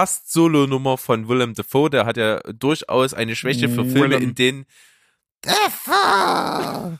fast 0.00 0.32
Solo-Nummer 0.32 0.96
von 0.96 1.28
Willem 1.28 1.52
Dafoe. 1.52 1.90
Der 1.90 2.06
hat 2.06 2.16
ja 2.16 2.40
durchaus 2.54 3.12
eine 3.12 3.36
Schwäche 3.36 3.68
für 3.68 3.84
Filme, 3.84 4.00
Willem. 4.00 4.22
in 4.22 4.34
denen 4.34 4.64
Dafoe. 5.42 6.98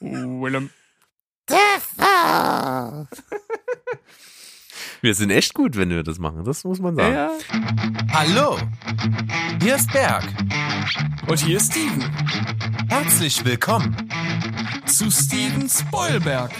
Willem. 0.00 0.70
Dafoe. 1.46 3.06
wir 5.00 5.14
sind 5.14 5.30
echt 5.30 5.54
gut, 5.54 5.76
wenn 5.76 5.90
wir 5.90 6.02
das 6.02 6.18
machen. 6.18 6.44
Das 6.44 6.64
muss 6.64 6.80
man 6.80 6.96
sagen. 6.96 7.14
Ja. 7.14 7.30
Hallo, 8.14 8.58
hier 9.62 9.76
ist 9.76 9.92
Berg. 9.92 10.24
Und 11.28 11.38
hier 11.38 11.58
ist 11.58 11.70
Steven. 11.70 12.02
Herzlich 12.88 13.44
willkommen. 13.44 14.10
Zu 14.86 15.08
Steven 15.08 15.68
Spoilberg. 15.68 16.50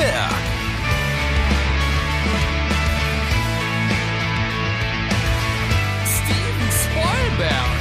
Spoilberg. 0.00 0.32
Steven 6.06 6.68
Spoilberg. 6.82 7.78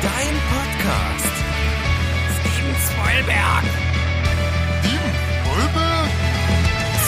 Dein 0.00 0.34
Podcast. 0.52 1.34
Steven 2.38 2.76
Spoilberg. 2.86 3.64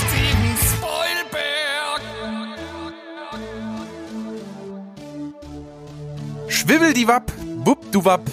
Steven 0.01 0.55
Spoilberg. 0.73 2.03
Schwibbeldiwapp, 6.49 7.33
wuppduwapp. 7.65 8.29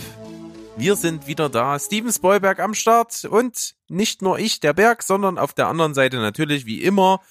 Wir 0.77 0.95
sind 0.95 1.27
wieder 1.27 1.49
da. 1.49 1.79
Steven 1.79 2.11
Spoilberg 2.11 2.59
am 2.59 2.73
Start 2.73 3.25
und 3.25 3.75
nicht 3.89 4.21
nur 4.21 4.39
ich, 4.39 4.59
der 4.59 4.73
Berg, 4.73 5.03
sondern 5.03 5.37
auf 5.37 5.53
der 5.53 5.67
anderen 5.67 5.93
Seite 5.93 6.17
natürlich 6.17 6.65
wie 6.65 6.81
immer. 6.81 7.21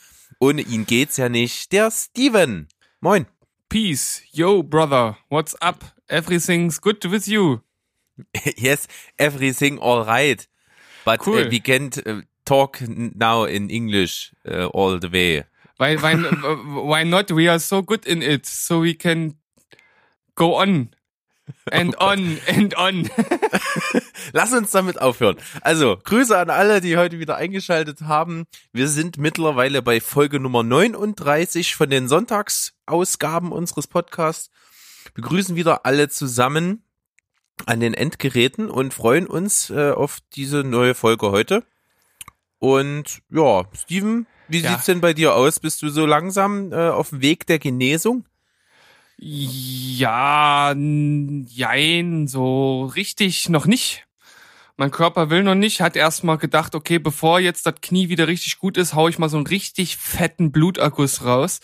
Ohne 0.41 0.63
ihn 0.63 0.87
geht's 0.87 1.17
ja 1.17 1.29
nicht. 1.29 1.73
Der 1.73 1.91
Steven. 1.91 2.69
Moin. 3.01 3.27
Peace. 3.69 4.23
Yo, 4.33 4.63
brother. 4.63 5.19
What's 5.29 5.55
up? 5.61 5.85
Everything's 6.09 6.81
good 6.81 7.05
with 7.11 7.27
you. 7.27 7.61
yes, 8.57 8.87
everything 9.19 9.79
all 9.79 10.05
right. 10.07 10.47
But 11.05 11.21
Cool. 11.21 11.47
uh, 11.47 11.51
we 11.51 11.61
can't 11.61 11.99
uh, 12.07 12.23
talk 12.45 12.81
now 12.87 13.45
in 13.45 13.71
English 13.71 14.33
uh, 14.47 14.67
all 14.67 14.99
the 14.99 15.09
way. 15.09 15.45
Why, 15.79 15.97
why, 15.97 16.15
why 16.85 17.03
not? 17.05 17.31
We 17.31 17.49
are 17.49 17.59
so 17.59 17.83
good 17.83 18.07
in 18.07 18.23
it, 18.23 18.47
so 18.47 18.81
we 18.81 18.95
can 18.95 19.35
go 20.37 20.55
on. 20.55 20.91
And 21.71 22.01
on 22.01 22.39
and 22.49 22.77
on. 22.79 23.11
Lass 24.33 24.53
uns 24.53 24.71
damit 24.71 25.01
aufhören. 25.01 25.37
Also, 25.61 25.99
Grüße 26.03 26.37
an 26.39 26.51
alle, 26.51 26.81
die 26.81 26.97
heute 26.97 27.19
wieder 27.19 27.37
eingeschaltet 27.37 28.03
haben. 28.03 28.45
Wir 28.73 28.89
sind 28.89 29.19
mittlerweile 29.19 29.83
bei 29.83 30.01
Folge 30.01 30.41
Nummer 30.41 30.63
39 30.63 31.75
von 31.75 31.91
den 31.91 32.09
Sonntagsausgaben 32.09 33.53
unseres 33.53 33.87
Podcasts. 33.87 34.51
Begrüßen 35.15 35.57
wieder 35.57 35.85
alle 35.85 36.09
zusammen 36.09 36.85
an 37.67 37.81
den 37.81 37.95
Endgeräten 37.95 38.71
und 38.71 38.95
freuen 38.95 39.27
uns 39.27 39.69
äh, 39.71 39.91
auf 39.91 40.19
diese 40.35 40.65
neue 40.65 40.95
Folge 40.95 41.31
heute. 41.33 41.65
Und 42.59 43.21
ja, 43.31 43.65
Steven, 43.75 44.27
wie 44.49 44.61
Ja. 44.61 44.71
sieht's 44.71 44.87
denn 44.87 45.01
bei 45.01 45.13
dir 45.13 45.35
aus? 45.35 45.59
Bist 45.61 45.83
du 45.83 45.89
so 45.91 46.07
langsam 46.07 46.73
äh, 46.73 46.89
auf 46.89 47.11
dem 47.11 47.21
Weg 47.21 47.47
der 47.47 47.59
Genesung? 47.59 48.27
Ja, 49.25 50.75
jein, 50.75 52.27
so 52.27 52.87
richtig 52.87 53.49
noch 53.49 53.67
nicht. 53.67 54.05
Mein 54.77 54.91
Körper 54.91 55.31
will 55.31 55.45
noch 55.45 55.55
nicht, 55.55 55.81
hat 55.81 55.95
erstmal 55.95 56.39
gedacht, 56.39 56.75
okay, 56.75 56.99
bevor 56.99 57.39
jetzt 57.39 57.65
das 57.65 57.77
Knie 57.81 58.09
wieder 58.09 58.27
richtig 58.27 58.59
gut 58.59 58.77
ist, 58.77 58.95
hau 58.95 59.07
ich 59.07 59.21
mal 59.21 59.29
so 59.29 59.37
einen 59.37 59.47
richtig 59.47 59.97
fetten 59.97 60.51
Bluterguss 60.51 61.25
raus, 61.25 61.61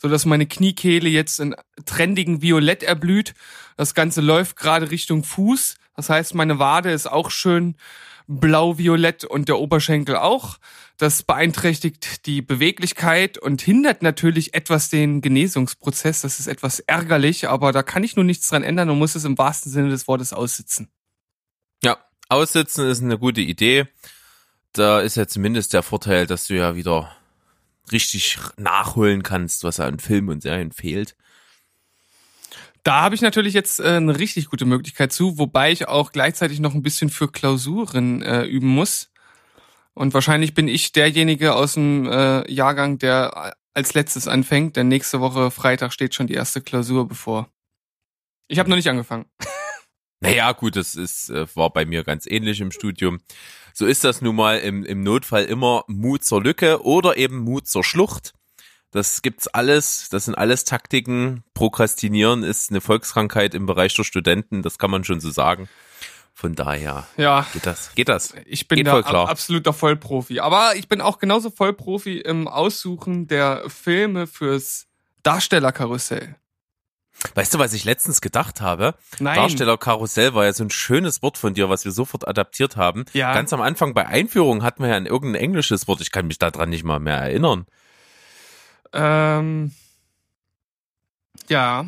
so 0.00 0.08
dass 0.08 0.24
meine 0.24 0.46
Kniekehle 0.46 1.10
jetzt 1.10 1.38
in 1.38 1.54
trendigen 1.84 2.40
Violett 2.40 2.82
erblüht. 2.82 3.34
Das 3.76 3.92
Ganze 3.92 4.22
läuft 4.22 4.56
gerade 4.56 4.90
Richtung 4.90 5.22
Fuß. 5.22 5.74
Das 5.96 6.08
heißt, 6.08 6.34
meine 6.34 6.58
Wade 6.58 6.90
ist 6.90 7.06
auch 7.06 7.30
schön 7.30 7.76
blau-violett 8.26 9.24
und 9.24 9.48
der 9.48 9.58
Oberschenkel 9.58 10.16
auch. 10.16 10.58
Das 10.96 11.22
beeinträchtigt 11.22 12.26
die 12.26 12.42
Beweglichkeit 12.42 13.38
und 13.38 13.60
hindert 13.62 14.02
natürlich 14.02 14.54
etwas 14.54 14.88
den 14.88 15.20
Genesungsprozess. 15.20 16.22
Das 16.22 16.38
ist 16.38 16.46
etwas 16.46 16.80
ärgerlich, 16.80 17.48
aber 17.48 17.72
da 17.72 17.82
kann 17.82 18.04
ich 18.04 18.16
nur 18.16 18.24
nichts 18.24 18.48
dran 18.48 18.62
ändern 18.62 18.90
und 18.90 18.98
muss 18.98 19.14
es 19.14 19.24
im 19.24 19.38
wahrsten 19.38 19.72
Sinne 19.72 19.90
des 19.90 20.06
Wortes 20.06 20.32
aussitzen. 20.32 20.88
Ja, 21.82 21.98
aussitzen 22.28 22.88
ist 22.88 23.02
eine 23.02 23.18
gute 23.18 23.40
Idee. 23.40 23.86
Da 24.72 25.00
ist 25.00 25.16
ja 25.16 25.26
zumindest 25.26 25.72
der 25.74 25.82
Vorteil, 25.82 26.26
dass 26.26 26.46
du 26.46 26.54
ja 26.54 26.76
wieder 26.76 27.14
richtig 27.90 28.38
nachholen 28.56 29.22
kannst, 29.22 29.64
was 29.64 29.80
an 29.80 29.98
Filmen 29.98 30.30
und 30.30 30.42
Serien 30.42 30.72
fehlt. 30.72 31.16
Da 32.84 33.02
habe 33.02 33.14
ich 33.14 33.20
natürlich 33.20 33.54
jetzt 33.54 33.78
äh, 33.78 33.84
eine 33.84 34.18
richtig 34.18 34.48
gute 34.48 34.64
Möglichkeit 34.64 35.12
zu, 35.12 35.38
wobei 35.38 35.70
ich 35.70 35.88
auch 35.88 36.10
gleichzeitig 36.12 36.58
noch 36.60 36.74
ein 36.74 36.82
bisschen 36.82 37.10
für 37.10 37.30
Klausuren 37.30 38.22
äh, 38.22 38.44
üben 38.44 38.68
muss. 38.68 39.10
Und 39.94 40.14
wahrscheinlich 40.14 40.54
bin 40.54 40.68
ich 40.68 40.92
derjenige 40.92 41.54
aus 41.54 41.74
dem 41.74 42.06
äh, 42.06 42.50
Jahrgang, 42.50 42.98
der 42.98 43.54
als 43.74 43.94
letztes 43.94 44.26
anfängt, 44.26 44.76
denn 44.76 44.88
nächste 44.88 45.20
Woche 45.20 45.50
Freitag 45.50 45.92
steht 45.92 46.14
schon 46.14 46.26
die 46.26 46.34
erste 46.34 46.60
Klausur 46.60 47.06
bevor. 47.06 47.48
Ich 48.48 48.58
habe 48.58 48.68
noch 48.68 48.76
nicht 48.76 48.88
angefangen. 48.88 49.26
Naja, 50.24 50.52
gut, 50.52 50.76
das 50.76 50.94
ist, 50.94 51.30
äh, 51.30 51.48
war 51.56 51.72
bei 51.72 51.84
mir 51.84 52.04
ganz 52.04 52.28
ähnlich 52.28 52.60
im 52.60 52.70
Studium. 52.70 53.18
So 53.74 53.86
ist 53.86 54.04
das 54.04 54.22
nun 54.22 54.36
mal 54.36 54.58
im, 54.58 54.84
im 54.84 55.02
Notfall 55.02 55.46
immer 55.46 55.82
Mut 55.88 56.22
zur 56.24 56.40
Lücke 56.40 56.84
oder 56.84 57.16
eben 57.16 57.38
Mut 57.38 57.66
zur 57.66 57.82
Schlucht. 57.82 58.32
Das 58.92 59.22
gibt's 59.22 59.48
alles. 59.48 60.08
Das 60.10 60.26
sind 60.26 60.36
alles 60.36 60.64
Taktiken. 60.64 61.42
Prokrastinieren 61.54 62.42
ist 62.42 62.70
eine 62.70 62.80
Volkskrankheit 62.80 63.54
im 63.54 63.66
Bereich 63.66 63.94
der 63.94 64.04
Studenten. 64.04 64.62
Das 64.62 64.78
kann 64.78 64.90
man 64.90 65.02
schon 65.02 65.18
so 65.20 65.30
sagen. 65.30 65.68
Von 66.34 66.54
daher 66.54 67.06
Ja, 67.16 67.46
geht 67.52 67.66
das. 67.66 67.94
Geht 67.94 68.08
das? 68.08 68.34
ich 68.46 68.68
bin 68.68 68.76
Geht 68.76 68.86
da 68.86 69.02
voll 69.02 69.16
absoluter 69.16 69.72
Vollprofi. 69.72 70.40
Aber 70.40 70.76
ich 70.76 70.88
bin 70.88 71.00
auch 71.00 71.18
genauso 71.18 71.50
Vollprofi 71.50 72.18
im 72.18 72.48
Aussuchen 72.48 73.26
der 73.26 73.68
Filme 73.68 74.26
fürs 74.26 74.86
Darstellerkarussell. 75.22 76.36
Weißt 77.34 77.54
du, 77.54 77.58
was 77.58 77.72
ich 77.74 77.84
letztens 77.84 78.20
gedacht 78.20 78.60
habe? 78.60 78.94
Nein. 79.20 79.36
Darstellerkarussell 79.36 80.34
war 80.34 80.44
ja 80.44 80.52
so 80.52 80.64
ein 80.64 80.70
schönes 80.70 81.22
Wort 81.22 81.38
von 81.38 81.54
dir, 81.54 81.68
was 81.68 81.84
wir 81.84 81.92
sofort 81.92 82.26
adaptiert 82.26 82.76
haben. 82.76 83.04
Ja. 83.12 83.32
Ganz 83.34 83.52
am 83.52 83.60
Anfang 83.60 83.94
bei 83.94 84.06
Einführung 84.06 84.62
hatten 84.62 84.82
wir 84.82 84.90
ja 84.90 84.96
ein 84.96 85.06
irgendein 85.06 85.42
englisches 85.42 85.86
Wort. 85.88 86.00
Ich 86.00 86.10
kann 86.10 86.26
mich 86.26 86.38
daran 86.38 86.70
nicht 86.70 86.84
mal 86.84 86.98
mehr 86.98 87.18
erinnern. 87.18 87.66
Ähm, 88.92 89.72
ja, 91.48 91.86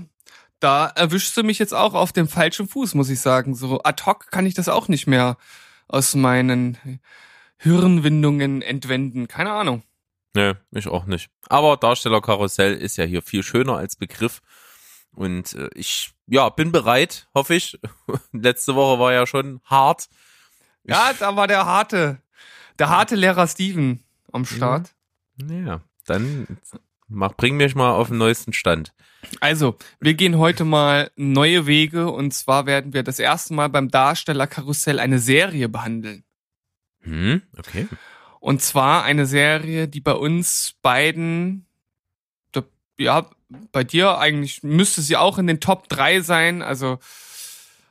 da 0.61 0.87
erwischst 0.87 1.37
du 1.37 1.43
mich 1.43 1.59
jetzt 1.59 1.75
auch 1.75 1.95
auf 1.95 2.13
dem 2.13 2.29
falschen 2.29 2.69
Fuß, 2.69 2.95
muss 2.95 3.11
ich 3.11 3.21
sagen. 3.21 3.55
So 3.55 3.83
ad 3.83 4.05
hoc 4.07 4.31
kann 4.31 4.47
ich 4.47 4.55
das 4.55 4.69
auch 4.69 4.89
nicht 4.89 5.07
mehr 5.07 5.37
aus 5.89 6.15
meinen 6.15 6.79
Hirnwindungen 7.59 8.63
entwenden. 8.63 9.29
Keine 9.29 9.53
Ahnung. 9.53 9.83
Nee, 10.35 10.55
ich 10.73 10.89
auch 10.89 11.07
nicht. 11.07 11.31
Aber 11.49 11.77
Darstellerkarussell 11.77 12.75
ist 12.75 12.97
ja 12.97 13.05
hier 13.05 13.23
viel 13.23 13.43
schöner 13.43 13.77
als 13.77 13.97
Begriff. 13.97 14.43
Und 15.13 15.55
äh, 15.55 15.71
ich, 15.75 16.13
ja, 16.27 16.49
bin 16.49 16.73
bereit, 16.73 17.29
hoffe 17.35 17.55
ich. 17.55 17.79
Letzte 18.33 18.75
Woche 18.75 18.99
war 18.99 19.13
ja 19.13 19.27
schon 19.27 19.61
hart. 19.65 20.09
Ja, 20.83 21.13
da 21.19 21.37
war 21.37 21.47
der 21.47 21.65
harte, 21.65 22.21
der 22.79 22.89
harte 22.89 23.15
Lehrer 23.15 23.47
Steven 23.47 24.03
am 24.33 24.45
Start. 24.45 24.95
Ja, 25.49 25.83
dann 26.07 26.59
mach, 27.09 27.35
bring 27.35 27.57
mich 27.57 27.75
mal 27.75 27.93
auf 27.93 28.09
den 28.09 28.19
neuesten 28.19 28.53
Stand. 28.53 28.93
Also, 29.41 29.77
wir 30.01 30.15
gehen 30.15 30.39
heute 30.39 30.65
mal 30.65 31.11
neue 31.17 31.67
Wege 31.67 32.11
und 32.11 32.33
zwar 32.33 32.67
werden 32.67 32.93
wir 32.93 33.03
das 33.03 33.19
erste 33.19 33.55
Mal 33.55 33.69
beim 33.69 33.89
Darstellerkarussell 33.91 34.99
eine 34.99 35.19
Serie 35.19 35.69
behandeln. 35.69 36.25
Hm, 37.01 37.43
okay. 37.57 37.89
Und 38.41 38.61
zwar 38.61 39.05
eine 39.05 39.27
Serie, 39.27 39.89
die 39.89 40.01
bei 40.01 40.13
uns 40.13 40.75
beiden, 40.83 41.67
ja, 42.99 43.27
bei 43.73 43.85
dir 43.85 44.19
eigentlich 44.19 44.63
müsste 44.63 45.03
sie 45.03 45.17
auch 45.17 45.39
in 45.39 45.47
den 45.47 45.61
Top 45.61 45.89
3 45.89 46.21
sein. 46.21 46.63
Also 46.63 46.99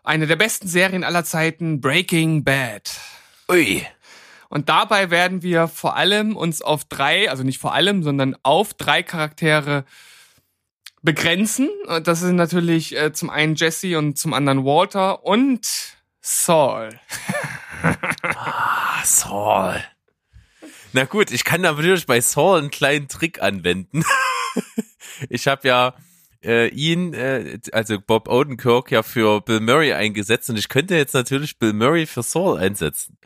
eine 0.04 0.28
der 0.28 0.36
besten 0.36 0.68
Serien 0.68 1.04
aller 1.04 1.24
Zeiten, 1.24 1.82
Breaking 1.82 2.44
Bad. 2.44 3.00
Ui. 3.50 3.86
Und 4.54 4.70
dabei 4.70 5.10
werden 5.10 5.42
wir 5.42 5.68
vor 5.68 5.96
allem 5.96 6.36
uns 6.36 6.62
auf 6.62 6.86
drei, 6.86 7.28
also 7.28 7.42
nicht 7.42 7.58
vor 7.58 7.74
allem, 7.74 8.04
sondern 8.04 8.36
auf 8.44 8.76
drei 8.76 9.02
Charaktere 9.02 9.84
begrenzen. 11.02 11.70
Und 11.88 12.08
Das 12.08 12.20
sind 12.20 12.36
natürlich 12.36 12.96
äh, 12.96 13.12
zum 13.14 13.32
einen 13.32 13.56
Jesse 13.56 13.98
und 13.98 14.16
zum 14.16 14.32
anderen 14.32 14.64
Walter 14.64 15.26
und 15.26 15.68
Saul. 16.22 16.90
Ah, 18.24 19.04
Saul. 19.04 19.84
Na 20.94 21.06
gut, 21.06 21.32
ich 21.32 21.44
kann 21.44 21.62
natürlich 21.62 22.06
bei 22.06 22.22
Saul 22.22 22.60
einen 22.60 22.70
kleinen 22.70 23.08
Trick 23.08 23.42
anwenden. 23.42 24.04
ich 25.30 25.48
habe 25.48 25.68
ja 25.68 25.96
äh, 26.44 26.68
ihn, 26.68 27.16
äh, 27.16 27.60
also 27.72 28.00
Bob 28.00 28.28
Odenkirk, 28.30 28.92
ja 28.92 29.02
für 29.02 29.42
Bill 29.42 29.62
Murray 29.62 29.94
eingesetzt 29.94 30.52
und 30.52 30.60
ich 30.60 30.70
könnte 30.70 30.96
jetzt 30.96 31.16
natürlich 31.16 31.58
Bill 31.58 31.74
Murray 31.74 32.06
für 32.06 32.22
Saul 32.22 32.60
einsetzen. 32.60 33.18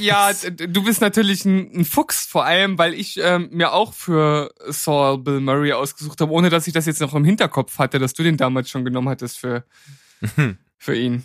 Ja, 0.00 0.32
du 0.32 0.84
bist 0.84 1.00
natürlich 1.00 1.44
ein, 1.44 1.80
ein 1.80 1.84
Fuchs, 1.84 2.26
vor 2.26 2.44
allem, 2.44 2.78
weil 2.78 2.94
ich 2.94 3.18
ähm, 3.22 3.48
mir 3.52 3.72
auch 3.72 3.94
für 3.94 4.52
Saul 4.66 5.18
Bill 5.18 5.40
Murray 5.40 5.72
ausgesucht 5.72 6.20
habe, 6.20 6.32
ohne 6.32 6.50
dass 6.50 6.66
ich 6.66 6.72
das 6.72 6.86
jetzt 6.86 7.00
noch 7.00 7.14
im 7.14 7.24
Hinterkopf 7.24 7.78
hatte, 7.78 7.98
dass 7.98 8.12
du 8.12 8.22
den 8.22 8.36
damals 8.36 8.68
schon 8.70 8.84
genommen 8.84 9.08
hattest 9.08 9.38
für, 9.38 9.64
für 10.78 10.94
ihn. 10.94 11.24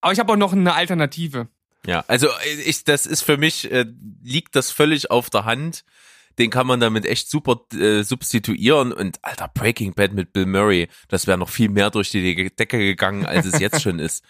Aber 0.00 0.12
ich 0.12 0.18
habe 0.18 0.32
auch 0.32 0.36
noch 0.36 0.52
eine 0.52 0.74
Alternative. 0.74 1.48
Ja, 1.86 2.04
also 2.08 2.28
äh, 2.28 2.60
ich, 2.64 2.84
das 2.84 3.06
ist 3.06 3.22
für 3.22 3.36
mich, 3.36 3.70
äh, 3.70 3.86
liegt 4.22 4.56
das 4.56 4.70
völlig 4.70 5.10
auf 5.10 5.30
der 5.30 5.44
Hand. 5.44 5.84
Den 6.38 6.50
kann 6.50 6.66
man 6.66 6.80
damit 6.80 7.06
echt 7.06 7.30
super 7.30 7.60
äh, 7.72 8.02
substituieren 8.02 8.92
und 8.92 9.18
alter 9.22 9.48
Breaking 9.48 9.94
Bad 9.94 10.12
mit 10.12 10.32
Bill 10.32 10.46
Murray, 10.46 10.88
das 11.08 11.28
wäre 11.28 11.38
noch 11.38 11.48
viel 11.48 11.68
mehr 11.68 11.90
durch 11.90 12.10
die 12.10 12.50
Decke 12.50 12.78
gegangen, 12.78 13.24
als 13.24 13.46
es 13.46 13.60
jetzt 13.60 13.82
schon 13.82 14.00
ist. 14.00 14.24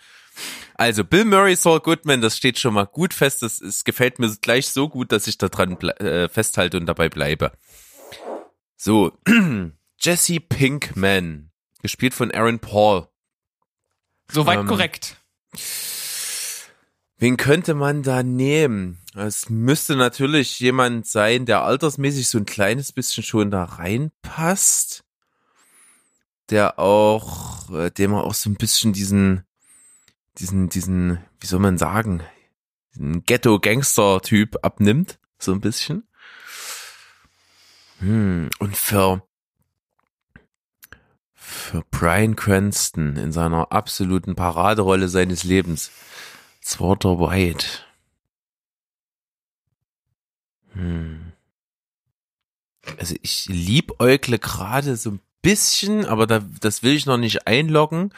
Also 0.74 1.04
Bill 1.04 1.24
Murray, 1.24 1.54
Saul 1.56 1.80
Goodman, 1.80 2.20
das 2.20 2.36
steht 2.36 2.58
schon 2.58 2.74
mal 2.74 2.86
gut 2.86 3.14
fest. 3.14 3.42
Das 3.42 3.60
es 3.60 3.84
gefällt 3.84 4.18
mir 4.18 4.34
gleich 4.40 4.68
so 4.68 4.88
gut, 4.88 5.12
dass 5.12 5.26
ich 5.26 5.38
da 5.38 5.48
dran 5.48 5.76
ble- 5.76 5.98
äh, 6.00 6.28
festhalte 6.28 6.76
und 6.76 6.86
dabei 6.86 7.08
bleibe. 7.08 7.52
So, 8.76 9.16
Jesse 10.00 10.40
Pinkman, 10.40 11.50
gespielt 11.82 12.14
von 12.14 12.30
Aaron 12.32 12.58
Paul. 12.58 13.08
Soweit 14.30 14.60
Ähm, 14.60 14.66
korrekt. 14.66 15.16
Wen 17.18 17.36
könnte 17.36 17.74
man 17.74 18.02
da 18.02 18.22
nehmen? 18.22 19.00
Es 19.14 19.48
müsste 19.48 19.94
natürlich 19.96 20.58
jemand 20.58 21.06
sein, 21.06 21.46
der 21.46 21.62
altersmäßig 21.62 22.28
so 22.28 22.38
ein 22.38 22.46
kleines 22.46 22.92
bisschen 22.92 23.22
schon 23.22 23.50
da 23.50 23.64
reinpasst. 23.64 25.04
Der 26.50 26.78
auch, 26.78 27.70
äh, 27.70 27.90
dem 27.90 28.12
er 28.12 28.24
auch 28.24 28.34
so 28.34 28.50
ein 28.50 28.56
bisschen 28.56 28.92
diesen, 28.92 29.44
diesen, 30.38 30.68
diesen, 30.68 31.18
wie 31.40 31.46
soll 31.46 31.60
man 31.60 31.78
sagen, 31.78 32.22
diesen 32.94 33.24
Ghetto-Gangster-Typ 33.24 34.58
abnimmt. 34.62 35.18
So 35.38 35.52
ein 35.52 35.60
bisschen. 35.60 36.08
Hm, 37.98 38.50
und 38.58 38.76
für, 38.76 39.22
für 41.34 41.84
Brian 41.90 42.36
Cranston 42.36 43.16
in 43.16 43.32
seiner 43.32 43.72
absoluten 43.72 44.34
Paraderolle 44.34 45.08
seines 45.08 45.44
Lebens. 45.44 45.90
Walter 46.78 47.20
White. 47.20 47.66
Hm. 50.72 51.32
Also 52.98 53.14
ich 53.22 53.46
liebäugle 53.46 54.38
gerade 54.38 54.96
so 54.96 55.12
ein 55.12 55.20
bisschen, 55.42 56.06
aber 56.06 56.26
da, 56.26 56.42
das 56.60 56.82
will 56.82 56.94
ich 56.94 57.06
noch 57.06 57.18
nicht 57.18 57.46
einloggen, 57.46 58.12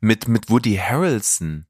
mit, 0.00 0.28
mit 0.28 0.50
Woody 0.50 0.76
Harrelson 0.76 1.66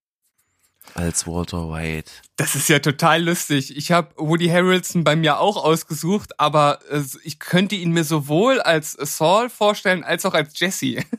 als 0.94 1.26
Walter 1.26 1.70
White. 1.70 2.10
Das 2.36 2.54
ist 2.54 2.68
ja 2.68 2.78
total 2.78 3.22
lustig. 3.22 3.76
Ich 3.76 3.92
habe 3.92 4.14
Woody 4.16 4.48
Harrelson 4.48 5.04
bei 5.04 5.14
mir 5.14 5.38
auch 5.38 5.56
ausgesucht, 5.56 6.38
aber 6.40 6.80
äh, 6.90 7.02
ich 7.22 7.38
könnte 7.38 7.74
ihn 7.74 7.92
mir 7.92 8.04
sowohl 8.04 8.60
als 8.60 8.92
Saul 8.92 9.50
vorstellen 9.50 10.04
als 10.04 10.24
auch 10.24 10.34
als 10.34 10.58
Jesse. 10.58 11.04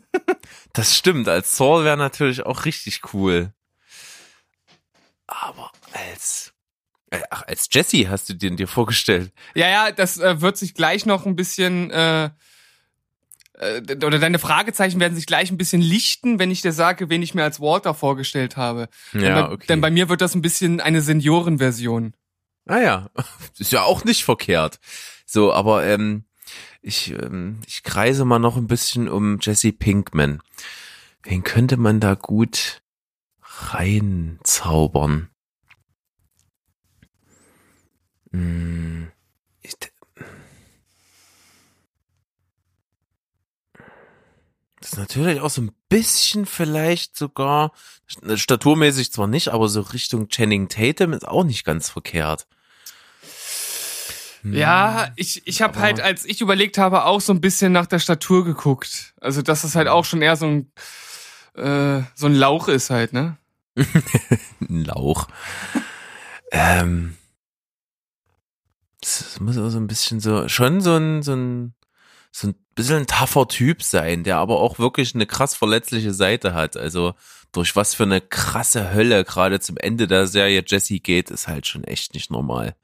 Das 0.74 0.96
stimmt, 0.96 1.28
als 1.28 1.58
Saul 1.58 1.84
wäre 1.84 1.98
natürlich 1.98 2.46
auch 2.46 2.64
richtig 2.64 3.14
cool. 3.14 3.54
Aber 5.28 5.72
als, 5.92 6.54
äh, 7.10 7.20
ach, 7.30 7.44
als 7.44 7.68
Jesse 7.72 8.10
hast 8.10 8.30
du 8.30 8.36
den 8.36 8.56
dir 8.56 8.68
vorgestellt. 8.68 9.34
Ja, 9.54 9.68
ja, 9.70 9.92
das 9.92 10.18
äh, 10.18 10.40
wird 10.40 10.58
sich 10.58 10.74
gleich 10.74 11.06
noch 11.06 11.26
ein 11.26 11.36
bisschen 11.36 11.92
äh, 11.92 12.30
äh, 13.62 13.82
oder 14.06 14.20
deine 14.20 14.40
Fragezeichen 14.40 15.00
werden 15.00 15.16
sich 15.16 15.26
gleich 15.26 15.52
ein 15.52 15.58
bisschen 15.58 15.82
lichten, 15.82 16.40
wenn 16.40 16.52
ich 16.52 16.62
dir 16.62 16.74
sage, 16.74 17.10
wen 17.10 17.22
ich 17.22 17.34
mir 17.34 17.44
als 17.44 17.60
Walter 17.60 17.94
vorgestellt 17.94 18.58
habe. 18.58 18.90
denn, 19.14 19.22
Ja, 19.22 19.48
bei, 19.48 19.54
okay. 19.54 19.66
denn 19.68 19.82
bei 19.82 19.92
mir 19.92 20.10
wird 20.10 20.22
das 20.22 20.36
ein 20.36 20.42
bisschen 20.42 20.80
eine 20.82 21.02
Seniorenversion. 21.02 22.14
Ah 22.66 22.80
ja, 22.80 23.10
ist 23.58 23.72
ja 23.72 23.84
auch 23.84 24.04
nicht 24.04 24.24
verkehrt. 24.24 24.80
So, 25.26 25.54
aber 25.54 25.86
ähm, 25.86 26.26
ich, 26.82 27.12
ähm, 27.12 27.60
ich 27.68 27.84
kreise 27.84 28.26
mal 28.26 28.40
noch 28.40 28.58
ein 28.58 28.68
bisschen 28.68 29.08
um 29.08 29.40
Jesse 29.42 29.72
Pinkman. 29.72 30.42
Wen 31.24 31.44
könnte 31.44 31.78
man 31.78 32.00
da 32.00 32.16
gut 32.16 32.82
reinzaubern? 33.42 35.30
Hm, 38.32 39.12
das 44.82 44.94
ist 44.94 44.98
natürlich 44.98 45.40
auch 45.42 45.50
so 45.50 45.62
ein 45.62 45.72
bisschen 45.90 46.46
vielleicht 46.48 47.16
sogar, 47.16 47.72
staturmäßig 48.34 49.12
zwar 49.12 49.28
nicht, 49.28 49.50
aber 49.50 49.68
so 49.70 49.82
Richtung 49.82 50.28
Channing 50.28 50.70
Tatum 50.70 51.14
ist 51.14 51.28
auch 51.28 51.44
nicht 51.44 51.64
ganz 51.64 51.90
verkehrt. 51.90 52.48
Hm. 54.42 54.54
Ja, 54.54 55.12
ich, 55.16 55.46
ich 55.46 55.62
habe 55.62 55.80
halt, 55.80 56.02
als 56.02 56.26
ich 56.26 56.42
überlegt 56.42 56.80
habe, 56.80 57.06
auch 57.06 57.22
so 57.22 57.32
ein 57.32 57.42
bisschen 57.42 57.72
nach 57.72 57.86
der 57.86 58.00
Statur 58.00 58.44
geguckt. 58.44 59.14
Also, 59.22 59.44
dass 59.44 59.62
das 59.62 59.76
halt 59.76 59.88
auch 59.88 60.04
schon 60.04 60.24
eher 60.24 60.36
so 60.36 60.48
ein, 60.48 60.72
äh, 61.56 62.02
so 62.16 62.26
ein 62.26 62.34
Lauch 62.34 62.68
ist 62.68 62.90
halt, 62.90 63.14
ne? 63.14 63.38
ein 63.76 64.84
Lauch. 64.86 65.28
ähm, 66.52 67.18
das 69.00 69.40
muss 69.40 69.58
aber 69.58 69.70
so 69.70 69.78
ein 69.78 69.88
bisschen 69.88 70.20
so, 70.20 70.48
schon 70.48 70.82
so 70.82 70.96
ein, 70.96 71.22
so 71.22 71.34
ein, 71.34 71.74
so 72.32 72.48
ein 72.48 72.56
bisschen 72.82 72.98
ein 72.98 73.08
tougher 73.08 73.48
Typ 73.48 73.84
sein, 73.84 74.24
der 74.24 74.38
aber 74.38 74.60
auch 74.60 74.80
wirklich 74.80 75.14
eine 75.16 75.26
krass 75.26 75.56
verletzliche 75.56 76.14
Seite 76.14 76.54
hat. 76.54 76.78
Also 76.78 77.14
durch 77.52 77.76
was 77.76 77.94
für 77.94 78.04
eine 78.04 78.22
krasse 78.22 78.94
Hölle 78.94 79.24
gerade 79.24 79.60
zum 79.60 79.78
Ende 79.78 80.08
der 80.08 80.28
Serie 80.28 80.64
Jesse 80.66 81.00
geht, 81.00 81.30
ist 81.30 81.48
halt 81.48 81.68
schon 81.68 81.84
echt 81.84 82.14
nicht 82.14 82.32
normal. 82.32 82.76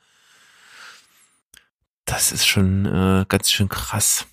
Das 2.06 2.32
ist 2.32 2.46
schon 2.46 2.86
äh, 2.86 3.26
ganz 3.28 3.52
schön 3.52 3.70
krass. 3.70 4.26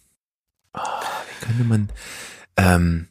Ah, 0.73 1.03
wie 1.29 1.45
könnte 1.47 1.65
man, 1.65 1.91
ähm, 2.57 3.09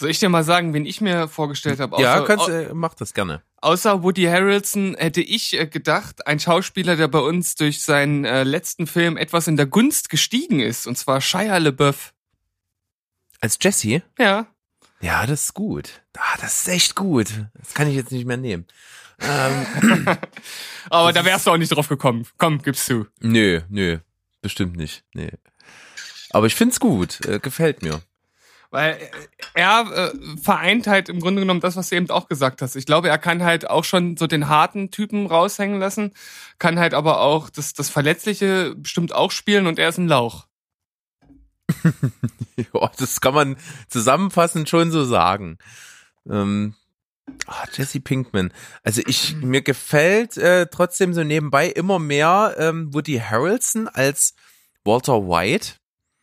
Soll 0.00 0.08
ich 0.08 0.18
dir 0.18 0.30
mal 0.30 0.44
sagen, 0.44 0.72
wen 0.72 0.86
ich 0.86 1.02
mir 1.02 1.28
vorgestellt 1.28 1.78
habe? 1.78 2.00
ja, 2.00 2.22
kannst, 2.22 2.48
äh, 2.48 2.70
mach 2.72 2.94
das 2.94 3.12
gerne. 3.12 3.42
Außer 3.60 4.02
Woody 4.02 4.24
Harrelson 4.24 4.96
hätte 4.96 5.20
ich 5.20 5.52
äh, 5.52 5.66
gedacht, 5.66 6.26
ein 6.26 6.40
Schauspieler, 6.40 6.96
der 6.96 7.06
bei 7.08 7.18
uns 7.18 7.54
durch 7.54 7.82
seinen 7.82 8.24
äh, 8.24 8.42
letzten 8.42 8.86
Film 8.86 9.18
etwas 9.18 9.46
in 9.46 9.58
der 9.58 9.66
Gunst 9.66 10.08
gestiegen 10.08 10.60
ist, 10.60 10.86
und 10.86 10.96
zwar 10.96 11.20
Shia 11.20 11.58
LaBeouf. 11.58 12.14
Als 13.42 13.58
Jesse? 13.60 14.02
Ja. 14.18 14.46
Ja, 15.02 15.26
das 15.26 15.42
ist 15.42 15.54
gut. 15.54 16.00
Ah, 16.16 16.38
das 16.40 16.62
ist 16.62 16.68
echt 16.68 16.94
gut. 16.94 17.28
Das 17.52 17.74
kann 17.74 17.86
ich 17.86 17.94
jetzt 17.94 18.10
nicht 18.10 18.24
mehr 18.24 18.38
nehmen. 18.38 18.64
Ähm, 19.20 20.06
Aber 20.88 21.12
da 21.12 21.26
wärst 21.26 21.46
du 21.46 21.50
auch 21.50 21.58
nicht 21.58 21.76
drauf 21.76 21.88
gekommen. 21.88 22.26
Komm, 22.38 22.62
gib's 22.62 22.86
zu. 22.86 23.06
nö, 23.20 23.60
nö, 23.68 23.98
bestimmt 24.40 24.76
nicht. 24.76 25.04
Nee. 25.12 25.32
Aber 26.30 26.46
ich 26.46 26.54
find's 26.54 26.80
gut. 26.80 27.22
Äh, 27.26 27.38
gefällt 27.38 27.82
mir. 27.82 28.00
Weil 28.70 28.92
äh, 28.92 29.08
er 29.54 30.12
äh, 30.14 30.36
vereint 30.40 30.86
halt 30.86 31.08
im 31.08 31.20
Grunde 31.20 31.42
genommen 31.42 31.60
das, 31.60 31.76
was 31.76 31.88
du 31.88 31.96
eben 31.96 32.08
auch 32.10 32.28
gesagt 32.28 32.62
hast. 32.62 32.76
Ich 32.76 32.86
glaube, 32.86 33.08
er 33.08 33.18
kann 33.18 33.42
halt 33.42 33.68
auch 33.68 33.84
schon 33.84 34.16
so 34.16 34.26
den 34.26 34.48
harten 34.48 34.90
Typen 34.90 35.26
raushängen 35.26 35.80
lassen, 35.80 36.12
kann 36.58 36.78
halt 36.78 36.94
aber 36.94 37.20
auch 37.20 37.50
das, 37.50 37.72
das 37.72 37.90
Verletzliche 37.90 38.74
bestimmt 38.76 39.12
auch 39.12 39.32
spielen 39.32 39.66
und 39.66 39.78
er 39.78 39.88
ist 39.88 39.98
ein 39.98 40.08
Lauch. 40.08 40.46
Ja, 42.74 42.90
das 42.98 43.22
kann 43.22 43.32
man 43.32 43.56
zusammenfassend 43.88 44.68
schon 44.68 44.90
so 44.90 45.04
sagen. 45.04 45.56
Ähm, 46.28 46.74
ah, 47.46 47.64
Jesse 47.72 48.00
Pinkman. 48.00 48.52
Also 48.82 49.02
ich, 49.06 49.34
mir 49.40 49.62
gefällt 49.62 50.36
äh, 50.36 50.66
trotzdem 50.66 51.14
so 51.14 51.24
nebenbei 51.24 51.68
immer 51.68 51.98
mehr 51.98 52.56
ähm, 52.58 52.92
Woody 52.92 53.18
Harrelson 53.18 53.88
als 53.88 54.34
Walter 54.84 55.26
White. 55.26 55.76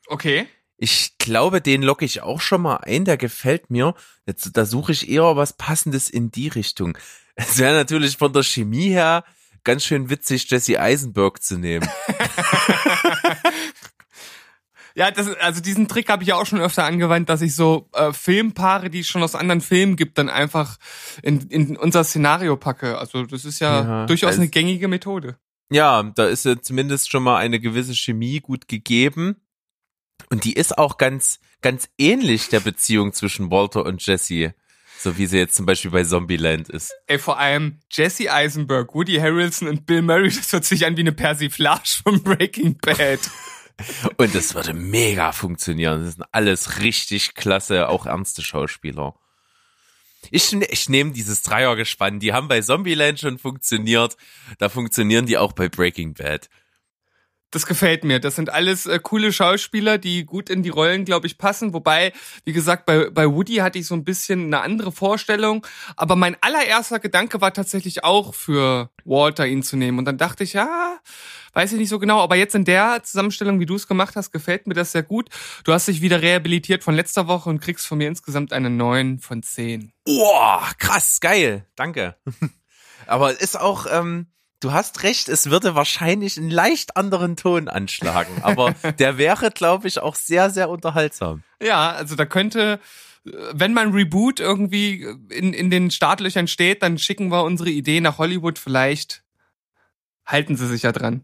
Okay. 0.07 0.47
Ich 0.77 1.17
glaube, 1.17 1.60
den 1.62 1.81
locke 1.81 2.05
ich 2.05 2.22
auch 2.22 2.39
schon 2.39 2.62
mal 2.62 2.77
ein, 2.77 3.03
der 3.03 3.17
gefällt 3.17 3.69
mir. 3.72 3.96
Jetzt, 4.27 4.55
da 4.55 4.65
suche 4.65 4.91
ich 4.91 5.10
eher 5.10 5.36
was 5.36 5.53
Passendes 5.53 6.10
in 6.10 6.31
die 6.31 6.48
Richtung. 6.48 6.98
Es 7.39 7.60
wäre 7.60 7.75
natürlich 7.75 8.17
von 8.17 8.34
der 8.34 8.41
Chemie 8.41 8.89
her 8.89 9.24
ganz 9.63 9.84
schön 9.84 10.10
witzig, 10.10 10.50
Jesse 10.50 10.79
Eisenberg 10.79 11.43
zu 11.43 11.60
nehmen. 11.60 11.88
Ja, 14.96 15.12
das, 15.12 15.27
also 15.36 15.62
diesen 15.62 15.88
Trick 15.88 16.10
habe 16.10 16.24
ich 16.24 16.29
ja 16.29 16.36
auch 16.38 16.48
schon 16.48 16.60
öfter 16.60 16.84
angewandt, 16.84 17.29
dass 17.29 17.43
ich 17.43 17.53
so 17.53 17.88
äh, 17.93 18.12
Filmpaare, 18.13 18.89
die 18.89 19.01
es 19.01 19.07
schon 19.07 19.22
aus 19.22 19.36
anderen 19.36 19.62
Filmen 19.62 19.96
gibt, 19.96 20.17
dann 20.17 20.27
einfach 20.27 20.77
in, 21.22 21.41
in 21.50 21.77
unser 21.77 22.03
Szenario 22.03 22.57
packe. 22.57 22.98
Also 22.98 23.24
das 23.27 23.46
ist 23.46 23.60
ja, 23.60 23.84
Ja, 23.84 24.05
durchaus 24.07 24.29
also- 24.29 24.41
eine 24.41 24.50
gängige 24.50 24.88
Methode. 24.88 25.38
Ja, 25.69 26.01
da 26.01 26.25
ist 26.25 26.46
ja 26.46 26.60
zumindest 26.60 27.12
schon 27.12 27.22
mal 27.22 27.38
eine 27.38 27.60
gewisse 27.60 27.93
Chemie 27.93 28.39
gut 28.39 28.67
gegeben. 28.67 29.36
Und 30.29 30.43
die 30.43 30.53
ist 30.53 30.77
auch 30.77 30.98
ganz, 30.98 31.39
ganz 31.62 31.89
ähnlich 31.98 32.50
der 32.50 32.60
Beziehung 32.60 33.13
zwischen 33.13 33.50
Walter 33.51 33.86
und 33.86 34.05
Jesse. 34.05 34.53
So 35.00 35.17
wie 35.17 35.27
sie 35.27 35.38
jetzt 35.38 35.55
zum 35.55 35.67
Beispiel 35.67 35.91
bei 35.91 36.03
Zombieland 36.03 36.69
ist. 36.69 36.91
Ey, 37.05 37.19
vor 37.19 37.38
allem 37.38 37.79
Jesse 37.91 38.34
Eisenberg, 38.34 38.96
Woody 38.96 39.17
Harrelson 39.17 39.67
und 39.67 39.86
Bill 39.86 40.01
Murray, 40.01 40.29
das 40.29 40.51
hört 40.51 40.65
sich 40.65 40.86
an 40.86 40.98
wie 40.98 41.01
eine 41.01 41.12
Persiflage 41.12 42.00
von 42.03 42.24
Breaking 42.24 42.77
Bad. 42.79 43.19
Und 44.17 44.34
das 44.34 44.55
würde 44.55 44.74
mega 44.74 45.31
funktionieren. 45.31 46.03
Das 46.03 46.15
sind 46.15 46.25
alles 46.31 46.79
richtig 46.79 47.36
klasse, 47.36 47.89
auch 47.89 48.07
ernste 48.07 48.41
Schauspieler. 48.41 49.13
Ich, 50.31 50.51
ich 50.53 50.89
nehme 50.89 51.12
dieses 51.12 51.43
Dreiergespann. 51.43 52.19
Die 52.19 52.34
haben 52.34 52.48
bei 52.48 52.62
Zombieland 52.62 53.19
schon 53.19 53.38
funktioniert. 53.38 54.17
Da 54.57 54.69
funktionieren 54.69 55.25
die 55.25 55.38
auch 55.38 55.53
bei 55.53 55.69
Breaking 55.69 56.15
Bad. 56.15 56.50
Das 57.57 57.65
gefällt 57.65 58.03
mir. 58.03 58.19
Das 58.19 58.35
sind 58.35 58.51
alles 58.51 58.85
äh, 58.85 58.99
coole 59.01 59.33
Schauspieler, 59.33 59.97
die 59.97 60.25
gut 60.25 60.51
in 60.51 60.61
die 60.61 60.69
Rollen, 60.69 61.05
glaube 61.05 61.25
ich, 61.25 61.39
passen. 61.39 61.73
Wobei, 61.73 62.13
wie 62.43 62.53
gesagt, 62.53 62.85
bei, 62.85 63.09
bei 63.09 63.25
Woody 63.25 63.55
hatte 63.55 63.79
ich 63.79 63.87
so 63.87 63.95
ein 63.95 64.03
bisschen 64.03 64.45
eine 64.45 64.61
andere 64.61 64.91
Vorstellung. 64.91 65.65
Aber 65.95 66.15
mein 66.15 66.37
allererster 66.41 66.99
Gedanke 66.99 67.41
war 67.41 67.55
tatsächlich 67.55 68.03
auch 68.03 68.35
für 68.35 68.91
Walter 69.05 69.47
ihn 69.47 69.63
zu 69.63 69.75
nehmen. 69.75 69.97
Und 69.97 70.05
dann 70.05 70.19
dachte 70.19 70.43
ich, 70.43 70.53
ja, 70.53 70.99
weiß 71.53 71.71
ich 71.71 71.79
nicht 71.79 71.89
so 71.89 71.97
genau. 71.97 72.19
Aber 72.19 72.35
jetzt 72.35 72.53
in 72.53 72.63
der 72.63 73.01
Zusammenstellung, 73.01 73.59
wie 73.59 73.65
du 73.65 73.73
es 73.73 73.87
gemacht 73.87 74.15
hast, 74.15 74.29
gefällt 74.29 74.67
mir 74.67 74.75
das 74.75 74.91
sehr 74.91 75.01
gut. 75.01 75.29
Du 75.63 75.73
hast 75.73 75.87
dich 75.87 76.01
wieder 76.01 76.21
rehabilitiert 76.21 76.83
von 76.83 76.93
letzter 76.93 77.27
Woche 77.27 77.49
und 77.49 77.59
kriegst 77.59 77.87
von 77.87 77.97
mir 77.97 78.07
insgesamt 78.07 78.53
eine 78.53 78.69
9 78.69 79.17
von 79.17 79.41
10. 79.41 79.91
Boah, 80.05 80.61
krass, 80.77 81.19
geil. 81.21 81.65
Danke. 81.75 82.17
Aber 83.07 83.31
es 83.31 83.39
ist 83.39 83.59
auch, 83.59 83.87
ähm, 83.89 84.27
du 84.59 84.71
hast 84.71 85.03
recht, 85.03 85.29
es 85.29 85.49
würde 85.49 85.75
wahrscheinlich 85.75 86.37
einen 86.37 86.49
leicht 86.49 86.97
anderen 86.97 87.35
Ton 87.35 87.67
anschlagen. 87.67 88.41
Aber 88.41 88.73
der 88.99 89.17
wäre, 89.17 89.51
glaube 89.51 89.87
ich, 89.87 89.99
auch 89.99 90.15
sehr, 90.15 90.49
sehr 90.49 90.69
unterhaltsam. 90.69 91.43
Ja, 91.61 91.91
also 91.91 92.15
da 92.15 92.25
könnte, 92.25 92.79
wenn 93.23 93.73
man 93.73 93.91
Reboot 93.93 94.39
irgendwie 94.39 95.05
in, 95.29 95.53
in 95.53 95.69
den 95.69 95.91
Startlöchern 95.91 96.47
steht, 96.47 96.81
dann 96.83 96.97
schicken 96.97 97.29
wir 97.29 97.43
unsere 97.43 97.69
Idee 97.69 98.01
nach 98.01 98.17
Hollywood. 98.17 98.59
Vielleicht 98.59 99.23
halten 100.25 100.55
sie 100.55 100.67
sich 100.67 100.83
ja 100.83 100.91
dran. 100.91 101.23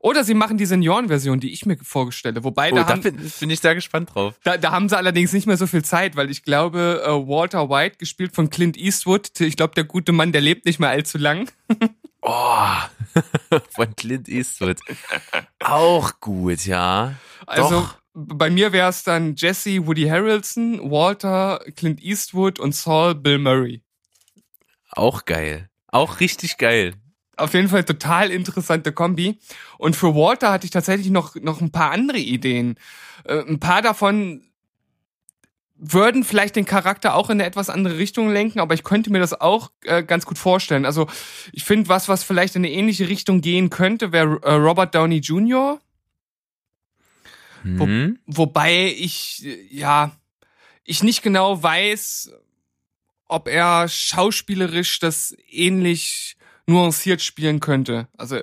Oder 0.00 0.22
sie 0.22 0.34
machen 0.34 0.58
die 0.58 0.64
Seniorenversion, 0.66 1.40
die 1.40 1.50
ich 1.52 1.66
mir 1.66 1.76
vorstelle. 1.82 2.44
Wobei 2.44 2.70
Oh, 2.72 2.76
da, 2.76 2.84
da 2.84 2.88
haben, 2.90 3.02
bin, 3.02 3.32
bin 3.40 3.50
ich 3.50 3.58
sehr 3.58 3.74
gespannt 3.74 4.14
drauf. 4.14 4.38
da, 4.44 4.56
da 4.56 4.70
haben 4.70 4.88
sie 4.88 4.96
allerdings 4.96 5.32
nicht 5.32 5.48
mehr 5.48 5.56
so 5.56 5.66
viel 5.66 5.84
Zeit, 5.84 6.14
weil 6.14 6.30
ich 6.30 6.44
glaube, 6.44 7.02
äh, 7.04 7.10
Walter 7.10 7.68
White, 7.68 7.96
gespielt 7.98 8.32
von 8.32 8.48
Clint 8.48 8.76
Eastwood, 8.76 9.40
ich 9.40 9.56
glaube, 9.56 9.74
der 9.74 9.82
gute 9.82 10.12
Mann, 10.12 10.30
der 10.30 10.40
lebt 10.40 10.66
nicht 10.66 10.78
mehr 10.78 10.90
allzu 10.90 11.18
lang. 11.18 11.50
Oh, 12.22 12.74
von 13.70 13.94
Clint 13.96 14.28
Eastwood. 14.28 14.78
Auch 15.60 16.20
gut, 16.20 16.66
ja. 16.66 17.14
Also 17.46 17.80
Doch. 17.80 17.96
bei 18.14 18.50
mir 18.50 18.72
wäre 18.72 18.90
es 18.90 19.04
dann 19.04 19.34
Jesse, 19.36 19.86
Woody 19.86 20.08
Harrelson, 20.08 20.90
Walter, 20.90 21.60
Clint 21.76 22.02
Eastwood 22.02 22.58
und 22.58 22.74
Saul 22.74 23.14
Bill 23.14 23.38
Murray. 23.38 23.82
Auch 24.90 25.24
geil. 25.24 25.68
Auch 25.86 26.20
richtig 26.20 26.58
geil. 26.58 26.94
auf 27.36 27.54
jeden 27.54 27.68
Fall 27.68 27.84
total 27.84 28.30
interessante 28.30 28.92
Kombi. 28.92 29.38
Und 29.78 29.94
für 29.96 30.14
Walter 30.14 30.50
hatte 30.50 30.64
ich 30.64 30.72
tatsächlich 30.72 31.10
noch, 31.10 31.36
noch 31.36 31.60
ein 31.60 31.70
paar 31.70 31.92
andere 31.92 32.18
Ideen. 32.18 32.78
Äh, 33.24 33.40
ein 33.42 33.60
paar 33.60 33.80
davon 33.80 34.47
würden 35.80 36.24
vielleicht 36.24 36.56
den 36.56 36.64
Charakter 36.64 37.14
auch 37.14 37.30
in 37.30 37.36
eine 37.40 37.44
etwas 37.46 37.70
andere 37.70 37.98
Richtung 37.98 38.30
lenken, 38.32 38.58
aber 38.60 38.74
ich 38.74 38.82
könnte 38.84 39.10
mir 39.10 39.20
das 39.20 39.40
auch 39.40 39.70
äh, 39.84 40.02
ganz 40.02 40.26
gut 40.26 40.36
vorstellen. 40.38 40.84
Also 40.84 41.06
ich 41.52 41.64
finde, 41.64 41.88
was, 41.88 42.08
was 42.08 42.24
vielleicht 42.24 42.56
in 42.56 42.64
eine 42.64 42.72
ähnliche 42.72 43.08
Richtung 43.08 43.40
gehen 43.40 43.70
könnte, 43.70 44.10
wäre 44.12 44.40
äh, 44.42 44.52
Robert 44.54 44.94
Downey 44.94 45.18
Jr., 45.18 45.80
Hm. 47.62 48.18
wobei 48.26 48.94
ich, 48.96 49.44
ja, 49.70 50.12
ich 50.84 51.02
nicht 51.02 51.22
genau 51.22 51.60
weiß, 51.60 52.30
ob 53.26 53.48
er 53.48 53.88
schauspielerisch 53.88 55.00
das 55.00 55.36
ähnlich 55.50 56.36
nuanciert 56.66 57.20
spielen 57.20 57.58
könnte. 57.60 58.06
Also 58.16 58.38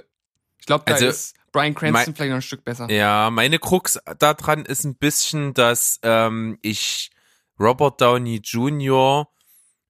ich 0.59 0.65
glaube, 0.65 0.83
da 0.85 0.93
Also, 0.93 1.07
ist 1.07 1.35
Brian 1.53 1.73
Cranston 1.73 1.93
mein- 1.93 2.15
vielleicht 2.15 2.29
noch 2.29 2.35
ein 2.37 2.41
Stück 2.41 2.65
besser. 2.65 2.91
Ja, 2.91 3.29
meine 3.31 3.57
Krux 3.57 3.97
daran 4.19 4.65
ist 4.65 4.83
ein 4.83 4.95
bisschen, 4.95 5.53
dass 5.53 5.99
ähm, 6.03 6.59
ich 6.61 7.09
Robert 7.59 8.01
Downey 8.01 8.41
Jr. 8.43 9.27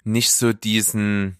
nicht 0.04 0.32
so 0.32 0.54
diesen, 0.54 1.38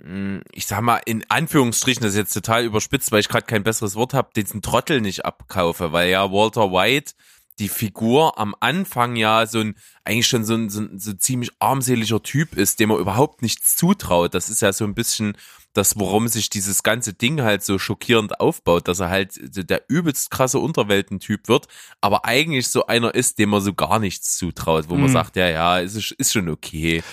mh, 0.00 0.42
ich 0.52 0.66
sag 0.66 0.80
mal, 0.82 1.00
in 1.06 1.24
Anführungsstrichen, 1.28 2.02
das 2.02 2.12
ist 2.12 2.18
jetzt 2.18 2.34
total 2.34 2.64
überspitzt, 2.64 3.12
weil 3.12 3.20
ich 3.20 3.28
gerade 3.28 3.46
kein 3.46 3.62
besseres 3.62 3.94
Wort 3.94 4.14
habe, 4.14 4.30
diesen 4.34 4.62
Trottel 4.62 5.00
nicht 5.00 5.24
abkaufe, 5.24 5.92
weil 5.92 6.10
ja 6.10 6.30
Walter 6.32 6.72
White 6.72 7.12
die 7.60 7.68
Figur 7.68 8.38
am 8.38 8.54
Anfang 8.58 9.14
ja 9.16 9.46
so 9.46 9.60
ein, 9.60 9.76
eigentlich 10.04 10.26
schon 10.26 10.44
so 10.44 10.54
ein, 10.54 10.68
so 10.70 10.80
ein 10.80 10.98
so 10.98 11.12
ziemlich 11.12 11.50
armseliger 11.60 12.22
Typ 12.22 12.56
ist, 12.56 12.80
dem 12.80 12.90
er 12.90 12.96
überhaupt 12.98 13.42
nichts 13.42 13.76
zutraut. 13.76 14.34
Das 14.34 14.50
ist 14.50 14.62
ja 14.62 14.72
so 14.72 14.84
ein 14.84 14.94
bisschen 14.94 15.36
das, 15.72 15.96
worum 15.98 16.26
sich 16.26 16.50
dieses 16.50 16.82
ganze 16.82 17.12
Ding 17.12 17.42
halt 17.42 17.62
so 17.62 17.78
schockierend 17.78 18.40
aufbaut, 18.40 18.88
dass 18.88 18.98
er 18.98 19.08
halt 19.08 19.38
der 19.70 19.82
übelst 19.88 20.32
krasse 20.32 20.58
Unterweltentyp 20.58 21.46
wird, 21.46 21.68
aber 22.00 22.24
eigentlich 22.24 22.68
so 22.68 22.86
einer 22.86 23.14
ist, 23.14 23.38
dem 23.38 23.50
man 23.50 23.60
so 23.60 23.72
gar 23.72 24.00
nichts 24.00 24.36
zutraut, 24.36 24.88
wo 24.88 24.94
man 24.94 25.10
Mhm. 25.10 25.12
sagt, 25.12 25.36
ja, 25.36 25.48
ja, 25.48 25.78
ist, 25.78 26.10
ist 26.10 26.32
schon 26.32 26.48
okay. 26.48 27.04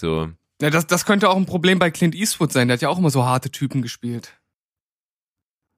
So. 0.00 0.30
Ja, 0.60 0.70
das, 0.70 0.86
das 0.88 1.04
könnte 1.04 1.28
auch 1.30 1.36
ein 1.36 1.46
Problem 1.46 1.78
bei 1.78 1.90
Clint 1.92 2.14
Eastwood 2.16 2.52
sein. 2.52 2.66
Der 2.66 2.74
hat 2.74 2.82
ja 2.82 2.88
auch 2.88 2.98
immer 2.98 3.10
so 3.10 3.24
harte 3.24 3.50
Typen 3.50 3.82
gespielt. 3.82 4.32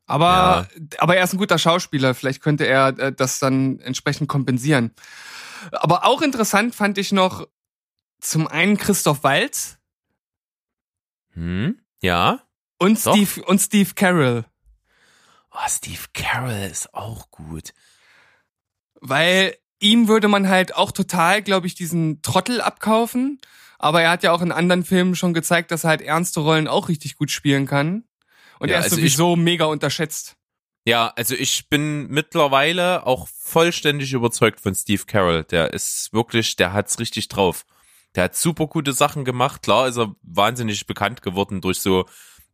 Aber, 0.07 0.69
aber 0.99 1.17
er 1.17 1.25
ist 1.25 1.33
ein 1.33 1.39
guter 1.39 1.59
Schauspieler. 1.59 2.15
Vielleicht 2.15 2.43
könnte 2.43 2.67
er 2.67 2.89
äh, 2.99 3.13
das 3.13 3.39
dann 3.39 3.79
entsprechend 3.81 4.29
kompensieren. 4.29 4.93
Aber 5.73 6.05
auch 6.05 6.21
interessant 6.21 6.75
fand 6.75 6.99
ich 6.99 7.11
noch 7.13 7.47
zum 8.21 8.47
einen 8.47 8.77
Christoph 8.77 9.23
Waltz 9.23 9.79
Hm? 11.33 11.81
Ja? 12.03 12.41
und 12.79 13.05
Doch. 13.07 13.15
Steve, 13.15 13.45
und 13.47 13.59
Steve 13.61 13.91
Carroll. 13.95 14.45
Oh, 15.51 15.69
Steve 15.69 16.03
Carroll 16.13 16.69
ist 16.71 16.93
auch 16.95 17.31
gut. 17.31 17.73
Weil 19.01 19.57
ihm 19.79 20.09
würde 20.09 20.29
man 20.29 20.49
halt 20.49 20.75
auch 20.75 20.91
total, 20.93 21.43
glaube 21.43 21.67
ich, 21.67 21.75
diesen 21.75 22.23
Trottel 22.23 22.61
abkaufen. 22.61 23.41
Aber 23.79 24.03
er 24.03 24.11
hat 24.11 24.23
ja 24.23 24.33
auch 24.33 24.43
in 24.43 24.53
anderen 24.53 24.85
Filmen 24.85 25.15
schon 25.15 25.35
gezeigt, 25.35 25.71
dass 25.71 25.85
er 25.85 25.91
halt 25.91 26.03
ernste 26.03 26.41
Rollen 26.41 26.69
auch 26.69 26.89
richtig 26.89 27.17
gut 27.17 27.31
spielen 27.31 27.67
kann. 27.67 28.05
Und 28.59 28.69
Ja, 28.69 28.75
er 28.77 28.81
ist 28.81 28.85
also 28.93 28.97
ich- 28.97 29.13
sowieso 29.15 29.37
mega 29.37 29.65
unterschätzt. 29.67 30.37
Ja, 30.87 31.13
also 31.17 31.35
ich 31.35 31.69
bin 31.71 32.09
mittlerweile 32.09 33.07
auch 33.07 33.27
vollständig 33.29 34.13
überzeugt 34.13 34.61
von 34.61 34.75
Steve 34.75 35.05
Carroll. 35.07 35.45
Der 35.45 35.73
ist 35.73 36.13
wirklich, 36.13 36.57
der 36.57 36.73
hat's 36.75 36.99
richtig 36.99 37.29
drauf. 37.29 37.65
Der 38.15 38.25
hat 38.25 38.37
super 38.37 38.67
gute 38.67 38.93
Sachen 38.93 39.25
gemacht. 39.25 39.63
Klar 39.63 39.89
ist 39.89 39.97
er 39.97 40.15
wahnsinnig 40.23 40.87
bekannt 40.87 41.23
geworden 41.23 41.61
durch 41.63 41.81
so 41.81 42.07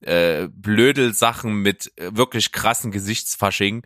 äh, 0.02 0.48
Blödel-Sachen 0.48 1.54
mit 1.56 1.92
äh, 1.98 2.16
wirklich 2.16 2.52
krassen 2.52 2.90
Gesichtsfasching. 2.92 3.82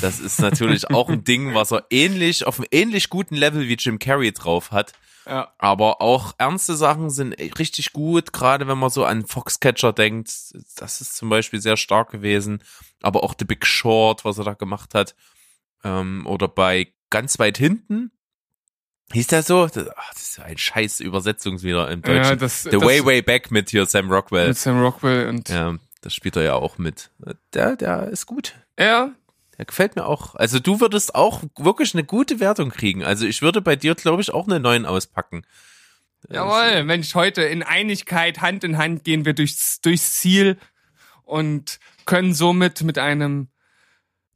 Das 0.00 0.20
ist 0.20 0.40
natürlich 0.40 0.90
auch 0.90 1.08
ein 1.08 1.24
Ding, 1.24 1.54
was 1.54 1.72
er 1.72 1.86
ähnlich, 1.90 2.46
auf 2.46 2.58
einem 2.58 2.68
ähnlich 2.70 3.10
guten 3.10 3.34
Level 3.34 3.68
wie 3.68 3.74
Jim 3.74 3.98
Carrey 3.98 4.32
drauf 4.32 4.70
hat. 4.70 4.92
Ja. 5.26 5.52
Aber 5.58 6.00
auch 6.00 6.34
ernste 6.38 6.74
Sachen 6.74 7.10
sind 7.10 7.34
richtig 7.58 7.92
gut, 7.92 8.32
gerade 8.32 8.66
wenn 8.66 8.78
man 8.78 8.90
so 8.90 9.04
an 9.04 9.26
Foxcatcher 9.26 9.92
denkt. 9.92 10.30
Das 10.76 11.00
ist 11.00 11.16
zum 11.16 11.28
Beispiel 11.28 11.60
sehr 11.60 11.76
stark 11.76 12.10
gewesen. 12.10 12.62
Aber 13.02 13.22
auch 13.22 13.34
The 13.38 13.44
Big 13.44 13.66
Short, 13.66 14.24
was 14.24 14.38
er 14.38 14.44
da 14.44 14.54
gemacht 14.54 14.94
hat. 14.94 15.14
Ähm, 15.84 16.26
oder 16.26 16.48
bei 16.48 16.92
ganz 17.10 17.38
weit 17.38 17.58
hinten. 17.58 18.10
Hieß 19.12 19.26
der 19.28 19.42
so? 19.42 19.66
Das, 19.66 19.88
ach, 19.96 20.12
das 20.14 20.22
ist 20.22 20.38
ja 20.38 20.44
ein 20.44 20.58
scheiß 20.58 21.00
Übersetzungswieder 21.00 21.90
im 21.90 22.02
Deutschen. 22.02 22.24
Ja, 22.24 22.36
das, 22.36 22.62
The 22.62 22.70
das, 22.70 22.82
Way 22.82 23.04
Way 23.04 23.22
Back 23.22 23.50
mit 23.50 23.70
hier 23.70 23.84
Sam 23.86 24.10
Rockwell. 24.10 24.48
mit 24.48 24.58
Sam 24.58 24.80
Rockwell 24.80 25.28
und 25.28 25.48
Ja, 25.50 25.76
das 26.00 26.14
spielt 26.14 26.36
er 26.36 26.42
ja 26.42 26.54
auch 26.54 26.78
mit. 26.78 27.10
Der, 27.52 27.76
der 27.76 28.08
ist 28.08 28.26
gut. 28.26 28.54
ja, 28.78 29.12
Der 29.58 29.64
gefällt 29.64 29.96
mir 29.96 30.06
auch. 30.06 30.34
Also 30.34 30.58
du 30.58 30.80
würdest 30.80 31.14
auch 31.14 31.42
wirklich 31.58 31.94
eine 31.94 32.04
gute 32.04 32.40
Wertung 32.40 32.70
kriegen. 32.70 33.04
Also 33.04 33.26
ich 33.26 33.42
würde 33.42 33.60
bei 33.60 33.76
dir, 33.76 33.94
glaube 33.94 34.22
ich, 34.22 34.32
auch 34.32 34.46
eine 34.46 34.60
9 34.60 34.86
auspacken. 34.86 35.42
jawohl, 36.28 36.84
Mensch, 36.84 37.14
heute 37.14 37.42
in 37.42 37.62
Einigkeit, 37.62 38.40
Hand 38.40 38.64
in 38.64 38.78
Hand 38.78 39.04
gehen 39.04 39.24
wir 39.24 39.34
durchs, 39.34 39.80
durchs 39.80 40.14
Ziel 40.14 40.58
und 41.24 41.78
können 42.06 42.34
somit 42.34 42.82
mit 42.82 42.98
einem 42.98 43.48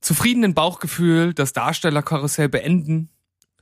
zufriedenen 0.00 0.54
Bauchgefühl 0.54 1.34
das 1.34 1.52
Darstellerkarussell 1.52 2.48
beenden. 2.48 3.10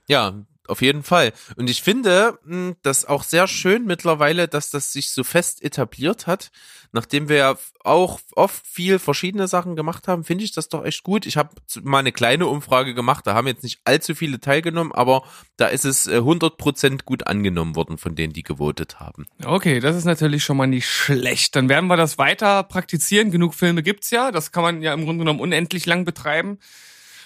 Ja, 0.08 0.44
auf 0.68 0.82
jeden 0.82 1.02
Fall. 1.02 1.32
Und 1.56 1.70
ich 1.70 1.82
finde 1.82 2.38
mh, 2.44 2.74
das 2.82 3.04
auch 3.04 3.22
sehr 3.22 3.46
schön 3.48 3.84
mittlerweile, 3.84 4.48
dass 4.48 4.70
das 4.70 4.92
sich 4.92 5.10
so 5.10 5.24
fest 5.24 5.62
etabliert 5.62 6.26
hat. 6.26 6.50
Nachdem 6.92 7.28
wir 7.28 7.36
ja 7.36 7.58
auch 7.82 8.20
oft 8.36 8.64
viel 8.64 9.00
verschiedene 9.00 9.48
Sachen 9.48 9.74
gemacht 9.74 10.06
haben, 10.06 10.22
finde 10.22 10.44
ich 10.44 10.52
das 10.52 10.68
doch 10.68 10.84
echt 10.84 11.02
gut. 11.02 11.26
Ich 11.26 11.36
habe 11.36 11.50
mal 11.82 11.98
eine 11.98 12.12
kleine 12.12 12.46
Umfrage 12.46 12.94
gemacht, 12.94 13.26
da 13.26 13.34
haben 13.34 13.48
jetzt 13.48 13.64
nicht 13.64 13.80
allzu 13.84 14.14
viele 14.14 14.38
teilgenommen, 14.38 14.92
aber 14.92 15.24
da 15.56 15.66
ist 15.66 15.84
es 15.84 16.06
äh, 16.06 16.18
100% 16.18 17.04
gut 17.04 17.26
angenommen 17.26 17.74
worden 17.74 17.98
von 17.98 18.14
denen, 18.14 18.32
die 18.32 18.44
gewotet 18.44 19.00
haben. 19.00 19.26
Okay, 19.44 19.80
das 19.80 19.96
ist 19.96 20.04
natürlich 20.04 20.44
schon 20.44 20.56
mal 20.56 20.68
nicht 20.68 20.88
schlecht. 20.88 21.56
Dann 21.56 21.68
werden 21.68 21.88
wir 21.88 21.96
das 21.96 22.16
weiter 22.16 22.62
praktizieren. 22.62 23.32
Genug 23.32 23.54
Filme 23.54 23.82
gibt's 23.82 24.10
ja. 24.10 24.30
Das 24.30 24.52
kann 24.52 24.62
man 24.62 24.80
ja 24.80 24.94
im 24.94 25.04
Grunde 25.04 25.24
genommen 25.24 25.40
unendlich 25.40 25.86
lang 25.86 26.04
betreiben. 26.04 26.58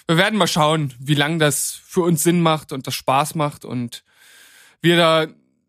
Wir 0.09 0.17
werden 0.17 0.39
mal 0.39 0.47
schauen, 0.47 0.91
wie 0.97 1.13
lang 1.13 1.37
das 1.37 1.79
für 1.85 2.01
uns 2.01 2.23
Sinn 2.23 2.41
macht 2.41 2.71
und 2.71 2.87
das 2.87 2.95
Spaß 2.95 3.35
macht 3.35 3.63
und 3.63 4.03
wir 4.81 4.97
da 4.97 5.27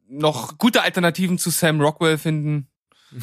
noch 0.08 0.56
gute 0.56 0.80
Alternativen 0.80 1.36
zu 1.36 1.50
Sam 1.50 1.78
Rockwell 1.78 2.16
finden. 2.16 2.66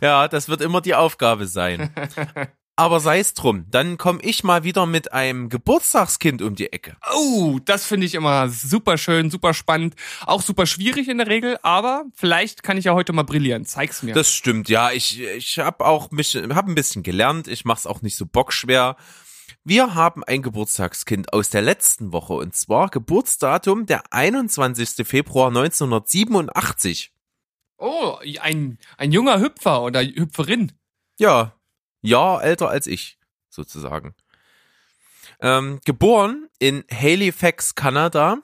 Ja, 0.00 0.28
das 0.28 0.48
wird 0.48 0.60
immer 0.60 0.80
die 0.80 0.94
Aufgabe 0.94 1.46
sein. 1.46 1.90
Aber 2.76 3.00
sei 3.00 3.18
es 3.18 3.34
drum, 3.34 3.64
dann 3.68 3.98
komme 3.98 4.20
ich 4.22 4.44
mal 4.44 4.62
wieder 4.62 4.86
mit 4.86 5.12
einem 5.12 5.48
Geburtstagskind 5.48 6.40
um 6.42 6.54
die 6.54 6.72
Ecke. 6.72 6.96
Oh, 7.12 7.58
das 7.64 7.86
finde 7.86 8.06
ich 8.06 8.14
immer 8.14 8.48
super 8.48 8.96
schön, 8.96 9.32
super 9.32 9.54
spannend, 9.54 9.96
auch 10.24 10.42
super 10.42 10.66
schwierig 10.66 11.08
in 11.08 11.18
der 11.18 11.26
Regel, 11.26 11.58
aber 11.62 12.04
vielleicht 12.14 12.62
kann 12.62 12.76
ich 12.76 12.84
ja 12.84 12.94
heute 12.94 13.12
mal 13.12 13.24
brillieren. 13.24 13.64
Zeig's 13.64 14.04
mir. 14.04 14.14
Das 14.14 14.32
stimmt, 14.32 14.68
ja. 14.68 14.92
Ich, 14.92 15.20
ich 15.20 15.58
habe 15.58 15.84
auch 15.84 16.12
mich, 16.12 16.36
hab 16.36 16.68
ein 16.68 16.76
bisschen 16.76 17.02
gelernt. 17.02 17.48
Ich 17.48 17.64
mach's 17.64 17.86
auch 17.86 18.02
nicht 18.02 18.16
so 18.16 18.26
bockschwer. 18.26 18.96
Wir 19.64 19.94
haben 19.94 20.24
ein 20.24 20.42
Geburtstagskind 20.42 21.32
aus 21.32 21.50
der 21.50 21.62
letzten 21.62 22.12
Woche 22.12 22.34
und 22.34 22.54
zwar 22.54 22.88
Geburtsdatum 22.88 23.86
der 23.86 24.12
21. 24.12 25.06
Februar 25.06 25.48
1987. 25.48 27.12
oh, 27.78 28.18
ein, 28.40 28.78
ein 28.96 29.12
junger 29.12 29.40
Hüpfer 29.40 29.82
oder 29.82 30.02
Hüpferin. 30.02 30.72
Ja, 31.18 31.54
Jahr 32.00 32.42
älter 32.42 32.68
als 32.68 32.86
ich, 32.86 33.18
sozusagen. 33.48 34.14
Ähm, 35.40 35.80
geboren 35.84 36.48
in 36.58 36.84
Halifax, 36.90 37.74
Kanada. 37.74 38.38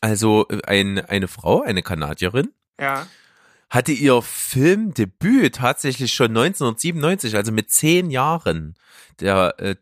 Also 0.00 0.46
äh, 0.48 0.62
ein, 0.66 0.98
eine 0.98 1.28
Frau, 1.28 1.62
eine 1.62 1.82
Kanadierin. 1.82 2.52
Ja. 2.80 3.06
Hatte 3.68 3.92
ihr 3.92 4.22
Filmdebüt 4.22 5.56
tatsächlich 5.56 6.12
schon 6.12 6.28
1997, 6.28 7.36
also 7.36 7.52
mit 7.52 7.70
zehn 7.70 8.10
Jahren. 8.10 8.74
Der, 9.20 9.54
äh, 9.58 9.76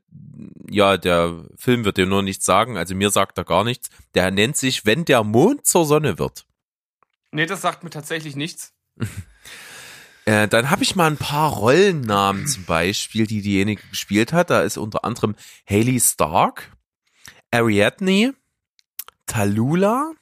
ja, 0.70 0.96
der 0.96 1.44
Film 1.56 1.84
wird 1.84 1.96
dir 1.96 2.06
nur 2.06 2.22
nichts 2.22 2.44
sagen, 2.44 2.76
also 2.76 2.94
mir 2.94 3.10
sagt 3.10 3.36
er 3.38 3.44
gar 3.44 3.64
nichts. 3.64 3.90
Der 4.14 4.30
nennt 4.30 4.56
sich 4.56 4.86
Wenn 4.86 5.04
der 5.04 5.24
Mond 5.24 5.66
zur 5.66 5.84
Sonne 5.84 6.18
wird. 6.18 6.46
Nee, 7.32 7.46
das 7.46 7.62
sagt 7.62 7.84
mir 7.84 7.90
tatsächlich 7.90 8.36
nichts. 8.36 8.72
Äh, 10.26 10.48
dann 10.48 10.70
habe 10.70 10.82
ich 10.82 10.96
mal 10.96 11.10
ein 11.10 11.18
paar 11.18 11.52
Rollennamen 11.52 12.46
zum 12.46 12.64
Beispiel, 12.64 13.26
die 13.26 13.42
diejenige 13.42 13.82
gespielt 13.90 14.32
hat. 14.32 14.48
Da 14.48 14.62
ist 14.62 14.78
unter 14.78 15.04
anderem 15.04 15.34
Haley 15.68 16.00
Stark, 16.00 16.72
Ariadne, 17.50 18.34
Tallulah 19.26 20.12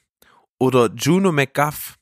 oder 0.57 0.89
Juno 0.93 1.31
McGuff. 1.31 1.97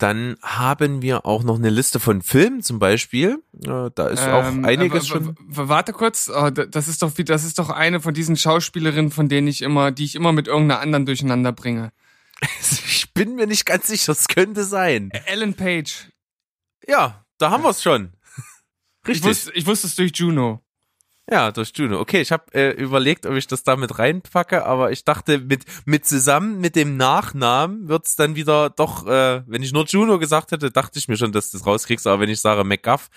Dann 0.00 0.36
haben 0.40 1.02
wir 1.02 1.26
auch 1.26 1.42
noch 1.42 1.56
eine 1.56 1.68
Liste 1.68 2.00
von 2.00 2.22
Filmen 2.22 2.62
zum 2.62 2.78
Beispiel. 2.78 3.42
Äh, 3.62 3.90
da 3.94 4.08
ist 4.08 4.22
auch 4.22 4.46
Ähm, 4.46 4.64
einiges 4.64 5.06
schon. 5.06 5.36
Warte 5.46 5.92
kurz, 5.92 6.30
oh, 6.34 6.48
das 6.48 6.88
ist 6.88 7.02
doch 7.02 7.18
wie, 7.18 7.24
das 7.24 7.44
ist 7.44 7.58
doch 7.58 7.68
eine 7.68 8.00
von 8.00 8.14
diesen 8.14 8.34
Schauspielerinnen, 8.36 9.10
von 9.10 9.28
denen 9.28 9.46
ich 9.46 9.60
immer, 9.60 9.92
die 9.92 10.06
ich 10.06 10.14
immer 10.14 10.32
mit 10.32 10.48
irgendeiner 10.48 10.80
anderen 10.80 11.06
durcheinander 11.06 11.52
bringe. 11.52 11.92
Ich 12.60 13.12
bin 13.12 13.34
mir 13.34 13.46
nicht 13.46 13.66
ganz 13.66 13.88
sicher, 13.88 14.12
es 14.12 14.28
könnte 14.28 14.64
sein. 14.64 15.10
Ellen 15.26 15.52
Page. 15.52 16.10
Ja, 16.88 17.26
da 17.36 17.50
haben 17.50 17.62
wir 17.62 17.70
es 17.70 17.82
schon. 17.82 18.14
Ich 19.02 19.08
Richtig. 19.08 19.24
wusste, 19.24 19.52
ich 19.52 19.66
wusste 19.66 19.86
es 19.88 19.96
durch 19.96 20.12
Juno. 20.14 20.62
Ja, 21.30 21.52
durch 21.52 21.72
Juno. 21.76 22.00
Okay, 22.00 22.20
ich 22.20 22.32
habe 22.32 22.52
äh, 22.54 22.70
überlegt, 22.72 23.24
ob 23.24 23.34
ich 23.34 23.46
das 23.46 23.62
da 23.62 23.76
mit 23.76 23.98
reinpacke, 23.98 24.64
aber 24.66 24.90
ich 24.90 25.04
dachte, 25.04 25.38
mit, 25.38 25.64
mit 25.84 26.04
zusammen 26.04 26.58
mit 26.60 26.74
dem 26.74 26.96
Nachnamen 26.96 27.88
wird's 27.88 28.16
dann 28.16 28.34
wieder 28.34 28.68
doch, 28.70 29.06
äh, 29.06 29.42
wenn 29.46 29.62
ich 29.62 29.72
nur 29.72 29.84
Juno 29.86 30.18
gesagt 30.18 30.50
hätte, 30.50 30.70
dachte 30.70 30.98
ich 30.98 31.06
mir 31.08 31.16
schon, 31.16 31.30
dass 31.32 31.50
du 31.50 31.58
das 31.58 31.66
rauskriegst, 31.66 32.06
aber 32.06 32.20
wenn 32.20 32.28
ich 32.30 32.40
sage 32.40 32.64
McGuff, 32.64 33.08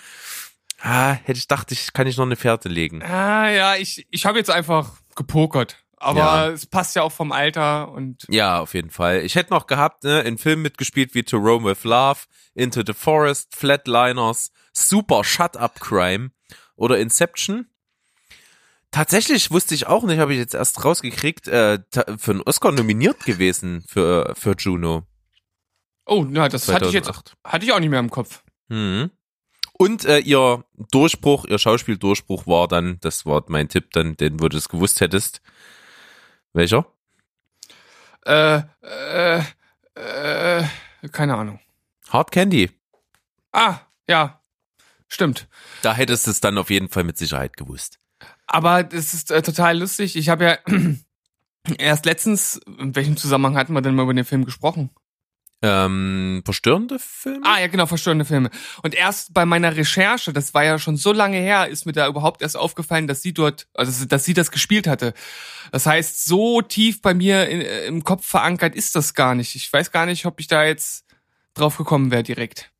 ah, 0.80 1.12
hätte 1.12 1.38
ich 1.38 1.48
dachte 1.48 1.74
ich, 1.74 1.92
kann 1.92 2.06
ich 2.06 2.16
noch 2.16 2.26
eine 2.26 2.36
Fährte 2.36 2.68
legen. 2.68 3.02
Ah, 3.02 3.50
ja, 3.50 3.74
ich, 3.76 4.06
ich 4.10 4.26
habe 4.26 4.38
jetzt 4.38 4.50
einfach 4.50 4.92
gepokert. 5.16 5.78
Aber 5.96 6.18
Ja. 6.18 6.48
es 6.50 6.66
passt 6.66 6.94
ja 6.96 7.02
auch 7.02 7.12
vom 7.12 7.32
Alter 7.32 7.90
und 7.90 8.26
Ja, 8.28 8.60
auf 8.60 8.74
jeden 8.74 8.90
Fall. 8.90 9.20
Ich 9.22 9.34
hätte 9.36 9.52
noch 9.52 9.66
gehabt, 9.66 10.04
ne, 10.04 10.20
in 10.20 10.38
Filmen 10.38 10.62
mitgespielt 10.62 11.14
wie 11.14 11.22
To 11.24 11.38
Rome 11.38 11.68
with 11.70 11.82
Love, 11.84 12.20
Into 12.54 12.82
the 12.86 12.92
Forest, 12.92 13.56
Flatliners, 13.56 14.52
Super 14.72 15.24
Shut 15.24 15.56
Up 15.56 15.80
Crime 15.80 16.30
oder 16.76 16.98
Inception. 16.98 17.70
Tatsächlich 18.94 19.50
wusste 19.50 19.74
ich 19.74 19.88
auch 19.88 20.04
nicht, 20.04 20.20
habe 20.20 20.34
ich 20.34 20.38
jetzt 20.38 20.54
erst 20.54 20.84
rausgekriegt, 20.84 21.48
äh, 21.48 21.80
für 22.16 22.30
einen 22.30 22.42
Oscar 22.42 22.70
nominiert 22.70 23.24
gewesen 23.24 23.84
für, 23.88 24.32
für 24.36 24.54
Juno. 24.56 25.02
oh, 26.06 26.24
na, 26.28 26.48
das 26.48 26.68
hatte 26.68 26.86
ich 26.86 26.92
jetzt 26.92 27.06
2008. 27.06 27.36
hatte 27.42 27.64
ich 27.64 27.72
auch 27.72 27.80
nicht 27.80 27.88
mehr 27.88 27.98
im 27.98 28.10
Kopf. 28.10 28.44
Mhm. 28.68 29.10
Und 29.72 30.04
äh, 30.04 30.20
ihr 30.20 30.64
Durchbruch, 30.92 31.44
ihr 31.44 31.58
Schauspieldurchbruch 31.58 32.46
war 32.46 32.68
dann, 32.68 32.98
das 33.00 33.26
war 33.26 33.42
mein 33.48 33.68
Tipp 33.68 33.90
dann, 33.90 34.16
den 34.16 34.38
wo 34.38 34.48
du 34.48 34.56
es 34.56 34.68
gewusst 34.68 35.00
hättest. 35.00 35.40
Welcher? 36.52 36.86
Äh, 38.24 38.62
äh, 38.80 39.42
äh, 39.96 40.64
keine 41.10 41.34
Ahnung. 41.34 41.58
Hard 42.10 42.30
Candy. 42.30 42.70
Ah, 43.50 43.80
ja. 44.08 44.40
Stimmt. 45.08 45.48
Da 45.82 45.94
hättest 45.94 46.28
du 46.28 46.30
es 46.30 46.38
dann 46.38 46.58
auf 46.58 46.70
jeden 46.70 46.90
Fall 46.90 47.02
mit 47.02 47.18
Sicherheit 47.18 47.56
gewusst. 47.56 47.98
Aber 48.46 48.82
das 48.82 49.14
ist 49.14 49.30
äh, 49.30 49.42
total 49.42 49.78
lustig. 49.78 50.16
Ich 50.16 50.28
habe 50.28 50.44
ja 50.44 50.58
erst 51.78 52.04
letztens, 52.06 52.60
in 52.78 52.94
welchem 52.94 53.16
Zusammenhang 53.16 53.56
hatten 53.56 53.72
wir 53.72 53.82
denn 53.82 53.94
mal 53.94 54.02
über 54.02 54.14
den 54.14 54.24
Film 54.24 54.44
gesprochen? 54.44 54.90
Ähm, 55.62 56.42
verstörende 56.44 56.98
Filme? 56.98 57.40
Ah, 57.42 57.58
ja, 57.58 57.68
genau, 57.68 57.86
verstörende 57.86 58.26
Filme. 58.26 58.50
Und 58.82 58.94
erst 58.94 59.32
bei 59.32 59.46
meiner 59.46 59.74
Recherche, 59.74 60.34
das 60.34 60.52
war 60.52 60.62
ja 60.62 60.78
schon 60.78 60.98
so 60.98 61.10
lange 61.10 61.38
her, 61.38 61.68
ist 61.68 61.86
mir 61.86 61.92
da 61.92 62.06
überhaupt 62.06 62.42
erst 62.42 62.58
aufgefallen, 62.58 63.06
dass 63.06 63.22
sie 63.22 63.32
dort, 63.32 63.66
also 63.72 64.04
dass 64.04 64.26
sie 64.26 64.34
das 64.34 64.50
gespielt 64.50 64.86
hatte. 64.86 65.14
Das 65.72 65.86
heißt, 65.86 66.26
so 66.26 66.60
tief 66.60 67.00
bei 67.00 67.14
mir 67.14 67.48
in, 67.48 67.62
äh, 67.62 67.86
im 67.86 68.04
Kopf 68.04 68.26
verankert 68.26 68.74
ist 68.74 68.94
das 68.94 69.14
gar 69.14 69.34
nicht. 69.34 69.54
Ich 69.54 69.72
weiß 69.72 69.90
gar 69.90 70.04
nicht, 70.04 70.26
ob 70.26 70.38
ich 70.38 70.48
da 70.48 70.64
jetzt 70.64 71.06
drauf 71.54 71.78
gekommen 71.78 72.10
wäre 72.10 72.22
direkt. 72.22 72.73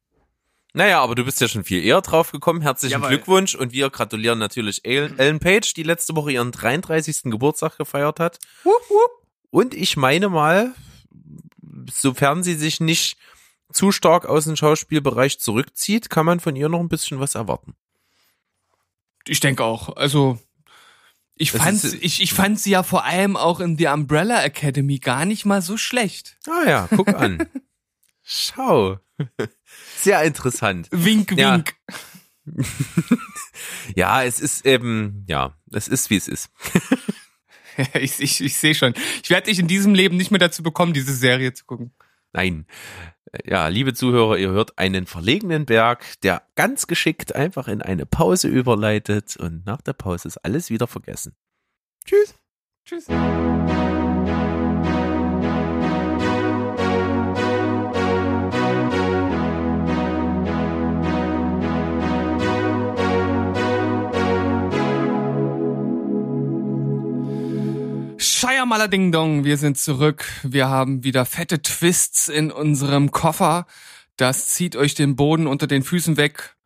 Naja, 0.77 1.01
aber 1.01 1.15
du 1.15 1.25
bist 1.25 1.41
ja 1.41 1.47
schon 1.47 1.63
viel 1.65 1.85
eher 1.85 2.01
drauf 2.01 2.33
gekommen. 2.33 2.61
Herzlichen 2.61 2.95
Jawohl. 2.95 3.09
Glückwunsch 3.11 3.55
und 3.55 3.73
wir 3.73 3.91
gratulieren 3.91 4.41
natürlich 4.41 4.85
Ellen 4.85 5.17
Ellen 5.19 5.39
Page, 5.39 5.73
die 5.75 5.85
letzte 5.85 6.17
Woche 6.17 6.33
ihren 6.33 6.51
33. 6.51 7.23
Geburtstag 7.31 7.79
gefeiert 7.79 8.19
hat. 8.19 8.39
Und 9.51 9.73
ich 9.73 9.97
meine 9.97 10.29
mal, 10.29 10.75
sofern 11.93 12.43
sie 12.43 12.55
sich 12.55 12.81
nicht 12.81 13.19
zu 13.73 13.93
stark 13.93 14.27
aus 14.27 14.45
dem 14.47 14.57
Schauspielbereich 14.57 15.39
zurückzieht, 15.39 16.11
kann 16.11 16.27
man 16.27 16.41
von 16.41 16.57
ihr 16.57 16.69
noch 16.69 16.81
ein 16.81 16.89
bisschen 16.89 17.21
was 17.21 17.37
erwarten. 17.37 17.75
Ich 19.27 19.39
denke 19.41 19.63
auch. 19.63 19.97
Also 19.97 20.39
ich 21.37 21.53
Das 21.53 21.63
fand, 21.63 21.85
ist- 21.85 21.95
ich, 22.03 22.21
ich 22.21 22.33
fand 22.35 22.59
sie 22.59 22.71
ja 22.73 22.83
vor 22.83 23.05
allem 23.05 23.37
auch 23.37 23.61
in 23.61 23.79
The 23.79 23.87
Umbrella 23.87 24.43
Academy 24.43 24.99
gar 24.99 25.25
nicht 25.25 25.45
mal 25.45 25.63
so 25.63 25.77
schlecht. 25.77 26.37
Ah 26.49 26.69
ja, 26.69 26.89
guck 26.95 27.09
an. 27.15 27.49
Schau. 28.25 28.99
Sehr 29.97 30.23
interessant. 30.25 30.89
Wink, 30.91 31.33
Ja. 31.33 31.55
wink. 31.57 31.75
Ja, 33.95 34.25
es 34.25 34.41
ist 34.41 34.67
eben, 34.67 35.25
ja, 35.29 35.55
es 35.73 35.89
ist 35.89 36.11
wie 36.11 36.17
es 36.17 36.27
ist. 36.29 36.51
ich 37.95 38.21
ich, 38.21 38.43
ich 38.43 38.57
sehe 38.57 38.75
schon. 38.75 38.95
Ich 39.23 39.31
werde 39.31 39.47
dich 39.47 39.59
in 39.59 39.69
diesem 39.69 39.95
Leben 39.95 40.17
nicht 40.17 40.31
mehr 40.31 40.41
dazu 40.41 40.63
bekommen, 40.63 40.93
diese 40.93 41.15
Serie 41.15 41.53
zu 41.55 41.65
gucken. 41.65 41.95
Nein. 42.33 42.67
Ja, 43.45 43.69
liebe 43.69 43.95
Zuhörer, 43.95 44.37
ihr 44.39 44.51
hört 44.51 44.79
einen 44.79 45.07
verlegenen 45.07 45.67
Berg, 45.67 46.05
der 46.23 46.43
ganz 46.55 46.87
geschickt 46.87 47.35
einfach 47.35 47.67
in 47.69 47.83
eine 47.83 48.07
Pause 48.07 48.49
überleitet 48.49 49.37
und 49.37 49.65
nach 49.67 49.81
der 49.81 49.93
Pause 49.93 50.29
ist 50.29 50.39
alles 50.39 50.71
wieder 50.71 50.87
vergessen. 50.87 51.35
Tschüss. 52.05 52.35
Tschüss. 52.85 53.07
Scheiermaler 68.75 68.91
Ding 68.91 69.13
Dong, 69.13 69.45
wir 69.45 69.57
sind 69.57 69.79
zurück. 69.79 70.25
Wir 70.43 70.69
haben 70.69 71.05
wieder 71.05 71.27
fette 71.27 71.63
Twists 71.63 72.29
in 72.29 72.51
unserem 72.51 73.13
Koffer. 73.13 73.69
Das 74.17 74.49
zieht 74.49 74.75
euch 74.75 74.97
den 74.97 75.15
Boden 75.15 75.47
unter 75.47 75.69
den 75.69 75.85
Füßen 75.85 76.17
weg. 76.17 76.57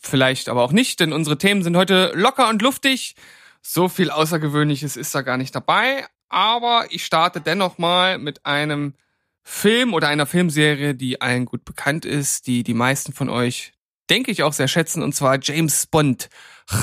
Vielleicht 0.00 0.48
aber 0.48 0.62
auch 0.62 0.72
nicht, 0.72 1.00
denn 1.00 1.12
unsere 1.12 1.36
Themen 1.36 1.62
sind 1.62 1.76
heute 1.76 2.12
locker 2.14 2.48
und 2.48 2.62
luftig. 2.62 3.14
So 3.60 3.90
viel 3.90 4.08
Außergewöhnliches 4.10 4.96
ist 4.96 5.14
da 5.14 5.20
gar 5.20 5.36
nicht 5.36 5.54
dabei. 5.54 6.06
Aber 6.30 6.86
ich 6.88 7.04
starte 7.04 7.42
dennoch 7.42 7.76
mal 7.76 8.16
mit 8.16 8.46
einem 8.46 8.94
Film 9.42 9.92
oder 9.92 10.08
einer 10.08 10.24
Filmserie, 10.24 10.94
die 10.94 11.20
allen 11.20 11.44
gut 11.44 11.66
bekannt 11.66 12.06
ist, 12.06 12.46
die 12.46 12.62
die 12.62 12.72
meisten 12.72 13.12
von 13.12 13.28
euch, 13.28 13.74
denke 14.08 14.30
ich, 14.30 14.44
auch 14.44 14.54
sehr 14.54 14.68
schätzen, 14.68 15.02
und 15.02 15.14
zwar 15.14 15.38
James 15.42 15.86
Bond. 15.86 16.30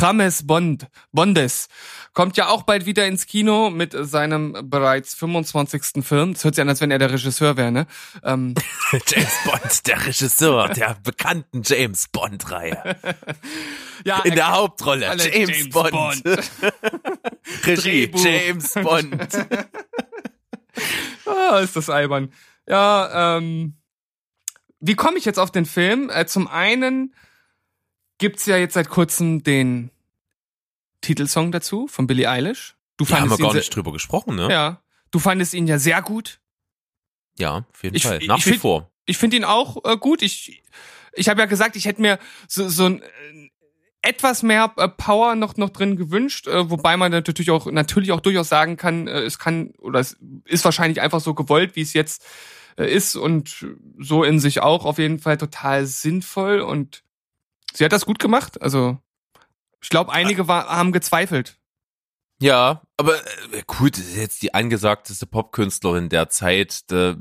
James 0.01 0.45
Bond, 0.45 0.87
Bondes, 1.11 1.67
kommt 2.13 2.35
ja 2.37 2.47
auch 2.49 2.63
bald 2.63 2.85
wieder 2.85 3.05
ins 3.07 3.25
Kino 3.25 3.69
mit 3.69 3.95
seinem 3.97 4.57
bereits 4.69 5.13
25. 5.15 6.03
Film. 6.05 6.33
Das 6.33 6.43
hört 6.43 6.55
sich 6.55 6.61
an, 6.61 6.69
als 6.69 6.81
wenn 6.81 6.91
er 6.91 6.99
der 6.99 7.11
Regisseur 7.11 7.55
wäre, 7.57 7.71
ne? 7.71 7.87
Ähm, 8.23 8.53
James 9.07 9.33
Bond, 9.45 9.87
der 9.87 10.05
Regisseur 10.05 10.69
der 10.69 10.97
bekannten 11.03 11.61
James 11.63 12.07
Bond-Reihe. 12.09 12.97
ja, 14.03 14.19
In 14.23 14.31
er- 14.31 14.35
der 14.35 14.51
Hauptrolle 14.51 15.05
James, 15.05 15.25
James 15.33 15.69
Bond. 15.69 15.91
Bond. 15.91 16.23
Regie 17.65 18.07
Drehbuch. 18.11 18.25
James 18.25 18.73
Bond. 18.73 19.47
Ah, 21.25 21.59
ist 21.59 21.75
das 21.75 21.89
albern. 21.89 22.31
Ja, 22.67 23.37
ähm, 23.37 23.77
wie 24.79 24.95
komme 24.95 25.17
ich 25.17 25.25
jetzt 25.25 25.39
auf 25.39 25.51
den 25.51 25.65
Film? 25.65 26.09
Äh, 26.13 26.25
zum 26.27 26.47
einen 26.47 27.15
gibt's 28.17 28.45
ja 28.45 28.57
jetzt 28.57 28.73
seit 28.73 28.89
kurzem 28.89 29.43
den 29.43 29.91
Titelsong 31.01 31.51
dazu 31.51 31.87
von 31.87 32.07
Billie 32.07 32.29
Eilish. 32.29 32.75
Du 32.97 33.05
Da 33.05 33.11
haben 33.19 33.25
wir 33.25 33.29
fandest 33.29 33.41
gar 33.41 33.51
ihn 33.51 33.57
nicht 33.57 33.75
drüber 33.75 33.91
gesprochen, 33.91 34.35
ne? 34.35 34.49
ja, 34.51 34.81
du 35.11 35.19
fandest 35.19 35.53
ihn 35.53 35.67
ja 35.67 35.77
sehr 35.79 36.01
gut. 36.01 36.39
Ja, 37.37 37.65
auf 37.71 37.83
jeden 37.83 37.95
Ich- 37.95 38.03
Fall. 38.03 38.21
ich 38.21 38.27
Nach 38.27 38.37
wie 38.39 38.49
find- 38.49 38.61
vor. 38.61 38.89
Ich 39.05 39.17
finde 39.17 39.37
ihn 39.37 39.43
auch 39.45 39.77
äh, 39.85 39.95
gut. 39.97 40.21
Ich 40.21 40.63
ich 41.13 41.29
habe 41.29 41.39
ja 41.39 41.45
gesagt, 41.45 41.75
ich 41.75 41.85
hätte 41.85 42.01
mir 42.01 42.19
so, 42.47 42.67
so 42.67 42.85
ein 42.85 43.01
äh, 43.01 43.49
etwas 44.01 44.43
mehr 44.43 44.73
äh, 44.77 44.87
Power 44.89 45.35
noch 45.35 45.55
noch 45.57 45.69
drin 45.69 45.95
gewünscht, 45.95 46.47
äh, 46.47 46.69
wobei 46.69 46.97
man 46.97 47.11
natürlich 47.11 47.51
auch 47.51 47.67
natürlich 47.67 48.11
auch 48.11 48.19
durchaus 48.19 48.49
sagen 48.49 48.75
kann, 48.77 49.07
äh, 49.07 49.21
es 49.21 49.37
kann 49.39 49.71
oder 49.77 49.99
es 49.99 50.17
ist 50.45 50.65
wahrscheinlich 50.65 50.99
einfach 51.01 51.19
so 51.21 51.33
gewollt, 51.35 51.75
wie 51.75 51.81
es 51.81 51.93
jetzt 51.93 52.25
äh, 52.77 52.91
ist 52.91 53.15
und 53.15 53.65
so 53.99 54.23
in 54.23 54.39
sich 54.39 54.61
auch 54.61 54.83
auf 54.85 54.97
jeden 54.97 55.19
Fall 55.19 55.37
total 55.37 55.85
sinnvoll 55.85 56.59
und 56.59 57.03
sie 57.77 57.85
hat 57.85 57.91
das 57.91 58.05
gut 58.05 58.19
gemacht. 58.19 58.61
Also 58.61 58.97
ich 59.81 59.89
glaube, 59.89 60.11
einige 60.11 60.47
war, 60.47 60.67
haben 60.67 60.91
gezweifelt. 60.91 61.57
Ja, 62.39 62.83
aber 62.97 63.15
äh, 63.15 63.63
gut, 63.65 63.97
das 63.97 64.05
ist 64.05 64.17
jetzt 64.17 64.41
die 64.43 64.53
angesagteste 64.53 65.25
Popkünstlerin 65.25 66.09
der 66.09 66.29
Zeit. 66.29 66.81
Da 66.91 67.15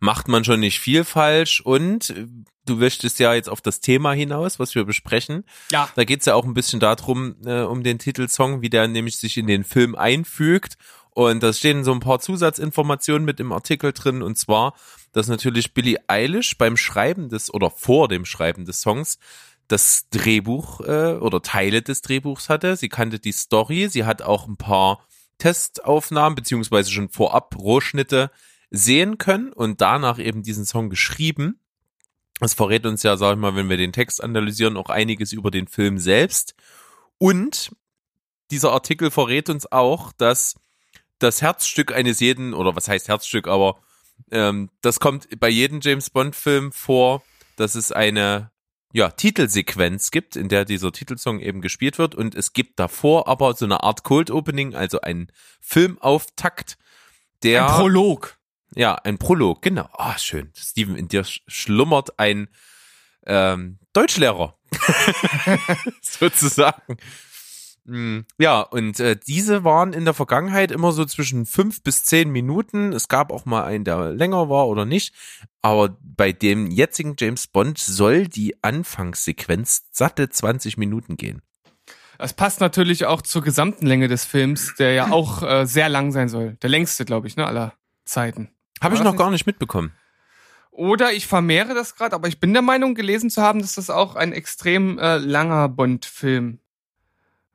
macht 0.00 0.28
man 0.28 0.44
schon 0.44 0.60
nicht 0.60 0.80
viel 0.80 1.04
falsch. 1.04 1.60
Und 1.60 2.10
äh, 2.10 2.26
du 2.64 2.76
möchtest 2.76 3.18
ja 3.18 3.34
jetzt 3.34 3.50
auf 3.50 3.60
das 3.60 3.80
Thema 3.80 4.12
hinaus, 4.12 4.58
was 4.58 4.74
wir 4.74 4.84
besprechen. 4.84 5.44
Ja. 5.72 5.90
Da 5.94 6.04
geht's 6.04 6.26
ja 6.26 6.34
auch 6.34 6.44
ein 6.44 6.54
bisschen 6.54 6.80
darum, 6.80 7.36
äh, 7.44 7.60
um 7.62 7.82
den 7.82 7.98
Titelsong, 7.98 8.62
wie 8.62 8.70
der 8.70 8.88
nämlich 8.88 9.18
sich 9.18 9.36
in 9.36 9.46
den 9.46 9.64
Film 9.64 9.94
einfügt. 9.94 10.76
Und 11.10 11.42
da 11.42 11.52
stehen 11.52 11.84
so 11.84 11.92
ein 11.92 12.00
paar 12.00 12.20
Zusatzinformationen 12.20 13.24
mit 13.24 13.40
im 13.40 13.52
Artikel 13.52 13.92
drin. 13.92 14.22
Und 14.22 14.36
zwar, 14.36 14.74
dass 15.12 15.28
natürlich 15.28 15.74
Billie 15.74 15.98
Eilish 16.08 16.56
beim 16.56 16.78
Schreiben 16.78 17.28
des 17.28 17.52
oder 17.52 17.70
vor 17.70 18.08
dem 18.08 18.24
Schreiben 18.24 18.64
des 18.64 18.80
Songs 18.80 19.18
das 19.68 20.08
Drehbuch 20.10 20.80
äh, 20.80 21.14
oder 21.14 21.42
Teile 21.42 21.82
des 21.82 22.02
Drehbuchs 22.02 22.48
hatte. 22.48 22.76
Sie 22.76 22.88
kannte 22.88 23.18
die 23.18 23.32
Story. 23.32 23.88
Sie 23.88 24.04
hat 24.04 24.22
auch 24.22 24.46
ein 24.46 24.56
paar 24.56 25.04
Testaufnahmen 25.38 26.36
beziehungsweise 26.36 26.90
schon 26.90 27.08
vorab 27.08 27.56
Rohschnitte 27.56 28.30
sehen 28.70 29.18
können 29.18 29.52
und 29.52 29.80
danach 29.80 30.18
eben 30.18 30.42
diesen 30.42 30.64
Song 30.64 30.90
geschrieben. 30.90 31.60
Das 32.40 32.54
verrät 32.54 32.84
uns 32.86 33.02
ja, 33.02 33.16
sag 33.16 33.34
ich 33.34 33.40
mal, 33.40 33.56
wenn 33.56 33.68
wir 33.68 33.76
den 33.76 33.92
Text 33.92 34.22
analysieren, 34.22 34.76
auch 34.76 34.90
einiges 34.90 35.32
über 35.32 35.50
den 35.50 35.68
Film 35.68 35.98
selbst. 35.98 36.54
Und 37.18 37.70
dieser 38.50 38.72
Artikel 38.72 39.10
verrät 39.10 39.48
uns 39.48 39.70
auch, 39.72 40.12
dass 40.12 40.56
das 41.18 41.40
Herzstück 41.40 41.92
eines 41.94 42.20
jeden, 42.20 42.52
oder 42.52 42.76
was 42.76 42.88
heißt 42.88 43.08
Herzstück, 43.08 43.48
aber 43.48 43.78
ähm, 44.30 44.70
das 44.82 45.00
kommt 45.00 45.28
bei 45.40 45.48
jedem 45.48 45.80
James 45.80 46.10
Bond-Film 46.10 46.72
vor, 46.72 47.22
dass 47.56 47.74
es 47.74 47.92
eine 47.92 48.50
ja, 48.96 49.10
Titelsequenz 49.10 50.10
gibt, 50.10 50.36
in 50.36 50.48
der 50.48 50.64
dieser 50.64 50.90
Titelsong 50.90 51.40
eben 51.40 51.60
gespielt 51.60 51.98
wird 51.98 52.14
und 52.14 52.34
es 52.34 52.54
gibt 52.54 52.78
davor 52.80 53.28
aber 53.28 53.52
so 53.52 53.66
eine 53.66 53.82
Art 53.82 54.04
Cold 54.04 54.30
Opening, 54.30 54.74
also 54.74 55.02
ein 55.02 55.30
Filmauftakt, 55.60 56.78
der 57.42 57.66
Ein 57.66 57.74
Prolog. 57.74 58.38
ja, 58.74 58.94
ein 58.94 59.18
Prolog, 59.18 59.60
genau. 59.60 59.86
Ah, 59.92 60.16
schön. 60.18 60.50
Steven, 60.56 60.96
in 60.96 61.08
dir 61.08 61.24
sch- 61.26 61.42
schlummert 61.46 62.18
ein 62.18 62.48
ähm, 63.26 63.78
Deutschlehrer. 63.92 64.56
Sozusagen. 66.00 66.96
Mm, 67.86 68.20
Ja, 68.38 68.60
und 68.60 68.98
äh, 69.00 69.16
diese 69.16 69.64
waren 69.64 69.92
in 69.92 70.04
der 70.04 70.14
Vergangenheit 70.14 70.72
immer 70.72 70.92
so 70.92 71.04
zwischen 71.04 71.46
fünf 71.46 71.82
bis 71.82 72.04
zehn 72.04 72.30
Minuten. 72.30 72.92
Es 72.92 73.08
gab 73.08 73.32
auch 73.32 73.44
mal 73.44 73.64
einen, 73.64 73.84
der 73.84 74.10
länger 74.12 74.48
war 74.48 74.66
oder 74.68 74.84
nicht. 74.84 75.14
Aber 75.62 75.96
bei 76.02 76.32
dem 76.32 76.70
jetzigen 76.70 77.14
James 77.18 77.46
Bond 77.46 77.78
soll 77.78 78.26
die 78.26 78.56
Anfangssequenz 78.62 79.84
satte 79.90 80.28
20 80.28 80.76
Minuten 80.76 81.16
gehen. 81.16 81.42
Das 82.18 82.32
passt 82.32 82.60
natürlich 82.60 83.06
auch 83.06 83.22
zur 83.22 83.42
gesamten 83.42 83.86
Länge 83.86 84.08
des 84.08 84.24
Films, 84.24 84.74
der 84.78 84.92
ja 84.94 85.10
auch 85.10 85.42
äh, 85.42 85.66
sehr 85.66 85.88
lang 85.88 86.12
sein 86.12 86.28
soll. 86.28 86.56
Der 86.62 86.70
längste, 86.70 87.04
glaube 87.04 87.26
ich, 87.26 87.36
ne, 87.36 87.46
aller 87.46 87.74
Zeiten. 88.04 88.48
Habe 88.82 88.94
ich 88.94 89.02
noch 89.02 89.16
gar 89.16 89.30
nicht 89.30 89.46
mitbekommen. 89.46 89.92
Oder 90.70 91.12
ich 91.12 91.26
vermehre 91.26 91.74
das 91.74 91.94
gerade, 91.94 92.14
aber 92.14 92.28
ich 92.28 92.38
bin 92.40 92.52
der 92.52 92.62
Meinung, 92.62 92.94
gelesen 92.94 93.30
zu 93.30 93.42
haben, 93.42 93.60
dass 93.60 93.74
das 93.74 93.88
auch 93.90 94.14
ein 94.14 94.32
extrem 94.32 94.98
äh, 94.98 95.16
langer 95.16 95.68
Bond-Film 95.68 96.60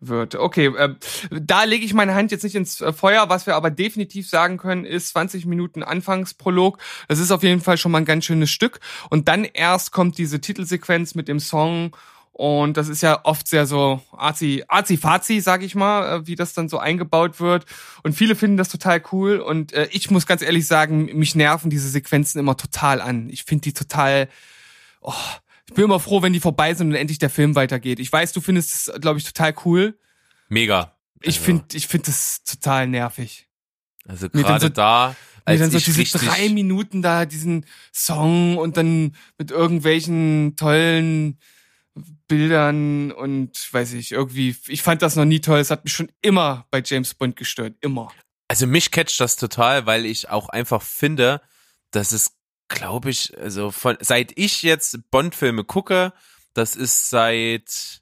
wird. 0.02 0.36
Okay, 0.36 0.68
äh, 0.68 0.96
da 1.30 1.64
lege 1.64 1.86
ich 1.86 1.94
meine 1.94 2.16
Hand 2.16 2.32
jetzt 2.32 2.44
nicht 2.44 2.56
ins 2.56 2.82
äh, 2.82 2.92
Feuer. 2.92 3.30
Was 3.30 3.46
wir 3.46 3.56
aber 3.56 3.72
definitiv 3.72 4.28
sagen 4.28 4.58
können, 4.58 4.84
ist 4.84 5.10
20 5.10 5.46
Minuten 5.46 5.84
Anfangsprolog. 5.84 6.80
Das 7.08 7.20
ist 7.20 7.32
auf 7.32 7.44
jeden 7.44 7.62
Fall 7.62 7.78
schon 7.78 7.92
mal 7.92 8.00
ein 8.00 8.06
ganz 8.06 8.26
schönes 8.26 8.50
Stück. 8.50 8.80
Und 9.10 9.28
dann 9.28 9.46
erst 9.46 9.92
kommt 9.92 10.18
diese 10.18 10.42
Titelsequenz 10.42 11.16
mit 11.16 11.28
dem 11.28 11.40
Song. 11.40 11.96
Und 12.34 12.78
das 12.78 12.88
ist 12.88 13.02
ja 13.02 13.20
oft 13.24 13.48
sehr 13.48 13.68
so 13.68 14.02
arzi, 14.12 14.64
arzi-fazi, 14.68 15.42
sag 15.42 15.62
ich 15.62 15.76
mal, 15.76 16.22
äh, 16.22 16.28
wie 16.28 16.36
das 16.36 16.54
dann 16.54 16.70
so 16.70 16.80
eingebaut 16.80 17.40
wird. 17.40 17.66
Und 18.04 18.14
viele 18.14 18.36
finden 18.36 18.58
das 18.58 18.70
total 18.70 19.04
cool. 19.12 19.38
Und 19.38 19.74
äh, 19.74 19.88
ich 19.92 20.10
muss 20.10 20.26
ganz 20.26 20.42
ehrlich 20.42 20.66
sagen, 20.66 21.06
mich 21.14 21.36
nerven 21.36 21.70
diese 21.70 21.90
Sequenzen 21.90 22.40
immer 22.40 22.58
total 22.58 23.02
an. 23.02 23.30
Ich 23.30 23.44
finde 23.44 23.64
die 23.64 23.74
total, 23.74 24.30
oh, 25.02 25.14
ich 25.72 25.76
bin 25.76 25.86
immer 25.86 26.02
froh, 26.02 26.22
wenn 26.22 26.34
die 26.34 26.42
vorbei 26.42 26.74
sind 26.74 26.90
und 26.90 26.96
endlich 26.96 27.18
der 27.18 27.30
Film 27.30 27.56
weitergeht. 27.56 28.00
Ich 28.02 28.12
weiß, 28.12 28.34
du 28.34 28.42
findest 28.42 28.90
es, 28.90 29.02
glaube 29.02 29.20
ich, 29.20 29.26
total 29.26 29.56
cool. 29.66 29.98
Mega. 30.50 30.98
Ich 31.22 31.36
Also- 31.38 31.46
finde, 31.46 31.64
ich 31.78 31.88
finde 31.88 32.08
das 32.08 32.44
total 32.44 32.88
nervig. 32.88 33.48
Also 34.06 34.30
gerade 34.30 34.66
so- 34.66 34.70
da, 34.70 35.16
als 35.46 35.62
dann 35.62 35.72
so 35.72 35.80
diese 35.80 36.18
drei 36.18 36.50
Minuten 36.50 37.02
da 37.02 37.26
diesen 37.26 37.66
Song 37.94 38.58
und 38.58 38.76
dann 38.76 39.16
mit 39.38 39.50
irgendwelchen 39.52 40.56
tollen 40.58 41.40
Bildern 42.28 43.12
und 43.12 43.52
weiß 43.74 43.94
ich, 43.94 44.12
irgendwie, 44.12 44.56
ich 44.68 44.82
fand 44.82 45.02
das 45.02 45.16
noch 45.16 45.26
nie 45.26 45.40
toll. 45.40 45.60
Es 45.60 45.72
hat 45.72 45.84
mich 45.86 45.94
schon 45.94 46.12
immer 46.22 46.66
bei 46.72 46.82
James 46.84 47.14
Bond 47.14 47.36
gestört. 47.38 47.76
Immer. 47.82 48.12
Also 48.50 48.68
mich 48.68 48.92
catcht 48.92 49.20
das 49.22 49.38
total, 49.38 49.86
weil 49.86 50.06
ich 50.06 50.30
auch 50.30 50.50
einfach 50.50 50.82
finde, 50.82 51.42
dass 51.92 52.12
es, 52.12 52.34
glaube 52.72 53.10
ich, 53.10 53.38
also 53.38 53.72
von 53.72 53.98
seit 54.02 54.38
ich 54.38 54.64
jetzt 54.64 55.00
Bond-Filme 55.12 55.64
gucke, 55.64 56.14
das 56.54 56.76
ist 56.76 57.10
seit 57.10 58.02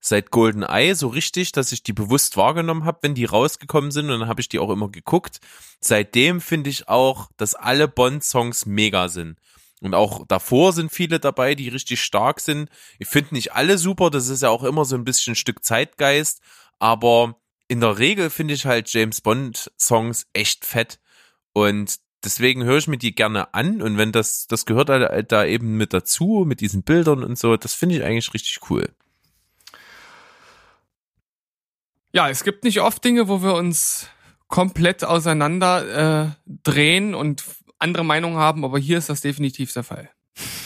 seit 0.00 0.30
Golden 0.30 0.62
Eye 0.62 0.94
so 0.94 1.08
richtig, 1.08 1.52
dass 1.52 1.72
ich 1.72 1.82
die 1.82 1.92
bewusst 1.92 2.36
wahrgenommen 2.36 2.84
habe, 2.84 3.00
wenn 3.02 3.14
die 3.14 3.24
rausgekommen 3.24 3.90
sind 3.90 4.08
und 4.08 4.20
dann 4.20 4.28
habe 4.28 4.40
ich 4.40 4.48
die 4.48 4.60
auch 4.60 4.70
immer 4.70 4.88
geguckt. 4.88 5.40
Seitdem 5.80 6.40
finde 6.40 6.70
ich 6.70 6.88
auch, 6.88 7.28
dass 7.36 7.54
alle 7.56 7.88
Bond-Songs 7.88 8.66
mega 8.66 9.08
sind. 9.08 9.38
Und 9.82 9.94
auch 9.94 10.24
davor 10.26 10.72
sind 10.72 10.92
viele 10.92 11.20
dabei, 11.20 11.54
die 11.54 11.68
richtig 11.68 12.00
stark 12.00 12.40
sind. 12.40 12.70
Ich 12.98 13.08
finde 13.08 13.34
nicht 13.34 13.52
alle 13.52 13.78
super, 13.78 14.10
das 14.10 14.28
ist 14.28 14.42
ja 14.42 14.48
auch 14.48 14.62
immer 14.62 14.84
so 14.84 14.94
ein 14.94 15.04
bisschen 15.04 15.32
ein 15.32 15.36
Stück 15.36 15.64
Zeitgeist, 15.64 16.40
aber 16.78 17.36
in 17.68 17.80
der 17.80 17.98
Regel 17.98 18.30
finde 18.30 18.54
ich 18.54 18.64
halt 18.64 18.92
James 18.92 19.20
Bond 19.20 19.70
Songs 19.78 20.26
echt 20.32 20.64
fett 20.64 21.00
und 21.52 21.98
deswegen 22.26 22.64
höre 22.64 22.78
ich 22.78 22.88
mir 22.88 22.98
die 22.98 23.14
gerne 23.14 23.54
an 23.54 23.80
und 23.80 23.96
wenn 23.96 24.12
das 24.12 24.46
das 24.46 24.66
gehört 24.66 24.90
halt 24.90 25.32
da 25.32 25.44
eben 25.44 25.76
mit 25.76 25.94
dazu 25.94 26.44
mit 26.46 26.60
diesen 26.60 26.82
Bildern 26.82 27.24
und 27.24 27.38
so, 27.38 27.56
das 27.56 27.72
finde 27.72 27.96
ich 27.96 28.02
eigentlich 28.02 28.34
richtig 28.34 28.58
cool. 28.68 28.90
Ja, 32.12 32.28
es 32.28 32.44
gibt 32.44 32.64
nicht 32.64 32.80
oft 32.80 33.04
Dinge, 33.04 33.28
wo 33.28 33.42
wir 33.42 33.54
uns 33.54 34.08
komplett 34.48 35.04
auseinander 35.04 36.26
äh, 36.26 36.52
drehen 36.64 37.14
und 37.14 37.44
andere 37.78 38.04
Meinungen 38.04 38.38
haben, 38.38 38.64
aber 38.64 38.78
hier 38.78 38.98
ist 38.98 39.08
das 39.08 39.20
definitiv 39.20 39.72
der 39.72 39.84
Fall. 39.84 40.10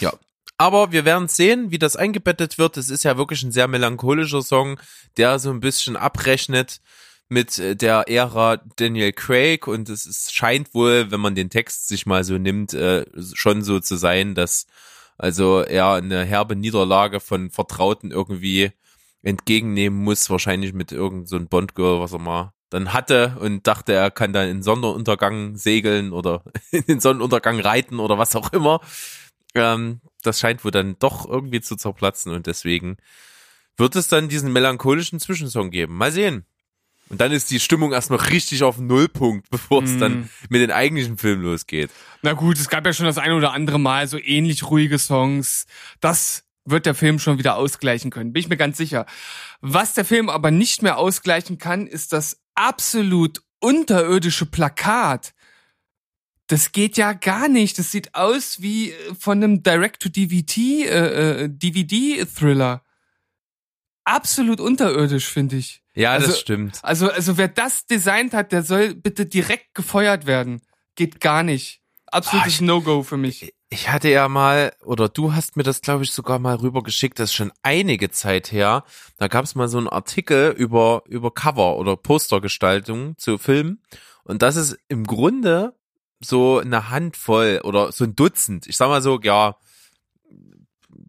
Ja. 0.00 0.12
Aber 0.58 0.92
wir 0.92 1.04
werden 1.04 1.28
sehen, 1.28 1.70
wie 1.70 1.78
das 1.78 1.96
eingebettet 1.96 2.58
wird. 2.58 2.76
Es 2.76 2.90
ist 2.90 3.02
ja 3.02 3.16
wirklich 3.16 3.42
ein 3.42 3.52
sehr 3.52 3.66
melancholischer 3.66 4.42
Song, 4.42 4.78
der 5.16 5.38
so 5.38 5.50
ein 5.50 5.60
bisschen 5.60 5.96
abrechnet 5.96 6.80
mit 7.30 7.58
äh, 7.58 7.76
der 7.76 8.08
Ära 8.08 8.58
Daniel 8.76 9.12
Craig 9.12 9.66
und 9.66 9.88
es 9.88 10.04
ist, 10.04 10.34
scheint 10.34 10.74
wohl, 10.74 11.10
wenn 11.10 11.20
man 11.20 11.34
den 11.34 11.48
Text 11.48 11.88
sich 11.88 12.04
mal 12.04 12.24
so 12.24 12.36
nimmt, 12.36 12.74
äh, 12.74 13.06
schon 13.34 13.62
so 13.62 13.80
zu 13.80 13.96
sein, 13.96 14.34
dass 14.34 14.66
also 15.16 15.60
er 15.60 15.94
eine 15.94 16.24
herbe 16.24 16.56
Niederlage 16.56 17.20
von 17.20 17.50
Vertrauten 17.50 18.10
irgendwie 18.10 18.72
entgegennehmen 19.22 20.02
muss, 20.02 20.30
wahrscheinlich 20.30 20.72
mit 20.72 20.92
irgend 20.92 21.28
so 21.28 21.38
Bondgirl, 21.38 22.00
was 22.00 22.12
er 22.12 22.18
mal 22.18 22.52
dann 22.70 22.92
hatte 22.92 23.36
und 23.40 23.66
dachte, 23.66 23.92
er 23.92 24.10
kann 24.10 24.32
dann 24.32 24.48
in 24.48 24.62
Sonnenuntergang 24.62 25.56
segeln 25.56 26.12
oder 26.12 26.42
in 26.70 26.84
den 26.84 27.00
Sonnenuntergang 27.00 27.60
reiten 27.60 27.98
oder 28.00 28.18
was 28.18 28.36
auch 28.36 28.52
immer. 28.52 28.80
Ähm, 29.54 30.00
das 30.22 30.40
scheint 30.40 30.64
wohl 30.64 30.70
dann 30.70 30.96
doch 30.98 31.28
irgendwie 31.28 31.60
zu 31.60 31.76
zerplatzen 31.76 32.32
und 32.32 32.46
deswegen 32.46 32.96
wird 33.76 33.96
es 33.96 34.08
dann 34.08 34.28
diesen 34.28 34.52
melancholischen 34.52 35.20
Zwischensong 35.20 35.70
geben. 35.70 35.96
Mal 35.96 36.12
sehen. 36.12 36.44
Und 37.10 37.20
dann 37.20 37.32
ist 37.32 37.50
die 37.50 37.60
Stimmung 37.60 37.92
erstmal 37.92 38.20
richtig 38.20 38.62
auf 38.62 38.78
Nullpunkt, 38.78 39.50
bevor 39.50 39.82
es 39.82 39.90
Mm. 39.92 39.98
dann 39.98 40.30
mit 40.48 40.62
den 40.62 40.70
eigentlichen 40.70 41.18
Film 41.18 41.42
losgeht. 41.42 41.90
Na 42.22 42.32
gut, 42.32 42.58
es 42.58 42.68
gab 42.70 42.86
ja 42.86 42.92
schon 42.92 43.06
das 43.06 43.18
ein 43.18 43.32
oder 43.32 43.52
andere 43.52 43.78
Mal 43.78 44.08
so 44.08 44.16
ähnlich 44.18 44.62
ruhige 44.70 44.98
Songs. 44.98 45.66
Das 46.00 46.44
wird 46.64 46.86
der 46.86 46.94
Film 46.94 47.18
schon 47.18 47.38
wieder 47.38 47.56
ausgleichen 47.56 48.10
können, 48.10 48.32
bin 48.32 48.40
ich 48.40 48.48
mir 48.48 48.56
ganz 48.56 48.76
sicher. 48.78 49.06
Was 49.60 49.92
der 49.94 50.04
Film 50.04 50.28
aber 50.28 50.50
nicht 50.50 50.82
mehr 50.82 50.98
ausgleichen 50.98 51.58
kann, 51.58 51.86
ist 51.86 52.12
das 52.12 52.40
absolut 52.54 53.42
unterirdische 53.60 54.46
Plakat. 54.46 55.34
Das 56.46 56.72
geht 56.72 56.96
ja 56.96 57.12
gar 57.12 57.48
nicht. 57.48 57.78
Das 57.78 57.90
sieht 57.92 58.14
aus 58.14 58.60
wie 58.60 58.90
äh, 58.90 59.14
von 59.18 59.42
einem 59.42 59.62
Direct-to-DVD, 59.62 60.84
äh, 60.84 61.44
äh, 61.44 61.48
DVD-Thriller. 61.48 62.82
absolut 64.04 64.60
unterirdisch, 64.60 65.26
finde 65.28 65.56
ich. 65.56 65.82
Ja, 66.00 66.12
Also- 66.12 66.28
das 66.28 66.40
stimmt. 66.40 66.78
Also, 66.82 67.10
also 67.10 67.36
wer 67.36 67.48
das 67.48 67.86
designt 67.86 68.32
hat, 68.34 68.52
der 68.52 68.62
soll 68.62 68.94
bitte 68.94 69.26
direkt 69.26 69.74
gefeuert 69.74 70.26
werden. 70.26 70.60
Geht 70.94 71.20
gar 71.20 71.42
nicht. 71.42 71.80
Absolutes 72.06 72.54
ich- 72.54 72.60
No-Go 72.60 73.02
für 73.02 73.16
mich. 73.16 73.54
Ich 73.72 73.88
hatte 73.88 74.08
ja 74.08 74.26
mal, 74.28 74.72
oder 74.84 75.08
du 75.08 75.32
hast 75.32 75.56
mir 75.56 75.62
das, 75.62 75.80
glaube 75.80 76.02
ich, 76.02 76.10
sogar 76.10 76.40
mal 76.40 76.56
rübergeschickt, 76.56 77.20
das 77.20 77.30
ist 77.30 77.34
schon 77.36 77.52
einige 77.62 78.10
Zeit 78.10 78.50
her. 78.50 78.82
Da 79.16 79.28
gab 79.28 79.44
es 79.44 79.54
mal 79.54 79.68
so 79.68 79.78
einen 79.78 79.88
Artikel 79.88 80.50
über, 80.50 81.02
über 81.06 81.30
Cover 81.30 81.76
oder 81.76 81.96
Postergestaltung 81.96 83.16
zu 83.16 83.38
Filmen. 83.38 83.80
Und 84.24 84.42
das 84.42 84.56
ist 84.56 84.76
im 84.88 85.04
Grunde 85.06 85.76
so 86.18 86.58
eine 86.58 86.90
Handvoll 86.90 87.60
oder 87.62 87.92
so 87.92 88.02
ein 88.04 88.16
Dutzend. 88.16 88.66
Ich 88.66 88.76
sag 88.76 88.88
mal 88.88 89.02
so, 89.02 89.20
ja, 89.22 89.54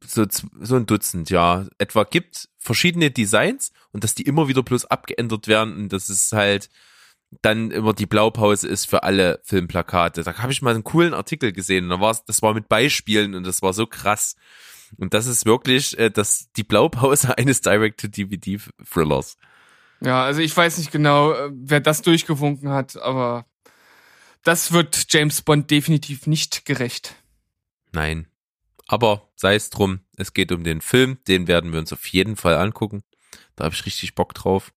so, 0.06 0.26
so 0.60 0.76
ein 0.76 0.86
Dutzend, 0.86 1.32
ja, 1.32 1.66
etwa 1.80 2.04
gibt 2.04 2.48
verschiedene 2.62 3.12
Designs 3.12 3.74
und 3.92 4.04
dass 4.04 4.16
die 4.16 4.24
immer 4.24 4.48
wieder 4.48 4.64
bloß 4.64 4.86
abgeändert 4.86 5.48
werden 5.48 5.76
und 5.76 5.94
das 5.94 6.10
ist 6.10 6.32
halt 6.32 6.70
dann 7.42 7.72
immer 7.72 7.94
die 7.94 8.06
Blaupause 8.06 8.68
ist 8.68 8.90
für 8.90 9.04
alle 9.04 9.40
Filmplakate. 9.44 10.24
Da 10.24 10.38
habe 10.38 10.52
ich 10.52 10.62
mal 10.62 10.74
einen 10.74 10.84
coolen 10.84 11.14
Artikel 11.14 11.54
gesehen 11.54 11.86
und 11.86 11.90
da 11.92 12.00
war's, 12.02 12.26
das 12.26 12.42
war 12.42 12.54
mit 12.54 12.68
Beispielen 12.68 13.36
und 13.36 13.46
das 13.46 13.62
war 13.62 13.74
so 13.74 13.88
krass. 13.88 14.36
Und 14.98 15.14
das 15.14 15.28
ist 15.28 15.46
wirklich 15.46 15.98
äh, 15.98 16.12
das, 16.12 16.52
die 16.58 16.64
Blaupause 16.64 17.38
eines 17.38 17.62
Direct-to-DVD-Thrillers. 17.62 19.38
Ja, 20.02 20.26
also 20.26 20.42
ich 20.42 20.56
weiß 20.56 20.78
nicht 20.78 20.92
genau, 20.92 21.32
äh, 21.32 21.50
wer 21.54 21.80
das 21.80 22.02
durchgewunken 22.02 22.70
hat, 22.70 22.98
aber 22.98 23.46
das 24.44 24.74
wird 24.74 25.06
James 25.10 25.42
Bond 25.42 25.72
definitiv 25.72 26.28
nicht 26.28 26.66
gerecht. 26.66 27.16
Nein. 27.94 28.28
Aber 28.92 29.30
sei 29.38 29.56
es 29.56 29.70
drum, 29.70 30.02
es 30.18 30.34
geht 30.34 30.52
um 30.52 30.66
den 30.66 30.82
Film, 30.82 31.18
den 31.26 31.48
werden 31.48 31.72
wir 31.72 31.80
uns 31.80 31.94
auf 31.94 32.06
jeden 32.08 32.36
Fall 32.36 32.58
angucken. 32.58 33.04
Da 33.56 33.64
habe 33.64 33.74
ich 33.74 33.86
richtig 33.86 34.16
Bock 34.16 34.34
drauf. 34.34 34.74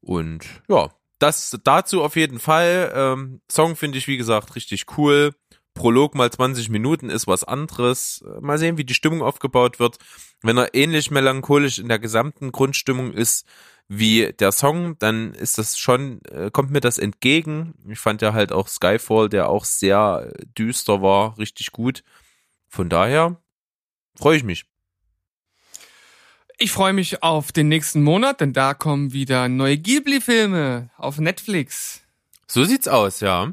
Und 0.00 0.46
ja, 0.66 0.88
das 1.18 1.58
dazu 1.62 2.02
auf 2.02 2.16
jeden 2.16 2.38
Fall. 2.38 2.90
Ähm, 2.94 3.42
Song 3.50 3.76
finde 3.76 3.98
ich, 3.98 4.08
wie 4.08 4.16
gesagt, 4.16 4.56
richtig 4.56 4.86
cool. 4.96 5.34
Prolog 5.74 6.14
mal 6.14 6.32
20 6.32 6.70
Minuten 6.70 7.10
ist 7.10 7.26
was 7.26 7.44
anderes. 7.44 8.24
Äh, 8.26 8.40
Mal 8.40 8.56
sehen, 8.56 8.78
wie 8.78 8.84
die 8.84 8.94
Stimmung 8.94 9.20
aufgebaut 9.20 9.78
wird. 9.78 9.98
Wenn 10.40 10.56
er 10.56 10.74
ähnlich 10.74 11.10
melancholisch 11.10 11.78
in 11.78 11.88
der 11.88 11.98
gesamten 11.98 12.50
Grundstimmung 12.50 13.12
ist 13.12 13.46
wie 13.88 14.32
der 14.32 14.52
Song, 14.52 14.98
dann 15.00 15.34
ist 15.34 15.58
das 15.58 15.76
schon, 15.76 16.22
äh, 16.30 16.50
kommt 16.50 16.70
mir 16.70 16.80
das 16.80 16.96
entgegen. 16.96 17.74
Ich 17.86 17.98
fand 17.98 18.22
ja 18.22 18.32
halt 18.32 18.52
auch 18.52 18.68
Skyfall, 18.68 19.28
der 19.28 19.50
auch 19.50 19.66
sehr 19.66 20.32
äh, 20.34 20.46
düster 20.56 21.02
war, 21.02 21.36
richtig 21.36 21.72
gut. 21.72 22.02
Von 22.72 22.88
daher 22.88 23.36
freue 24.18 24.38
ich 24.38 24.44
mich. 24.44 24.64
Ich 26.58 26.72
freue 26.72 26.94
mich 26.94 27.22
auf 27.22 27.52
den 27.52 27.68
nächsten 27.68 28.02
Monat, 28.02 28.40
denn 28.40 28.54
da 28.54 28.72
kommen 28.72 29.12
wieder 29.12 29.48
neue 29.50 29.76
Ghibli-Filme 29.76 30.88
auf 30.96 31.18
Netflix. 31.18 32.00
So 32.46 32.64
sieht's 32.64 32.88
aus, 32.88 33.20
ja. 33.20 33.52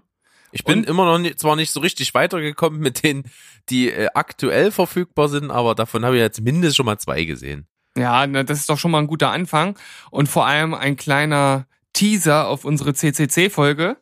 Ich 0.54 0.64
bin 0.64 0.80
Und- 0.80 0.88
immer 0.88 1.04
noch 1.04 1.18
nicht, 1.18 1.38
zwar 1.38 1.58
nicht 1.58 1.72
so 1.72 1.82
richtig 1.82 2.14
weitergekommen 2.14 2.80
mit 2.80 3.04
denen, 3.04 3.30
die 3.70 3.92
äh, 3.92 4.08
aktuell 4.14 4.72
verfügbar 4.72 5.28
sind, 5.28 5.52
aber 5.52 5.76
davon 5.76 6.06
habe 6.06 6.16
ich 6.16 6.22
jetzt 6.22 6.40
mindestens 6.42 6.78
schon 6.78 6.86
mal 6.86 6.98
zwei 6.98 7.26
gesehen. 7.26 7.68
Ja, 7.98 8.26
na, 8.26 8.44
das 8.44 8.60
ist 8.60 8.70
doch 8.70 8.80
schon 8.80 8.92
mal 8.92 9.00
ein 9.00 9.08
guter 9.08 9.32
Anfang. 9.32 9.78
Und 10.12 10.28
vor 10.30 10.46
allem 10.46 10.74
ein 10.74 10.96
kleiner 10.96 11.68
Teaser 11.92 12.48
auf 12.48 12.64
unsere 12.64 12.94
CCC-Folge. 12.94 13.98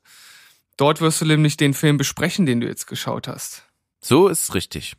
Dort 0.77 1.01
wirst 1.01 1.21
du 1.21 1.25
nämlich 1.25 1.57
den 1.57 1.73
Film 1.73 1.97
besprechen, 1.97 2.45
den 2.45 2.61
du 2.61 2.67
jetzt 2.67 2.85
geschaut 2.85 3.27
hast. 3.27 3.63
So 3.99 4.27
ist 4.27 4.53
richtig. 4.53 4.95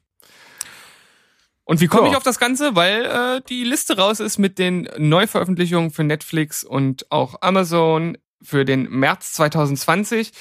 Und 1.69 1.83
wie 1.83 1.87
komme 1.87 2.05
Ja. 2.07 2.13
ich 2.13 2.17
auf 2.17 2.23
das 2.23 2.39
Ganze? 2.39 2.75
Weil 2.75 3.05
äh, 3.05 3.43
die 3.47 3.63
Liste 3.63 3.99
raus 3.99 4.21
ist 4.21 4.39
mit 4.39 4.59
den 4.59 4.89
Neuveröffentlichungen 4.97 5.91
für 5.91 6.03
Netflix 6.03 6.65
und 6.65 7.13
auch 7.13 7.43
Amazon 7.43 8.17
für 8.43 8.65
den 8.65 8.89
März 8.89 9.35
2020. 9.35 10.33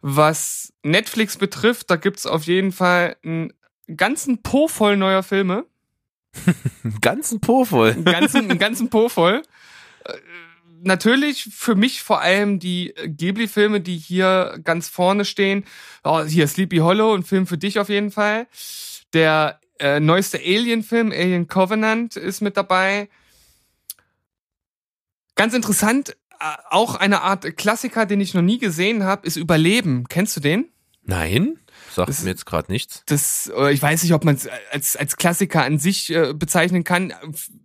Was 0.00 0.72
Netflix 0.84 1.36
betrifft, 1.38 1.90
da 1.90 1.96
gibt's 1.96 2.24
auf 2.24 2.44
jeden 2.44 2.70
Fall 2.70 3.16
einen 3.24 3.52
ganzen 3.96 4.42
Po 4.42 4.68
voll 4.68 4.96
neuer 4.96 5.24
Filme. 5.24 5.66
Ganzen 7.00 7.40
Po 7.40 7.64
voll. 7.64 7.90
Einen 7.90 8.04
ganzen, 8.04 8.48
einen 8.48 8.58
ganzen 8.60 8.88
Po 8.90 9.08
voll. 9.08 9.42
Äh, 10.04 10.12
Natürlich 10.82 11.48
für 11.52 11.74
mich 11.74 12.00
vor 12.02 12.20
allem 12.20 12.60
die 12.60 12.94
Ghibli-Filme, 13.04 13.80
die 13.80 13.98
hier 13.98 14.58
ganz 14.64 14.88
vorne 14.88 15.24
stehen. 15.26 15.64
Oh, 16.04 16.22
hier 16.22 16.46
Sleepy 16.46 16.78
Hollow, 16.78 17.12
ein 17.14 17.24
Film 17.24 17.46
für 17.48 17.58
dich 17.58 17.78
auf 17.80 17.88
jeden 17.90 18.10
Fall. 18.12 18.46
Der 19.12 19.60
äh, 19.80 20.00
neueste 20.00 20.38
Alien-Film, 20.38 21.10
Alien 21.12 21.48
Covenant, 21.48 22.16
ist 22.16 22.40
mit 22.40 22.56
dabei. 22.56 23.08
Ganz 25.36 25.54
interessant, 25.54 26.10
äh, 26.40 26.44
auch 26.70 26.94
eine 26.96 27.22
Art 27.22 27.56
Klassiker, 27.56 28.06
den 28.06 28.20
ich 28.20 28.34
noch 28.34 28.42
nie 28.42 28.58
gesehen 28.58 29.04
habe, 29.04 29.26
ist 29.26 29.36
Überleben. 29.36 30.06
Kennst 30.08 30.36
du 30.36 30.40
den? 30.40 30.66
Nein, 31.02 31.58
sagt 31.94 32.08
Das- 32.10 32.22
mir 32.22 32.30
jetzt 32.30 32.44
gerade 32.46 32.70
nichts. 32.70 33.02
das, 33.06 33.50
äh, 33.56 33.72
ich 33.72 33.80
weiß 33.80 34.02
nicht, 34.02 34.12
ob 34.12 34.24
man 34.24 34.34
es 34.34 34.48
als, 34.70 34.96
als 34.96 35.16
Klassiker 35.16 35.64
an 35.64 35.78
sich 35.78 36.10
äh, 36.14 36.34
bezeichnen 36.34 36.84
kann. 36.84 37.14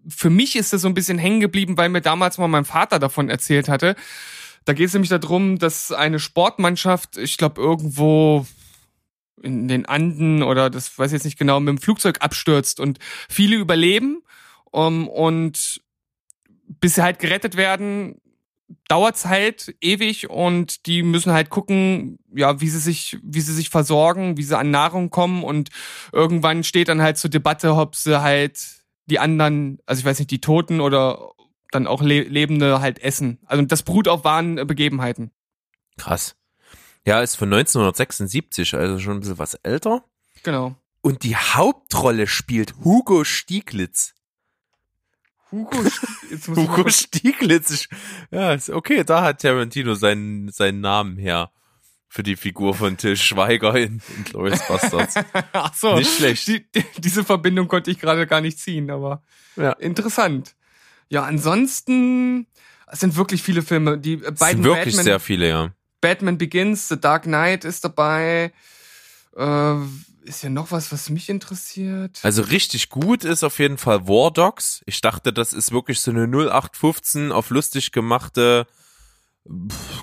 Für 0.08 0.30
mich 0.30 0.56
ist 0.56 0.72
das 0.74 0.82
so 0.82 0.88
ein 0.88 0.94
bisschen 0.94 1.18
hängen 1.18 1.42
geblieben, 1.42 1.78
weil 1.78 1.90
mir 1.90 2.02
damals 2.02 2.38
mal 2.38 2.48
mein 2.48 2.66
Vater 2.66 2.98
davon 2.98 3.30
erzählt 3.30 3.68
hatte. 3.68 3.96
Da 4.64 4.74
geht 4.74 4.88
es 4.88 4.94
nämlich 4.94 5.10
darum, 5.10 5.60
dass 5.60 5.92
eine 5.92 6.18
Sportmannschaft, 6.20 7.18
ich 7.18 7.38
glaube 7.38 7.62
irgendwo 7.62 8.48
in 9.42 9.68
den 9.68 9.86
Anden 9.86 10.44
oder 10.44 10.70
das 10.70 10.98
weiß 10.98 11.12
ich 11.12 11.14
jetzt 11.14 11.26
nicht 11.26 11.40
genau, 11.40 11.60
mit 11.60 11.70
dem 11.70 11.82
Flugzeug 11.82 12.18
abstürzt 12.22 12.80
und 12.80 13.00
viele 13.30 13.58
überleben 13.58 14.22
um, 14.72 15.08
und 15.08 15.82
bis 16.68 16.96
sie 16.96 17.04
halt 17.04 17.20
gerettet 17.20 17.56
werden, 17.56 18.20
dauert's 18.88 19.26
halt 19.26 19.76
ewig 19.82 20.30
und 20.30 20.86
die 20.88 21.04
müssen 21.04 21.32
halt 21.32 21.50
gucken, 21.50 22.18
ja, 22.34 22.60
wie 22.62 22.70
sie 22.70 22.80
sich, 22.80 23.18
wie 23.24 23.42
sie 23.42 23.54
sich 23.54 23.70
versorgen, 23.70 24.38
wie 24.38 24.44
sie 24.44 24.58
an 24.58 24.72
Nahrung 24.72 25.10
kommen 25.10 25.44
und 25.44 25.70
irgendwann 26.12 26.64
steht 26.64 26.88
dann 26.88 27.02
halt 27.02 27.18
zur 27.18 27.30
Debatte, 27.30 27.74
ob 27.76 27.96
sie 27.96 28.22
halt 28.22 28.84
die 29.06 29.20
anderen, 29.20 29.80
also 29.86 30.00
ich 30.00 30.06
weiß 30.06 30.20
nicht, 30.20 30.32
die 30.32 30.42
Toten 30.42 30.82
oder 30.82 31.32
dann 31.72 31.88
auch 31.88 32.02
Le 32.02 32.24
Lebende 32.24 32.82
halt 32.82 33.00
essen. 33.00 33.40
Also 33.46 33.64
das 33.64 33.84
beruht 33.84 34.08
auf 34.08 34.24
wahren 34.24 34.56
Begebenheiten. 34.68 35.32
Krass. 35.98 36.36
Ja, 37.06 37.22
ist 37.22 37.36
von 37.36 37.54
1976, 37.54 38.74
also 38.76 39.00
schon 39.00 39.14
ein 39.18 39.20
bisschen 39.20 39.38
was 39.40 39.54
älter. 39.56 40.04
Genau. 40.44 40.76
Und 41.02 41.24
die 41.24 41.36
Hauptrolle 41.36 42.26
spielt 42.28 42.76
Hugo 42.84 43.24
Stieglitz. 43.24 44.14
Hugo, 45.52 45.78
ich 46.32 46.48
Hugo 46.48 46.90
Stieglitz. 46.90 47.70
ist- 47.70 47.90
Ja, 48.32 48.54
ist 48.54 48.70
okay, 48.70 49.04
da 49.04 49.22
hat 49.22 49.42
Tarantino 49.42 49.94
seinen, 49.96 50.50
seinen 50.52 50.82
Namen 50.82 51.18
her. 51.18 51.52
Für 52.08 52.24
die 52.24 52.38
Figur 52.38 52.74
von 52.74 52.96
Till 52.98 53.18
Schweiger 53.18 53.76
in, 53.76 54.02
in 54.16 54.24
Glorious 54.24 54.66
Bastards. 54.68 55.16
Ach 55.54 55.74
so. 55.74 55.96
Nicht 55.98 56.16
schlecht. 56.16 56.48
Die, 56.48 56.66
die, 56.72 56.84
diese 56.98 57.26
Verbindung 57.26 57.68
konnte 57.68 57.92
ich 57.92 58.00
gerade 58.00 58.26
gar 58.26 58.40
nicht 58.42 58.58
ziehen, 58.58 58.90
aber 58.90 59.22
Ja. 59.58 59.74
interessant. 59.74 60.56
Ja, 61.10 61.24
ansonsten 61.24 62.48
es 62.88 63.02
sind 63.02 63.16
wirklich 63.18 63.44
viele 63.44 63.62
Filme. 63.64 63.98
Die 63.98 64.14
äh, 64.14 64.32
Es 64.32 64.40
beiden 64.40 64.64
sind 64.64 64.64
wirklich 64.64 64.96
Batman, 64.96 65.04
sehr 65.04 65.20
viele, 65.20 65.50
ja. 65.50 65.74
Batman 66.02 66.38
Begins, 66.38 66.88
The 66.88 67.00
Dark 67.00 67.24
Knight 67.24 67.66
ist 67.66 67.84
dabei. 67.84 68.52
Äh, 69.36 69.76
ist 70.26 70.44
ja 70.44 70.50
noch 70.50 70.72
was, 70.72 70.92
was 70.92 71.10
mich 71.10 71.30
interessiert. 71.30 72.20
Also 72.24 72.42
richtig 72.42 72.90
gut 72.90 73.24
ist 73.24 73.44
auf 73.44 73.60
jeden 73.60 73.78
Fall 73.78 74.08
War 74.08 74.32
Dogs. 74.32 74.82
Ich 74.86 75.02
dachte, 75.02 75.32
das 75.32 75.54
ist 75.54 75.72
wirklich 75.72 76.00
so 76.00 76.12
eine 76.12 76.28
0815 76.28 77.32
auf 77.32 77.50
lustig 77.50 77.92
gemachte 77.92 78.66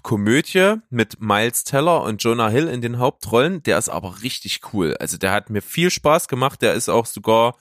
Komödie 0.03 0.77
mit 0.91 1.21
Miles 1.21 1.65
Teller 1.65 2.03
und 2.03 2.23
Jonah 2.23 2.49
Hill 2.49 2.69
in 2.69 2.81
den 2.81 2.99
Hauptrollen. 2.99 3.63
Der 3.65 3.79
ist 3.79 3.89
aber 3.89 4.23
richtig 4.23 4.61
cool. 4.73 4.97
Also 5.01 5.19
der 5.19 5.33
hat 5.33 5.51
mir 5.51 5.63
viel 5.63 5.91
Spaß 5.91 6.29
gemacht. 6.29 6.63
Der 6.63 6.75
ist 6.75 6.89
auch 6.89 7.07
sogar, 7.07 7.57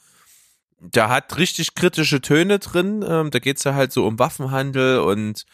der 0.79 1.09
hat 1.09 1.37
richtig 1.37 1.73
kritische 1.73 2.21
Töne 2.21 2.59
drin. 2.59 3.03
Ähm, 3.07 3.31
da 3.31 3.39
geht's 3.39 3.63
ja 3.63 3.73
halt 3.73 3.91
so 3.91 4.05
um 4.05 4.19
Waffenhandel 4.19 4.99
und 4.99 5.45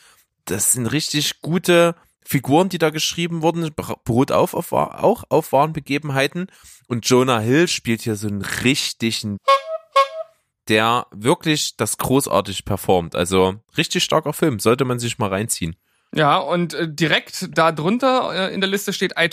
das 0.46 0.74
sind 0.74 0.88
richtig 0.88 1.42
gute 1.42 1.96
Figuren, 2.28 2.68
die 2.68 2.78
da 2.78 2.90
geschrieben 2.90 3.42
wurden, 3.42 3.74
beruht 4.04 4.34
auf, 4.34 4.54
auf 4.54 4.74
auch 4.74 5.24
auf 5.30 5.54
wahren 5.54 5.72
Begebenheiten. 5.72 6.48
Und 6.88 7.08
Jonah 7.08 7.40
Hill 7.40 7.70
spielt 7.70 8.02
hier 8.02 8.16
so 8.16 8.28
einen 8.28 8.42
richtigen, 8.42 9.38
der 10.68 11.08
wirklich 11.12 11.78
das 11.78 11.98
großartig 11.98 12.66
performt. 12.66 13.16
Also 13.16 13.56
richtig 13.78 14.04
starker 14.04 14.34
Film, 14.34 14.60
sollte 14.60 14.84
man 14.84 15.00
sich 15.00 15.20
mal 15.20 15.30
reinziehen. 15.30 15.78
Ja, 16.14 16.38
und 16.38 16.74
äh, 16.74 16.92
direkt 16.92 17.58
da 17.58 17.72
drunter 17.72 18.50
äh, 18.50 18.54
in 18.54 18.60
der 18.60 18.70
Liste 18.70 18.92
steht 18.92 19.14
I, 19.18 19.30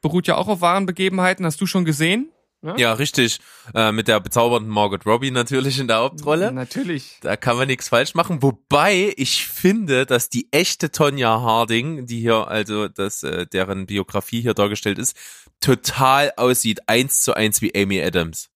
beruht 0.00 0.28
ja 0.28 0.36
auch 0.36 0.46
auf 0.46 0.60
wahren 0.60 0.86
Begebenheiten. 0.86 1.44
Hast 1.44 1.60
du 1.60 1.66
schon 1.66 1.84
gesehen? 1.84 2.30
Ja, 2.62 2.94
richtig. 2.94 3.38
Äh, 3.74 3.92
mit 3.92 4.08
der 4.08 4.18
bezaubernden 4.18 4.72
Margot 4.72 5.06
Robbie 5.06 5.30
natürlich 5.30 5.78
in 5.78 5.86
der 5.86 5.98
Hauptrolle. 5.98 6.52
Natürlich. 6.52 7.18
Da 7.20 7.36
kann 7.36 7.56
man 7.56 7.68
nichts 7.68 7.88
falsch 7.90 8.14
machen. 8.14 8.42
Wobei 8.42 9.12
ich 9.16 9.46
finde, 9.46 10.04
dass 10.04 10.30
die 10.30 10.48
echte 10.50 10.90
Tonja 10.90 11.40
Harding, 11.40 12.06
die 12.06 12.20
hier, 12.20 12.48
also 12.48 12.88
das, 12.88 13.22
äh, 13.22 13.46
deren 13.46 13.86
Biografie 13.86 14.40
hier 14.40 14.54
dargestellt 14.54 14.98
ist, 14.98 15.16
total 15.60 16.32
aussieht, 16.36 16.88
eins 16.88 17.22
zu 17.22 17.34
eins 17.34 17.62
wie 17.62 17.74
Amy 17.76 18.02
Adams. 18.02 18.50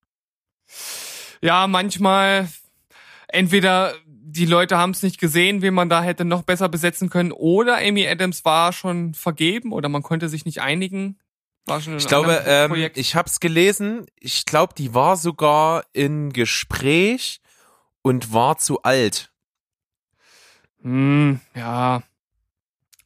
Ja, 1.40 1.66
manchmal 1.66 2.48
entweder 3.28 3.94
die 4.06 4.46
Leute 4.46 4.76
haben 4.76 4.90
es 4.90 5.02
nicht 5.02 5.18
gesehen, 5.18 5.62
wen 5.62 5.74
man 5.74 5.88
da 5.88 6.02
hätte 6.02 6.24
noch 6.24 6.42
besser 6.42 6.68
besetzen 6.68 7.10
können. 7.10 7.32
Oder 7.32 7.78
Amy 7.78 8.06
Adams 8.06 8.44
war 8.44 8.72
schon 8.72 9.14
vergeben 9.14 9.72
oder 9.72 9.88
man 9.88 10.02
konnte 10.02 10.28
sich 10.28 10.44
nicht 10.44 10.60
einigen. 10.60 11.18
War 11.66 11.80
schon 11.80 11.92
in 11.94 11.98
Ich 11.98 12.06
glaube, 12.08 12.42
ähm, 12.46 12.90
ich 12.94 13.14
habe 13.14 13.28
es 13.28 13.40
gelesen. 13.40 14.06
Ich 14.18 14.44
glaube, 14.46 14.74
die 14.74 14.94
war 14.94 15.16
sogar 15.16 15.84
in 15.92 16.32
Gespräch 16.32 17.40
und 18.02 18.32
war 18.32 18.58
zu 18.58 18.82
alt, 18.82 19.30
Hm, 20.82 21.40
ja. 21.54 22.02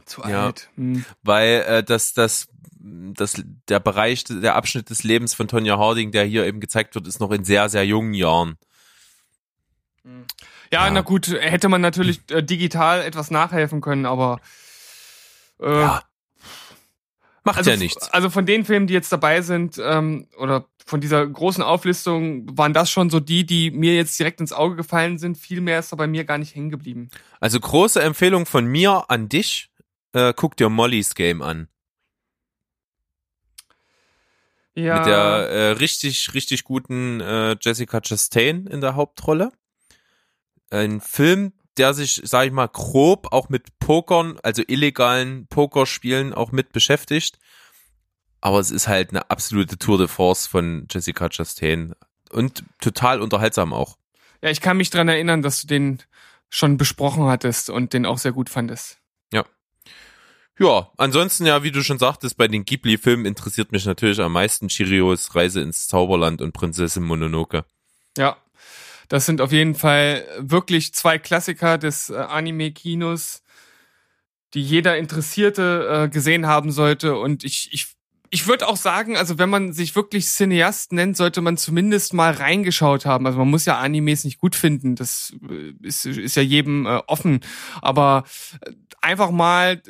Zu 0.04 0.22
Ja. 0.22 0.44
alt. 0.46 0.70
Hm. 0.76 1.04
weil 1.22 1.64
äh, 1.66 1.82
das, 1.82 2.12
das, 2.14 2.46
das, 2.78 3.42
der 3.68 3.80
Bereich, 3.80 4.22
der 4.24 4.54
Abschnitt 4.54 4.90
des 4.90 5.02
Lebens 5.02 5.34
von 5.34 5.48
Tonya 5.48 5.76
Harding, 5.78 6.12
der 6.12 6.24
hier 6.24 6.46
eben 6.46 6.60
gezeigt 6.60 6.94
wird, 6.94 7.08
ist 7.08 7.18
noch 7.20 7.32
in 7.32 7.44
sehr, 7.44 7.68
sehr 7.68 7.84
jungen 7.84 8.14
Jahren. 8.14 8.56
Ja, 10.70 10.84
Ja. 10.86 10.90
na 10.90 11.00
gut, 11.00 11.28
hätte 11.28 11.68
man 11.68 11.80
natürlich 11.80 12.20
äh, 12.30 12.42
digital 12.42 13.00
etwas 13.02 13.30
nachhelfen 13.30 13.80
können, 13.80 14.06
aber 14.06 14.40
äh, 15.60 15.80
Ja. 15.80 16.02
Macht 17.44 17.58
also, 17.58 17.70
ja 17.70 17.76
nichts. 17.76 18.08
Also 18.10 18.30
von 18.30 18.46
den 18.46 18.64
Filmen, 18.64 18.86
die 18.86 18.94
jetzt 18.94 19.12
dabei 19.12 19.42
sind, 19.42 19.78
ähm, 19.78 20.26
oder 20.38 20.66
von 20.86 21.00
dieser 21.00 21.26
großen 21.26 21.62
Auflistung, 21.62 22.56
waren 22.56 22.72
das 22.72 22.90
schon 22.90 23.10
so 23.10 23.20
die, 23.20 23.44
die 23.44 23.70
mir 23.70 23.94
jetzt 23.94 24.18
direkt 24.18 24.40
ins 24.40 24.52
Auge 24.52 24.76
gefallen 24.76 25.18
sind. 25.18 25.36
Viel 25.36 25.60
mehr 25.60 25.78
ist 25.78 25.92
da 25.92 25.96
bei 25.96 26.06
mir 26.06 26.24
gar 26.24 26.38
nicht 26.38 26.54
hängen 26.54 26.70
geblieben. 26.70 27.10
Also 27.40 27.60
große 27.60 28.02
Empfehlung 28.02 28.46
von 28.46 28.64
mir 28.66 29.04
an 29.08 29.28
dich. 29.28 29.70
Äh, 30.12 30.32
guck 30.34 30.56
dir 30.56 30.70
Molly's 30.70 31.14
Game 31.14 31.42
an. 31.42 31.68
Ja, 34.74 34.96
Mit 34.96 35.06
der 35.06 35.16
äh, 35.16 35.70
richtig, 35.72 36.34
richtig 36.34 36.64
guten 36.64 37.20
äh, 37.20 37.56
Jessica 37.60 38.00
Chastain 38.00 38.66
in 38.66 38.80
der 38.80 38.96
Hauptrolle. 38.96 39.52
Ein 40.70 41.00
Film, 41.00 41.52
der 41.76 41.94
sich, 41.94 42.20
sag 42.24 42.46
ich 42.46 42.52
mal, 42.52 42.68
grob 42.68 43.32
auch 43.32 43.48
mit 43.48 43.78
Pokern, 43.78 44.38
also 44.42 44.62
illegalen 44.66 45.46
Pokerspielen 45.48 46.32
auch 46.32 46.52
mit 46.52 46.72
beschäftigt. 46.72 47.38
Aber 48.40 48.60
es 48.60 48.70
ist 48.70 48.88
halt 48.88 49.10
eine 49.10 49.30
absolute 49.30 49.78
Tour 49.78 49.98
de 49.98 50.08
Force 50.08 50.46
von 50.46 50.86
Jessica 50.90 51.28
Chastain. 51.28 51.94
Und 52.30 52.64
total 52.80 53.22
unterhaltsam 53.22 53.72
auch. 53.72 53.96
ja, 54.42 54.50
ich 54.50 54.60
kann 54.60 54.76
mich 54.76 54.90
dran 54.90 55.08
erinnern, 55.08 55.42
dass 55.42 55.62
du 55.62 55.66
den 55.66 56.02
schon 56.50 56.76
besprochen 56.76 57.24
hattest 57.26 57.70
und 57.70 57.92
den 57.92 58.06
auch 58.06 58.18
sehr 58.18 58.32
gut 58.32 58.50
fandest. 58.50 58.98
Ja, 60.58 60.88
ansonsten 60.98 61.46
ja, 61.46 61.64
wie 61.64 61.72
du 61.72 61.82
schon 61.82 61.98
sagtest, 61.98 62.36
bei 62.36 62.46
den 62.46 62.64
Ghibli-Filmen 62.64 63.26
interessiert 63.26 63.72
mich 63.72 63.86
natürlich 63.86 64.20
am 64.20 64.32
meisten 64.32 64.68
Chirios 64.68 65.34
Reise 65.34 65.60
ins 65.60 65.88
Zauberland 65.88 66.40
und 66.40 66.52
Prinzessin 66.52 67.02
Mononoke. 67.02 67.64
Ja, 68.16 68.36
das 69.08 69.26
sind 69.26 69.40
auf 69.40 69.52
jeden 69.52 69.74
Fall 69.74 70.24
wirklich 70.38 70.94
zwei 70.94 71.18
Klassiker 71.18 71.78
des 71.78 72.10
äh, 72.10 72.16
Anime-Kinos, 72.16 73.42
die 74.54 74.62
jeder 74.62 74.96
Interessierte 74.96 76.04
äh, 76.04 76.08
gesehen 76.08 76.46
haben 76.46 76.70
sollte. 76.70 77.16
Und 77.16 77.44
ich, 77.44 77.68
ich, 77.72 77.94
ich 78.30 78.46
würde 78.46 78.66
auch 78.68 78.76
sagen, 78.76 79.16
also 79.16 79.38
wenn 79.38 79.50
man 79.50 79.72
sich 79.72 79.94
wirklich 79.96 80.26
Cineast 80.26 80.92
nennt, 80.92 81.16
sollte 81.16 81.40
man 81.40 81.56
zumindest 81.56 82.14
mal 82.14 82.32
reingeschaut 82.32 83.04
haben. 83.06 83.26
Also 83.26 83.38
man 83.38 83.50
muss 83.50 83.64
ja 83.64 83.78
Animes 83.78 84.24
nicht 84.24 84.38
gut 84.38 84.54
finden, 84.54 84.96
das 84.96 85.34
äh, 85.48 85.74
ist, 85.82 86.06
ist 86.06 86.36
ja 86.36 86.42
jedem 86.42 86.86
äh, 86.86 87.00
offen. 87.06 87.40
Aber 87.82 88.24
äh, 88.60 88.72
einfach 89.00 89.30
mal 89.30 89.82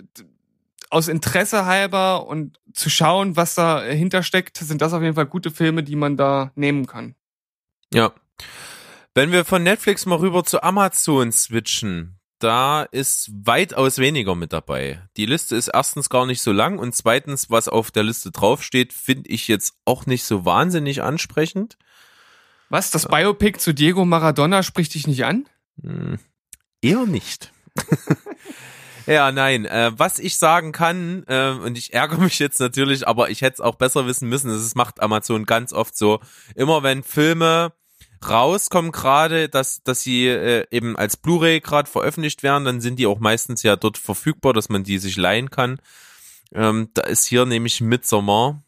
aus 0.91 1.09
Interesse 1.09 1.67
halber 1.67 2.27
und 2.27 2.61
zu 2.73 2.89
schauen, 2.89 3.37
was 3.37 3.55
dahinter 3.55 4.23
steckt, 4.23 4.59
sind 4.59 4.81
das 4.81 4.93
auf 4.93 5.03
jeden 5.03 5.15
Fall 5.15 5.27
gute 5.27 5.51
Filme, 5.51 5.83
die 5.83 5.97
man 5.97 6.17
da 6.17 6.53
nehmen 6.55 6.87
kann. 6.87 7.15
Ja. 7.93 8.13
Wenn 9.15 9.31
wir 9.31 9.45
von 9.45 9.63
Netflix 9.63 10.07
mal 10.07 10.19
rüber 10.19 10.43
zu 10.43 10.63
Amazon 10.63 11.31
switchen, 11.31 12.19
da 12.41 12.83
ist 12.83 13.31
weitaus 13.33 13.99
weniger 13.99 14.35
mit 14.35 14.53
dabei. 14.53 15.03
Die 15.17 15.27
Liste 15.27 15.55
ist 15.55 15.69
erstens 15.69 16.11
gar 16.11 16.27
nicht 16.27 16.43
so 16.43 16.51
lang 16.51 16.79
und 16.81 16.97
zweitens, 16.97 17.49
was 17.49 17.69
auf 17.69 17.93
der 17.93 18.03
Liste 18.03 18.33
draufsteht, 18.33 18.93
finde 18.93 19.31
ich 19.31 19.47
jetzt 19.47 19.75
auch 19.85 20.07
nicht 20.07 20.25
so 20.25 20.45
wahnsinnig 20.45 21.03
ansprechend. 21.03 21.79
Was? 22.71 22.91
Das 22.91 23.07
Biopic 23.07 23.61
zu 23.61 23.73
Diego 23.73 24.05
Maradona 24.05 24.65
spricht 24.65 24.95
dich 24.95 25.07
nicht 25.07 25.25
an? 25.25 25.47
Hm, 25.81 26.19
eher 26.83 27.07
nicht. 27.07 27.53
ja, 29.07 29.31
nein. 29.31 29.65
Äh, 29.65 29.93
was 29.97 30.19
ich 30.19 30.39
sagen 30.39 30.73
kann, 30.73 31.23
äh, 31.29 31.51
und 31.51 31.79
ich 31.79 31.93
ärgere 31.95 32.19
mich 32.21 32.41
jetzt 32.41 32.59
natürlich, 32.59 33.07
aber 33.07 33.31
ich 33.31 33.43
hätte 33.43 33.55
es 33.55 33.61
auch 33.61 33.77
besser 33.77 34.07
wissen 34.07 34.29
müssen, 34.29 34.51
ist- 34.51 34.75
macht 34.75 35.01
Amazon 35.01 35.45
ganz 35.47 35.73
oft 35.73 35.97
so. 35.97 36.19
Immer 36.57 36.83
wenn 36.83 37.05
Filme 37.05 37.73
rauskommen 38.29 38.93
gerade, 38.93 39.49
dass, 39.49 39.83
dass 39.83 40.03
sie 40.03 40.27
äh, 40.27 40.67
eben 40.71 40.97
als 40.97 41.17
Blu-ray 41.17 41.61
gerade 41.61 41.89
veröffentlicht 41.89 42.43
werden, 42.43 42.65
dann 42.65 42.81
sind 42.81 42.99
die 42.99 43.07
auch 43.07 43.19
meistens 43.19 43.63
ja 43.63 43.77
dort 43.77 43.99
verfügbar, 43.99 44.53
dass 44.53 44.69
man 44.69 44.85
die 44.85 44.99
sich 44.99 45.17
leihen 45.17 45.51
kann. 45.51 45.79
Ähm, 46.53 46.91
da 46.95 47.03
ist 47.03 47.27
hier 47.27 47.47
nämlich 47.47 47.81
Midsommar, 47.81 48.63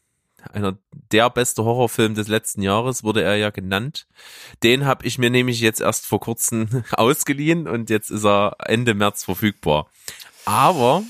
einer 0.52 0.78
der 1.10 1.30
beste 1.30 1.64
Horrorfilm 1.64 2.14
des 2.14 2.28
letzten 2.28 2.62
Jahres, 2.62 3.04
wurde 3.04 3.22
er 3.22 3.36
ja 3.36 3.50
genannt. 3.50 4.06
Den 4.62 4.84
habe 4.84 5.06
ich 5.06 5.18
mir 5.18 5.30
nämlich 5.30 5.60
jetzt 5.60 5.80
erst 5.80 6.06
vor 6.06 6.20
kurzem 6.20 6.84
ausgeliehen 6.92 7.68
und 7.68 7.90
jetzt 7.90 8.10
ist 8.10 8.24
er 8.24 8.56
Ende 8.64 8.94
März 8.94 9.24
verfügbar. 9.24 9.88
Aber 10.44 11.02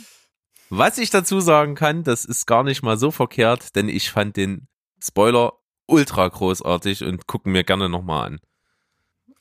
was 0.71 0.99
ich 0.99 1.11
dazu 1.11 1.41
sagen 1.41 1.75
kann, 1.75 2.03
das 2.03 2.25
ist 2.25 2.47
gar 2.47 2.65
nicht 2.65 2.83
mal 2.83 2.99
so 2.99 3.11
verkehrt, 3.11 3.77
denn 3.77 3.89
ich 3.89 4.11
fand 4.11 4.37
den 4.37 4.69
Spoiler 5.03 5.53
ultra 5.87 6.29
großartig 6.29 7.05
und 7.05 7.27
gucken 7.27 7.53
mir 7.53 7.65
gerne 7.65 7.89
nochmal 7.89 8.27
an. 8.27 8.41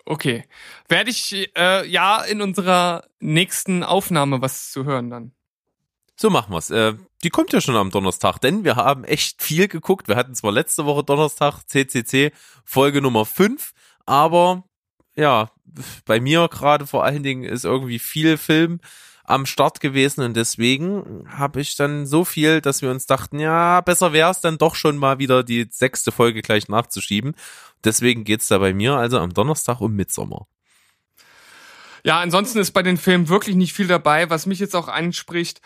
Okay. 0.05 0.43
Werde 0.87 1.09
ich 1.09 1.51
äh, 1.57 1.87
ja 1.87 2.21
in 2.21 2.41
unserer 2.41 3.05
nächsten 3.19 3.83
Aufnahme 3.83 4.41
was 4.41 4.71
zu 4.71 4.85
hören 4.85 5.09
dann. 5.09 5.31
So 6.15 6.29
machen 6.29 6.53
wir's. 6.53 6.69
Äh, 6.69 6.93
die 7.23 7.29
kommt 7.29 7.51
ja 7.51 7.59
schon 7.59 7.75
am 7.75 7.89
Donnerstag, 7.89 8.39
denn 8.39 8.63
wir 8.63 8.75
haben 8.75 9.03
echt 9.03 9.41
viel 9.41 9.67
geguckt. 9.67 10.07
Wir 10.07 10.15
hatten 10.15 10.35
zwar 10.35 10.51
letzte 10.51 10.85
Woche 10.85 11.03
Donnerstag 11.03 11.63
CCC 11.67 12.31
Folge 12.63 13.01
Nummer 13.01 13.25
5, 13.25 13.73
aber 14.05 14.63
ja, 15.15 15.49
bei 16.05 16.19
mir 16.19 16.47
gerade 16.49 16.85
vor 16.87 17.03
allen 17.03 17.23
Dingen 17.23 17.43
ist 17.43 17.65
irgendwie 17.65 17.99
viel 17.99 18.37
Film 18.37 18.79
am 19.27 19.45
Start 19.45 19.79
gewesen 19.79 20.23
und 20.23 20.35
deswegen 20.35 21.25
habe 21.29 21.61
ich 21.61 21.75
dann 21.75 22.05
so 22.05 22.25
viel, 22.25 22.61
dass 22.61 22.81
wir 22.81 22.91
uns 22.91 23.05
dachten, 23.05 23.39
ja, 23.39 23.81
besser 23.81 24.13
wäre 24.13 24.31
es 24.31 24.41
dann 24.41 24.57
doch 24.57 24.75
schon 24.75 24.97
mal 24.97 25.19
wieder 25.19 25.43
die 25.43 25.67
sechste 25.69 26.11
Folge 26.11 26.41
gleich 26.41 26.67
nachzuschieben. 26.67 27.35
Deswegen 27.83 28.23
geht's 28.23 28.47
da 28.47 28.57
bei 28.57 28.73
mir 28.73 28.95
also 28.95 29.19
am 29.19 29.33
Donnerstag 29.33 29.81
um 29.81 29.93
Midsommer. 29.95 30.47
Ja, 32.03 32.19
ansonsten 32.19 32.59
ist 32.59 32.71
bei 32.71 32.83
den 32.83 32.97
Filmen 32.97 33.29
wirklich 33.29 33.55
nicht 33.55 33.73
viel 33.73 33.87
dabei, 33.87 34.29
was 34.29 34.45
mich 34.45 34.59
jetzt 34.59 34.75
auch 34.75 34.87
anspricht. 34.87 35.61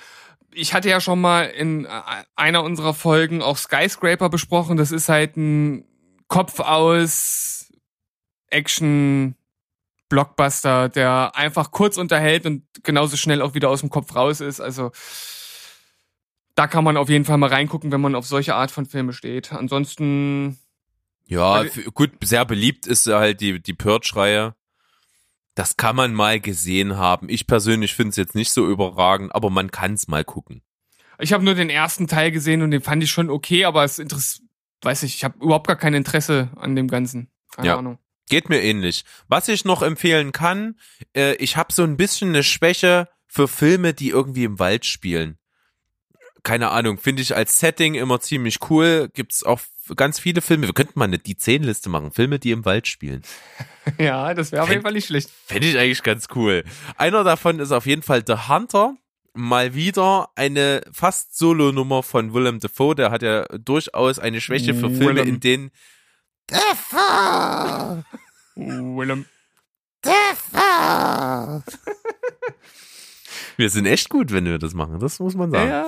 Ich 0.54 0.74
hatte 0.74 0.90
ja 0.90 1.02
schon 1.02 1.20
mal 1.20 1.44
in 1.44 1.86
äh, 1.86 1.90
einer 2.36 2.64
unserer 2.64 2.94
Folgen 2.94 3.42
auch 3.42 3.58
Skyscraper 3.58 4.30
besprochen. 4.30 4.78
Das 4.78 4.92
ist 4.92 5.10
halt 5.10 5.36
ein 5.36 5.86
Kopf 6.30 6.62
aus 6.62 7.74
Action 8.48 9.36
Blockbuster, 10.10 10.90
der 10.90 11.36
einfach 11.36 11.72
kurz 11.72 11.98
unterhält 11.98 12.46
und 12.46 12.64
genauso 12.84 13.16
schnell 13.16 13.42
auch 13.42 13.54
wieder 13.54 13.70
aus 13.70 13.80
dem 13.82 13.90
Kopf 13.90 14.16
raus 14.16 14.42
ist. 14.42 14.60
Also 14.60 14.92
da 16.56 16.68
kann 16.68 16.84
man 16.84 16.98
auf 16.98 17.10
jeden 17.10 17.26
Fall 17.26 17.38
mal 17.38 17.50
reingucken, 17.50 17.92
wenn 17.92 18.02
man 18.02 18.16
auf 18.16 18.26
solche 18.26 18.56
Art 18.56 18.72
von 18.72 18.86
Filme 18.86 19.14
steht. 19.14 19.54
Ansonsten 19.54 20.58
Ja, 21.26 21.64
gut, 21.94 22.12
sehr 22.24 22.44
beliebt 22.46 22.88
ist 22.88 23.08
halt 23.08 23.40
die, 23.40 23.62
die 23.62 23.74
Purge-Reihe. 23.74 24.56
Das 25.56 25.78
kann 25.78 25.96
man 25.96 26.14
mal 26.14 26.40
gesehen 26.40 26.98
haben. 26.98 27.30
Ich 27.30 27.46
persönlich 27.48 27.94
finde 27.94 28.10
es 28.12 28.16
jetzt 28.16 28.36
nicht 28.36 28.52
so 28.52 28.68
überragend, 28.68 29.34
aber 29.36 29.50
man 29.50 29.72
kann 29.72 29.94
es 29.94 30.08
mal 30.08 30.24
gucken. 30.24 30.62
Ich 31.18 31.34
habe 31.34 31.44
nur 31.44 31.54
den 31.54 31.70
ersten 31.70 32.08
Teil 32.08 32.32
gesehen 32.32 32.62
und 32.62 32.72
den 32.72 32.82
fand 32.82 33.04
ich 33.04 33.12
schon 33.12 33.30
okay, 33.30 33.66
aber 33.66 33.84
es 33.84 34.00
interessiert, 34.00 34.48
weiß 34.82 35.04
ich, 35.04 35.16
ich 35.16 35.24
habe 35.26 35.38
überhaupt 35.44 35.68
gar 35.68 35.76
kein 35.76 35.94
Interesse 35.94 36.50
an 36.56 36.76
dem 36.76 36.88
Ganzen. 36.88 37.30
Keine 37.52 37.68
Ja. 37.68 37.78
Ahnung. 37.78 38.00
Geht 38.30 38.48
mir 38.48 38.62
ähnlich. 38.62 39.04
Was 39.28 39.48
ich 39.48 39.66
noch 39.66 39.82
empfehlen 39.82 40.32
kann, 40.32 40.76
äh, 41.16 41.34
ich 41.36 41.58
habe 41.58 41.74
so 41.74 41.84
ein 41.84 41.98
bisschen 41.98 42.30
eine 42.30 42.44
Schwäche 42.44 43.10
für 43.28 43.48
Filme, 43.48 43.94
die 43.94 44.10
irgendwie 44.10 44.44
im 44.44 44.60
Wald 44.60 44.86
spielen. 44.86 45.38
Keine 46.44 46.70
Ahnung, 46.70 46.98
finde 46.98 47.22
ich 47.22 47.36
als 47.36 47.60
Setting 47.60 47.96
immer 47.96 48.22
ziemlich 48.22 48.58
cool. 48.70 49.10
Gibt's 49.14 49.44
auch 49.44 49.60
ganz 49.96 50.20
viele 50.20 50.42
Filme. 50.42 50.68
Wir 50.68 50.74
könnten 50.74 50.98
mal 50.98 51.06
eine 51.06 51.18
die 51.18 51.36
10 51.36 51.64
Liste 51.64 51.90
machen, 51.90 52.12
Filme, 52.12 52.40
die 52.40 52.52
im 52.52 52.66
Wald 52.66 52.88
spielen. 52.88 53.24
Ja, 53.98 54.36
das 54.36 54.52
wäre 54.52 54.62
auf 54.62 54.70
jeden 54.70 54.84
Fall 54.84 54.94
nicht 54.94 55.08
schlecht. 55.08 55.32
Fände 55.48 55.68
ich 55.68 55.76
eigentlich 55.76 56.04
ganz 56.04 56.28
cool. 56.36 56.64
Einer 56.98 57.24
davon 57.24 57.58
ist 57.58 57.72
auf 57.72 57.88
jeden 57.88 58.04
Fall 58.04 58.24
The 58.24 58.48
Hunter. 58.48 58.96
Mal 59.34 59.74
wieder 59.74 60.30
eine 60.36 60.82
fast 60.92 61.36
Solo-Nummer 61.36 62.04
von 62.04 62.36
Willem 62.36 62.60
Dafoe. 62.60 62.94
Der 62.94 63.10
hat 63.10 63.24
ja 63.24 63.46
durchaus 63.46 64.20
eine 64.20 64.42
Schwäche 64.42 64.76
für 64.76 64.92
Filme, 64.92 65.16
Willem. 65.16 65.28
in 65.28 65.40
denen 65.40 65.72
Willem. 68.56 69.26
wir 73.58 73.70
sind 73.70 73.86
echt 73.86 74.10
gut, 74.10 74.32
wenn 74.32 74.46
wir 74.46 74.58
das 74.58 74.74
machen. 74.74 75.00
Das 75.00 75.20
muss 75.20 75.36
man 75.36 75.54
Ja, 75.54 75.60
sagen. 75.60 75.70
ja. 75.70 75.88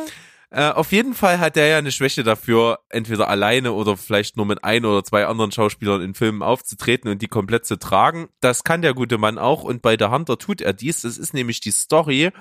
Äh, 0.53 0.70
auf 0.74 0.91
jeden 0.91 1.14
Fall 1.14 1.39
hat 1.39 1.55
der 1.55 1.68
ja 1.68 1.78
eine 1.78 1.93
Schwäche 1.93 2.24
dafür, 2.24 2.80
entweder 2.89 3.30
alleine 3.30 3.72
oder 3.72 3.95
vielleicht 3.95 4.36
nur 4.36 4.45
mit 4.45 4.66
ein 4.66 4.84
oder 4.84 5.01
zwei 5.01 5.26
anderen 5.26 5.49
Schauspielern 5.53 6.01
in 6.01 6.14
Filmen 6.14 6.43
aufzutreten 6.43 7.09
und 7.09 7.22
die 7.22 7.30
komplett 7.30 7.66
zu 7.66 7.80
tragen. 7.80 8.28
Das 8.41 8.66
kann 8.66 8.82
der 8.82 8.93
gute 8.93 9.18
Mann 9.18 9.38
auch 9.38 9.64
und 9.64 9.82
bei 9.82 9.95
der 9.95 10.12
Hunter 10.12 10.38
tut 10.38 10.59
er 10.59 10.74
dies. 10.74 11.03
Das 11.03 11.18
ist 11.18 11.34
nämlich 11.34 11.62
die 11.62 11.72
Story 11.72 12.32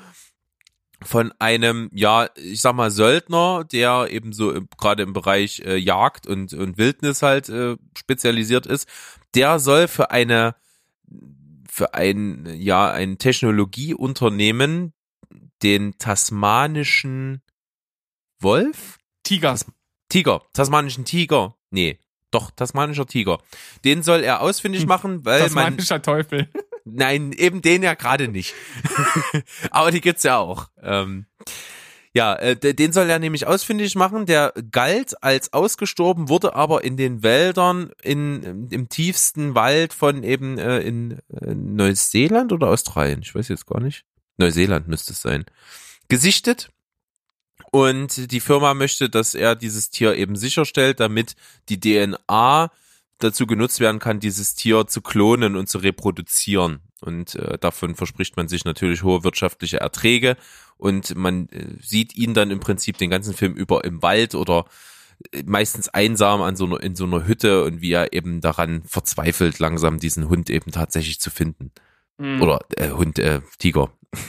von 1.03 1.33
einem, 1.39 1.91
ja, 1.93 2.29
ich 2.37 2.61
sag 2.61 2.75
mal, 2.75 2.91
Söldner, 2.91 3.65
der 3.65 4.09
eben 4.11 4.33
so 4.33 4.61
gerade 4.79 5.03
im 5.03 5.13
Bereich 5.13 5.61
äh, 5.61 5.77
Jagd 5.77 6.27
und, 6.27 6.53
und 6.53 6.79
Wildnis 6.79 7.23
halt 7.23 7.49
äh, 7.49 7.77
spezialisiert 7.97 8.67
ist. 8.67 8.89
Der 9.35 9.59
soll 9.59 9.89
für 9.89 10.11
eine, 10.11 10.55
für 11.71 11.95
ein, 11.95 12.47
ja, 12.57 12.91
ein 12.91 13.19
Technologieunternehmen 13.19 14.93
den 15.63 15.99
tasmanischen 15.99 17.43
Wolf? 18.41 18.99
Tiger. 19.23 19.59
Tiger, 20.09 20.43
tasmanischen 20.53 21.05
Tiger. 21.05 21.57
Nee, 21.71 21.99
doch, 22.31 22.51
tasmanischer 22.51 23.07
Tiger. 23.07 23.39
Den 23.85 24.03
soll 24.03 24.23
er 24.23 24.41
ausfindig 24.41 24.83
Hm, 24.83 24.89
machen, 24.89 25.25
weil 25.25 25.41
man, 25.51 25.77
Tasmanischer 25.77 26.03
Teufel. 26.03 26.49
Nein, 26.85 27.33
eben 27.33 27.63
den 27.63 27.83
ja 27.83 27.95
gerade 27.95 28.29
nicht. 28.29 28.55
Aber 29.71 29.91
die 29.91 30.01
gibt's 30.01 30.23
ja 30.23 30.39
auch. 30.39 30.69
Ähm, 30.83 31.27
ja, 32.13 32.35
äh, 32.35 32.57
den 32.57 32.93
soll 32.93 33.09
er 33.09 33.21
nämlich 33.21 33.47
ausfindig 33.47 33.95
machen. 33.95 34.27
Der 34.27 34.53
galt 34.73 35.23
als 35.23 35.53
ausgestorben, 35.53 36.29
wurde 36.29 36.57
aber 36.57 36.83
in 36.83 36.97
den 36.97 37.23
Wäldern 37.23 37.93
in, 38.03 38.69
im 38.71 38.89
tiefsten 38.89 39.55
Wald 39.55 39.93
von 39.93 40.25
eben 40.25 40.59
äh, 40.59 40.81
in 40.81 41.21
äh, 41.41 41.55
Neuseeland 41.55 42.53
oder 42.53 42.69
Australien, 42.69 43.21
ich 43.23 43.35
weiß 43.35 43.49
jetzt 43.49 43.67
gar 43.67 43.81
nicht. 43.81 44.05
Neuseeland 44.39 44.89
müsste 44.89 45.13
es 45.13 45.23
sein. 45.23 45.45
Gesichtet. 46.09 46.71
Und 47.71 48.33
die 48.33 48.41
Firma 48.41 48.75
möchte, 48.75 49.09
dass 49.09 49.37
er 49.37 49.55
dieses 49.55 49.91
Tier 49.91 50.17
eben 50.17 50.35
sicherstellt, 50.35 50.99
damit 50.99 51.37
die 51.69 51.79
DNA 51.79 52.73
dazu 53.21 53.47
genutzt 53.47 53.81
werden 53.81 54.01
kann, 54.01 54.21
dieses 54.21 54.55
Tier 54.55 54.87
zu 54.87 55.01
klonen 55.01 55.57
und 55.57 55.69
zu 55.69 55.79
reproduzieren. 55.79 56.81
Und 57.01 57.35
äh, 57.37 57.59
davon 57.59 57.95
verspricht 57.95 58.37
man 58.37 58.49
sich 58.49 58.65
natürlich 58.65 59.03
hohe 59.03 59.25
wirtschaftliche 59.25 59.79
Erträge. 59.79 60.37
Und 60.77 61.15
man 61.15 61.49
äh, 61.49 61.77
sieht 61.81 62.17
ihn 62.17 62.35
dann 62.35 62.51
im 62.51 62.61
Prinzip 62.61 62.99
den 62.99 63.11
ganzen 63.11 63.35
Film 63.35 63.55
über 63.55 63.85
im 63.85 64.03
Wald 64.03 64.35
oder 64.35 64.67
äh, 65.33 65.43
meistens 65.45 65.89
einsam 65.89 66.43
an 66.43 66.57
so 66.57 66.67
einer, 66.67 66.81
in 66.83 66.97
so 66.97 67.05
einer 67.05 67.27
Hütte 67.27 67.65
und 67.65 67.81
wie 67.81 67.93
er 67.93 68.13
eben 68.13 68.41
daran 68.41 68.83
verzweifelt, 68.85 69.59
langsam 69.59 69.99
diesen 69.99 70.29
Hund 70.29 70.51
eben 70.51 70.73
tatsächlich 70.73 71.21
zu 71.21 71.31
finden. 71.31 71.71
Hm. 72.19 72.43
Oder 72.43 72.61
äh, 72.77 72.91
Hund, 72.91 73.19
äh, 73.19 73.41
Tiger. 73.59 73.91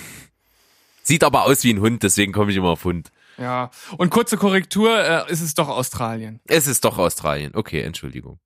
Sieht 1.03 1.23
aber 1.23 1.45
aus 1.45 1.63
wie 1.63 1.73
ein 1.73 1.81
Hund, 1.81 2.03
deswegen 2.03 2.31
komme 2.31 2.51
ich 2.51 2.57
immer 2.57 2.69
auf 2.69 2.85
Hund. 2.85 3.11
Ja. 3.37 3.71
Und 3.97 4.11
kurze 4.11 4.37
Korrektur, 4.37 4.97
äh, 4.97 5.31
ist 5.31 5.41
es 5.41 5.55
doch 5.55 5.67
Australien. 5.67 6.39
Es 6.47 6.67
ist 6.67 6.85
doch 6.85 6.97
Australien. 6.97 7.51
Okay, 7.55 7.81
Entschuldigung. 7.81 8.39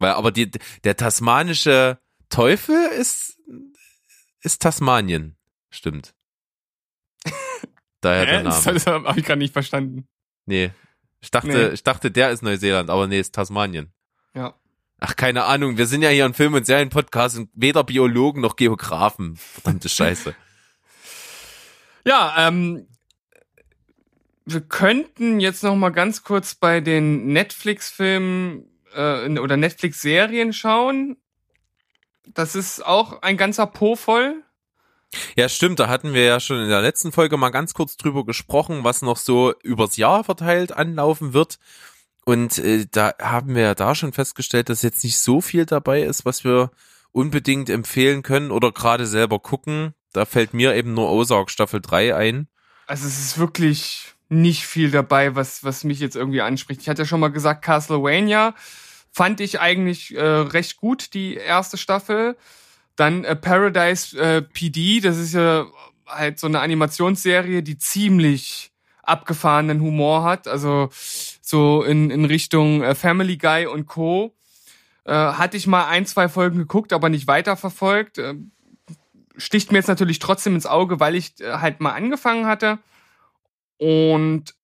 Weil, 0.00 0.12
aber 0.12 0.32
die, 0.32 0.50
der 0.82 0.96
tasmanische 0.96 2.00
Teufel 2.30 2.76
ist, 2.98 3.38
ist 4.40 4.60
Tasmanien. 4.62 5.36
Stimmt. 5.70 6.14
Daher 8.00 8.26
der 8.26 8.38
Hä? 8.40 8.44
Das, 8.44 8.64
Name. 8.64 8.74
das 8.78 8.86
habe 8.86 9.20
ich 9.20 9.24
gerade 9.24 9.38
nicht 9.38 9.52
verstanden. 9.52 10.08
Nee. 10.46 10.72
Ich 11.20 11.30
dachte, 11.30 11.48
Nee. 11.48 11.68
ich 11.74 11.84
dachte, 11.84 12.10
der 12.10 12.30
ist 12.30 12.42
Neuseeland, 12.42 12.88
aber 12.90 13.06
nee, 13.06 13.20
ist 13.20 13.34
Tasmanien. 13.34 13.92
Ja. 14.34 14.54
Ach, 14.98 15.16
keine 15.16 15.44
Ahnung. 15.44 15.76
Wir 15.76 15.86
sind 15.86 16.02
ja 16.02 16.08
hier 16.08 16.24
ein 16.24 16.34
Film- 16.34 16.54
und 16.54 16.64
Serienpodcast 16.66 17.36
und 17.38 17.50
weder 17.54 17.84
Biologen 17.84 18.40
noch 18.40 18.56
Geografen. 18.56 19.36
Verdammte 19.36 19.88
Scheiße. 19.90 20.34
Ja, 22.06 22.34
ähm, 22.48 22.86
wir 24.46 24.62
könnten 24.62 25.40
jetzt 25.40 25.62
noch 25.62 25.76
mal 25.76 25.90
ganz 25.90 26.24
kurz 26.24 26.54
bei 26.54 26.80
den 26.80 27.26
Netflix-Filmen 27.26 28.64
äh, 28.94 29.38
oder 29.38 29.56
Netflix-Serien 29.56 30.52
schauen. 30.52 31.16
Das 32.26 32.54
ist 32.54 32.84
auch 32.84 33.22
ein 33.22 33.36
ganzer 33.36 33.66
Po 33.66 33.96
voll. 33.96 34.42
Ja, 35.36 35.48
stimmt. 35.48 35.80
Da 35.80 35.88
hatten 35.88 36.14
wir 36.14 36.24
ja 36.24 36.40
schon 36.40 36.62
in 36.62 36.68
der 36.68 36.82
letzten 36.82 37.12
Folge 37.12 37.36
mal 37.36 37.50
ganz 37.50 37.74
kurz 37.74 37.96
drüber 37.96 38.24
gesprochen, 38.24 38.84
was 38.84 39.02
noch 39.02 39.16
so 39.16 39.54
übers 39.62 39.96
Jahr 39.96 40.24
verteilt 40.24 40.72
anlaufen 40.72 41.32
wird. 41.32 41.58
Und 42.24 42.58
äh, 42.58 42.86
da 42.90 43.14
haben 43.20 43.54
wir 43.54 43.62
ja 43.62 43.74
da 43.74 43.94
schon 43.94 44.12
festgestellt, 44.12 44.68
dass 44.68 44.82
jetzt 44.82 45.02
nicht 45.02 45.18
so 45.18 45.40
viel 45.40 45.66
dabei 45.66 46.02
ist, 46.02 46.24
was 46.24 46.44
wir 46.44 46.70
unbedingt 47.12 47.70
empfehlen 47.70 48.22
können 48.22 48.50
oder 48.50 48.70
gerade 48.70 49.06
selber 49.06 49.40
gucken. 49.40 49.94
Da 50.12 50.24
fällt 50.24 50.54
mir 50.54 50.74
eben 50.74 50.94
nur 50.94 51.10
Ozark 51.10 51.50
Staffel 51.50 51.80
3 51.80 52.14
ein. 52.14 52.48
Also 52.86 53.06
es 53.06 53.18
ist 53.18 53.38
wirklich 53.38 54.14
nicht 54.30 54.66
viel 54.66 54.90
dabei, 54.90 55.34
was, 55.34 55.64
was 55.64 55.84
mich 55.84 56.00
jetzt 56.00 56.16
irgendwie 56.16 56.40
anspricht. 56.40 56.80
Ich 56.80 56.88
hatte 56.88 57.02
ja 57.02 57.06
schon 57.06 57.20
mal 57.20 57.28
gesagt, 57.28 57.62
Castlevania 57.62 58.54
fand 59.12 59.40
ich 59.40 59.60
eigentlich 59.60 60.14
äh, 60.14 60.22
recht 60.22 60.76
gut, 60.76 61.14
die 61.14 61.34
erste 61.34 61.76
Staffel. 61.76 62.36
Dann 62.96 63.24
äh, 63.24 63.34
Paradise 63.34 64.18
äh, 64.18 64.40
PD, 64.40 65.00
das 65.00 65.18
ist 65.18 65.34
ja 65.34 65.66
halt 66.06 66.38
so 66.38 66.46
eine 66.46 66.60
Animationsserie, 66.60 67.62
die 67.62 67.76
ziemlich 67.76 68.70
abgefahrenen 69.02 69.80
Humor 69.80 70.22
hat. 70.22 70.46
Also 70.46 70.90
so 71.40 71.82
in, 71.82 72.10
in 72.10 72.24
Richtung 72.24 72.82
äh, 72.82 72.94
Family 72.94 73.36
Guy 73.36 73.66
und 73.66 73.86
Co. 73.86 74.32
Äh, 75.04 75.12
hatte 75.12 75.56
ich 75.56 75.66
mal 75.66 75.86
ein, 75.86 76.06
zwei 76.06 76.28
Folgen 76.28 76.58
geguckt, 76.58 76.92
aber 76.92 77.08
nicht 77.08 77.26
weiterverfolgt. 77.26 78.18
Äh, 78.18 78.34
sticht 79.36 79.72
mir 79.72 79.78
jetzt 79.78 79.88
natürlich 79.88 80.20
trotzdem 80.20 80.54
ins 80.54 80.66
Auge, 80.66 81.00
weil 81.00 81.16
ich 81.16 81.40
äh, 81.40 81.54
halt 81.54 81.80
mal 81.80 81.92
angefangen 81.92 82.46
hatte. 82.46 82.78
Und 83.80 84.54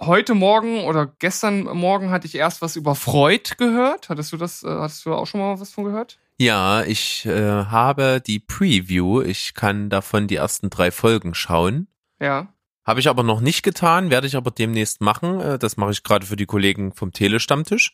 heute 0.00 0.34
Morgen 0.34 0.84
oder 0.84 1.06
gestern 1.18 1.64
Morgen 1.64 2.10
hatte 2.10 2.26
ich 2.26 2.34
erst 2.34 2.62
was 2.62 2.74
über 2.74 2.94
Freud 2.94 3.50
gehört. 3.58 4.08
Hattest 4.08 4.32
du 4.32 4.38
das, 4.38 4.62
äh, 4.62 4.68
hattest 4.68 5.04
du 5.04 5.14
auch 5.14 5.26
schon 5.26 5.40
mal 5.40 5.60
was 5.60 5.72
von 5.72 5.84
gehört? 5.84 6.18
Ja, 6.38 6.82
ich 6.82 7.26
äh, 7.26 7.64
habe 7.66 8.22
die 8.26 8.38
Preview. 8.38 9.20
Ich 9.20 9.52
kann 9.52 9.90
davon 9.90 10.26
die 10.26 10.36
ersten 10.36 10.70
drei 10.70 10.90
Folgen 10.90 11.34
schauen. 11.34 11.88
Ja. 12.18 12.48
Habe 12.84 13.00
ich 13.00 13.08
aber 13.08 13.22
noch 13.22 13.40
nicht 13.40 13.62
getan, 13.62 14.08
werde 14.10 14.26
ich 14.26 14.36
aber 14.36 14.50
demnächst 14.50 15.02
machen. 15.02 15.38
Äh, 15.40 15.58
Das 15.58 15.76
mache 15.76 15.90
ich 15.90 16.02
gerade 16.02 16.24
für 16.24 16.36
die 16.36 16.46
Kollegen 16.46 16.92
vom 16.94 17.12
Telestammtisch. 17.12 17.92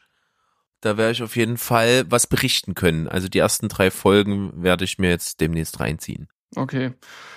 Da 0.81 0.97
werde 0.97 1.13
ich 1.13 1.23
auf 1.25 1.35
jeden 1.35 1.59
Fall 1.59 2.05
was 2.09 2.29
berichten 2.29 2.75
können. 2.75 3.09
Also 3.09 3.29
die 3.29 3.39
ersten 3.39 3.69
drei 3.69 3.91
Folgen 3.91 4.63
werde 4.63 4.85
ich 4.85 4.99
mir 4.99 5.11
jetzt 5.11 5.41
demnächst 5.41 5.81
reinziehen. 5.81 6.29
Okay. 6.55 6.93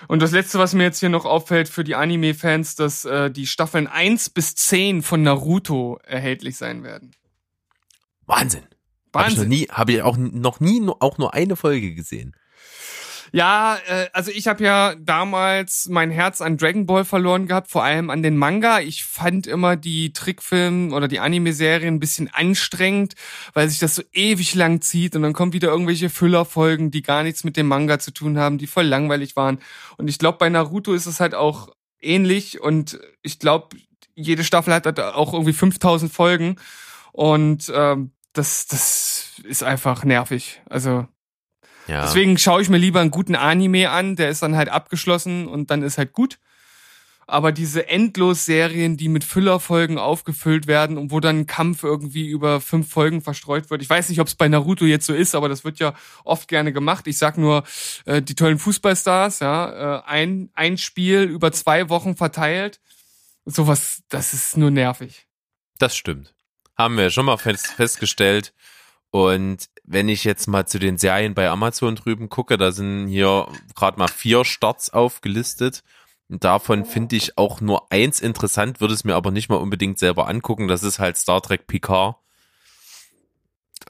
Und 0.08 0.22
das 0.22 0.32
letzte, 0.32 0.60
was 0.60 0.74
mir 0.74 0.84
jetzt 0.84 1.00
hier 1.00 1.10
noch 1.10 1.26
auffällt 1.26 1.70
für 1.70 1.84
die 1.84 1.96
Anime-Fans, 1.96 2.76
dass 2.76 3.06
äh, 3.06 3.32
die 3.32 3.48
Staffeln 3.48 3.88
1 3.88 4.30
bis 4.32 4.56
10 4.56 5.02
von 5.02 5.24
Naruto 5.24 6.00
erhältlich 6.04 6.58
sein 6.58 6.84
werden. 6.84 7.12
Wahnsinn. 8.26 8.64
Habe 9.14 9.30
ich 9.30 9.36
noch 9.38 9.44
Wahnsinn. 9.44 9.50
nie, 9.50 9.68
habe 9.72 9.94
ich 9.94 10.02
auch 10.02 10.18
noch 10.18 10.60
nie 10.60 10.86
auch 11.00 11.18
nur 11.18 11.34
eine 11.34 11.56
Folge 11.56 11.94
gesehen. 11.94 12.36
Ja, 13.32 13.78
äh, 13.88 14.08
also 14.14 14.32
ich 14.32 14.48
habe 14.48 14.64
ja 14.64 14.96
damals 14.96 15.88
mein 15.90 16.12
Herz 16.12 16.42
an 16.42 16.58
Dragon 16.58 16.86
Ball 16.86 17.06
verloren 17.06 17.48
gehabt, 17.48 17.70
vor 17.70 17.84
allem 17.84 18.10
an 18.10 18.24
den 18.24 18.38
Manga. 18.38 18.80
Ich 18.80 19.04
fand 19.04 19.48
immer 19.48 19.76
die 19.76 20.14
Trickfilme 20.14 20.94
oder 20.94 21.08
die 21.08 21.20
Anime-Serien 21.20 21.96
ein 21.96 22.00
bisschen 22.00 22.30
anstrengend, 22.34 23.16
weil 23.54 23.70
sich 23.70 23.80
das 23.80 23.96
so 23.96 24.04
ewig 24.14 24.56
lang 24.56 24.82
zieht 24.82 25.16
und 25.16 25.24
dann 25.24 25.34
kommen 25.34 25.54
wieder 25.54 25.70
irgendwelche 25.70 26.10
Füllerfolgen, 26.10 26.92
die 26.92 27.02
gar 27.02 27.24
nichts 27.24 27.44
mit 27.44 27.58
dem 27.58 27.68
Manga 27.68 28.00
zu 28.00 28.12
tun 28.12 28.38
haben, 28.38 28.58
die 28.58 28.68
voll 28.68 28.86
langweilig 28.86 29.36
waren. 29.36 29.60
Und 29.98 30.08
ich 30.08 30.20
glaube, 30.20 30.38
bei 30.38 30.50
Naruto 30.50 30.94
ist 30.94 31.06
es 31.06 31.20
halt 31.20 31.36
auch 31.36 31.70
ähnlich 32.02 32.62
und 32.62 33.00
ich 33.22 33.40
glaube, 33.40 33.78
jede 34.16 34.44
Staffel 34.44 34.74
hat 34.74 34.86
halt 34.86 35.00
auch 35.00 35.34
irgendwie 35.34 35.54
5000 35.54 36.12
Folgen 36.12 36.58
und 37.12 37.72
ähm, 37.74 38.12
das, 38.34 38.68
das 38.68 39.42
ist 39.44 39.64
einfach 39.64 40.04
nervig. 40.04 40.62
Also 40.70 41.08
Ja. 41.88 42.04
Deswegen 42.04 42.38
schaue 42.38 42.62
ich 42.62 42.70
mir 42.70 42.78
lieber 42.78 43.02
einen 43.02 43.12
guten 43.12 43.36
Anime 43.36 43.90
an, 43.90 44.16
der 44.16 44.30
ist 44.30 44.42
dann 44.42 44.56
halt 44.56 44.70
abgeschlossen 44.70 45.48
und 45.48 45.70
dann 45.72 45.84
ist 45.84 45.98
halt 45.98 46.14
gut. 46.14 46.40
Aber 47.28 47.52
diese 47.52 47.88
Endlos-Serien, 47.88 48.98
die 48.98 49.10
mit 49.10 49.24
Füllerfolgen 49.24 49.98
aufgefüllt 49.98 50.68
werden 50.68 50.98
und 50.98 51.12
wo 51.12 51.20
dann 51.20 51.40
ein 51.40 51.48
Kampf 51.48 51.84
irgendwie 51.84 52.28
über 52.28 52.62
fünf 52.62 52.92
Folgen 52.92 53.22
verstreut 53.22 53.72
wird. 53.72 53.82
Ich 53.82 53.90
weiß 53.90 54.10
nicht, 54.10 54.20
ob 54.20 54.28
es 54.28 54.36
bei 54.36 54.48
Naruto 54.48 54.86
jetzt 54.86 55.08
so 55.08 55.14
ist, 55.14 55.34
aber 55.34 55.50
das 55.50 55.64
wird 55.64 55.80
ja 55.80 55.96
oft 56.24 56.48
gerne 56.48 56.72
gemacht. 56.72 57.08
Ich 57.08 57.18
sag 57.18 57.38
nur, 57.40 57.64
äh, 58.06 58.22
die 58.22 58.36
tollen 58.36 58.60
Fußballstars, 58.60 59.40
ja, 59.40 59.98
äh, 59.98 60.04
ein, 60.06 60.52
ein 60.54 60.78
Spiel 60.78 61.24
über 61.24 61.52
zwei 61.52 61.90
Wochen 61.90 62.16
verteilt. 62.16 62.80
Sowas, 63.46 64.04
das 64.10 64.34
ist 64.34 64.56
nur 64.58 64.70
nervig. 64.70 65.26
Das 65.80 65.96
stimmt. 65.96 66.36
Haben 66.78 66.98
wir 66.98 67.10
schon 67.10 67.26
mal 67.26 67.38
fest, 67.38 67.68
festgestellt. 67.68 68.54
Und 69.12 69.70
wenn 69.84 70.10
ich 70.10 70.24
jetzt 70.24 70.48
mal 70.48 70.68
zu 70.68 70.80
den 70.80 70.98
Serien 70.98 71.36
bei 71.36 71.50
Amazon 71.50 71.96
drüben 71.96 72.30
gucke, 72.30 72.58
da 72.58 72.72
sind 72.72 73.08
hier 73.08 73.48
gerade 73.76 73.98
mal 73.98 74.08
vier 74.08 74.44
Starts 74.44 74.92
aufgelistet. 74.92 75.84
Davon 76.28 76.86
finde 76.86 77.16
ich 77.16 77.38
auch 77.38 77.62
nur 77.62 77.92
eins 77.92 78.20
interessant, 78.20 78.82
würde 78.82 78.94
es 78.94 79.04
mir 79.04 79.16
aber 79.16 79.32
nicht 79.32 79.48
mal 79.48 79.58
unbedingt 79.58 80.00
selber 80.00 80.28
angucken. 80.28 80.68
Das 80.68 80.84
ist 80.84 81.00
halt 81.00 81.18
Star 81.18 81.42
Trek 81.42 81.68
Picard. 81.68 82.16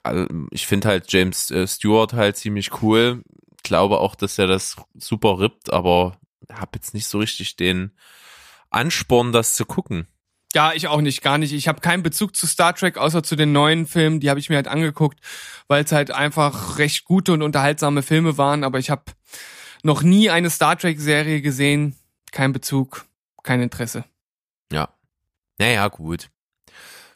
Also, 0.02 0.26
Ich 0.50 0.66
finde 0.66 0.88
halt 0.88 1.10
James 1.10 1.50
äh, 1.50 1.66
Stewart 1.66 2.12
halt 2.12 2.36
ziemlich 2.36 2.82
cool. 2.82 3.22
Glaube 3.62 3.98
auch, 3.98 4.14
dass 4.14 4.38
er 4.38 4.46
das 4.46 4.76
super 4.94 5.38
rippt, 5.40 5.72
aber 5.72 6.18
habe 6.52 6.72
jetzt 6.74 6.94
nicht 6.94 7.06
so 7.06 7.18
richtig 7.18 7.56
den 7.56 7.92
Ansporn, 8.70 9.32
das 9.32 9.54
zu 9.54 9.64
gucken. 9.64 10.06
Ja, 10.56 10.72
ich 10.72 10.88
auch 10.88 11.02
nicht, 11.02 11.20
gar 11.20 11.36
nicht. 11.36 11.52
Ich 11.52 11.68
habe 11.68 11.82
keinen 11.82 12.02
Bezug 12.02 12.34
zu 12.34 12.46
Star 12.46 12.74
Trek, 12.74 12.96
außer 12.96 13.22
zu 13.22 13.36
den 13.36 13.52
neuen 13.52 13.86
Filmen. 13.86 14.20
Die 14.20 14.30
habe 14.30 14.40
ich 14.40 14.48
mir 14.48 14.56
halt 14.56 14.68
angeguckt, 14.68 15.20
weil 15.68 15.84
es 15.84 15.92
halt 15.92 16.10
einfach 16.10 16.78
recht 16.78 17.04
gute 17.04 17.34
und 17.34 17.42
unterhaltsame 17.42 18.02
Filme 18.02 18.38
waren. 18.38 18.64
Aber 18.64 18.78
ich 18.78 18.88
habe 18.88 19.02
noch 19.82 20.00
nie 20.00 20.30
eine 20.30 20.48
Star 20.48 20.78
Trek-Serie 20.78 21.42
gesehen. 21.42 21.98
Kein 22.32 22.54
Bezug, 22.54 23.04
kein 23.42 23.60
Interesse. 23.60 24.06
Ja. 24.72 24.88
Naja, 25.58 25.88
gut. 25.88 26.30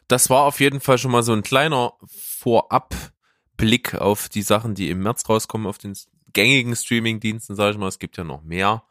Das 0.07 0.29
war 0.29 0.43
auf 0.43 0.59
jeden 0.59 0.79
Fall 0.79 0.99
schon 0.99 1.09
mal 1.09 1.23
so 1.23 1.33
ein 1.33 1.41
kleiner 1.41 1.93
Vorabblick 2.05 3.95
auf 3.95 4.29
die 4.29 4.43
Sachen, 4.43 4.75
die 4.75 4.91
im 4.91 4.99
März 5.01 5.27
rauskommen, 5.27 5.65
auf 5.65 5.79
den 5.79 5.97
gängigen 6.33 6.75
Streaming-Diensten, 6.75 7.55
sag 7.55 7.71
ich 7.71 7.79
mal. 7.79 7.87
Es 7.87 7.97
gibt 7.97 8.17
ja 8.17 8.23
noch 8.23 8.43
mehr. 8.43 8.83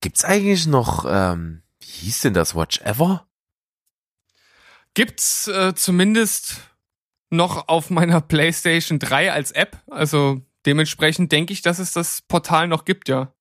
Gibt's 0.00 0.22
eigentlich 0.22 0.68
noch, 0.68 1.04
ähm, 1.08 1.64
wie 1.80 2.06
hieß 2.06 2.20
denn 2.20 2.34
das, 2.34 2.54
Watch 2.54 2.80
Ever? 2.82 3.26
Gibt's 4.94 5.48
äh, 5.48 5.74
zumindest 5.74 6.60
noch 7.30 7.68
auf 7.68 7.90
meiner 7.90 8.20
PlayStation 8.20 8.98
3 8.98 9.32
als 9.32 9.52
App. 9.52 9.78
Also 9.90 10.42
dementsprechend 10.66 11.32
denke 11.32 11.52
ich, 11.52 11.62
dass 11.62 11.78
es 11.78 11.92
das 11.92 12.22
Portal 12.22 12.68
noch 12.68 12.84
gibt, 12.84 13.08
ja. 13.08 13.32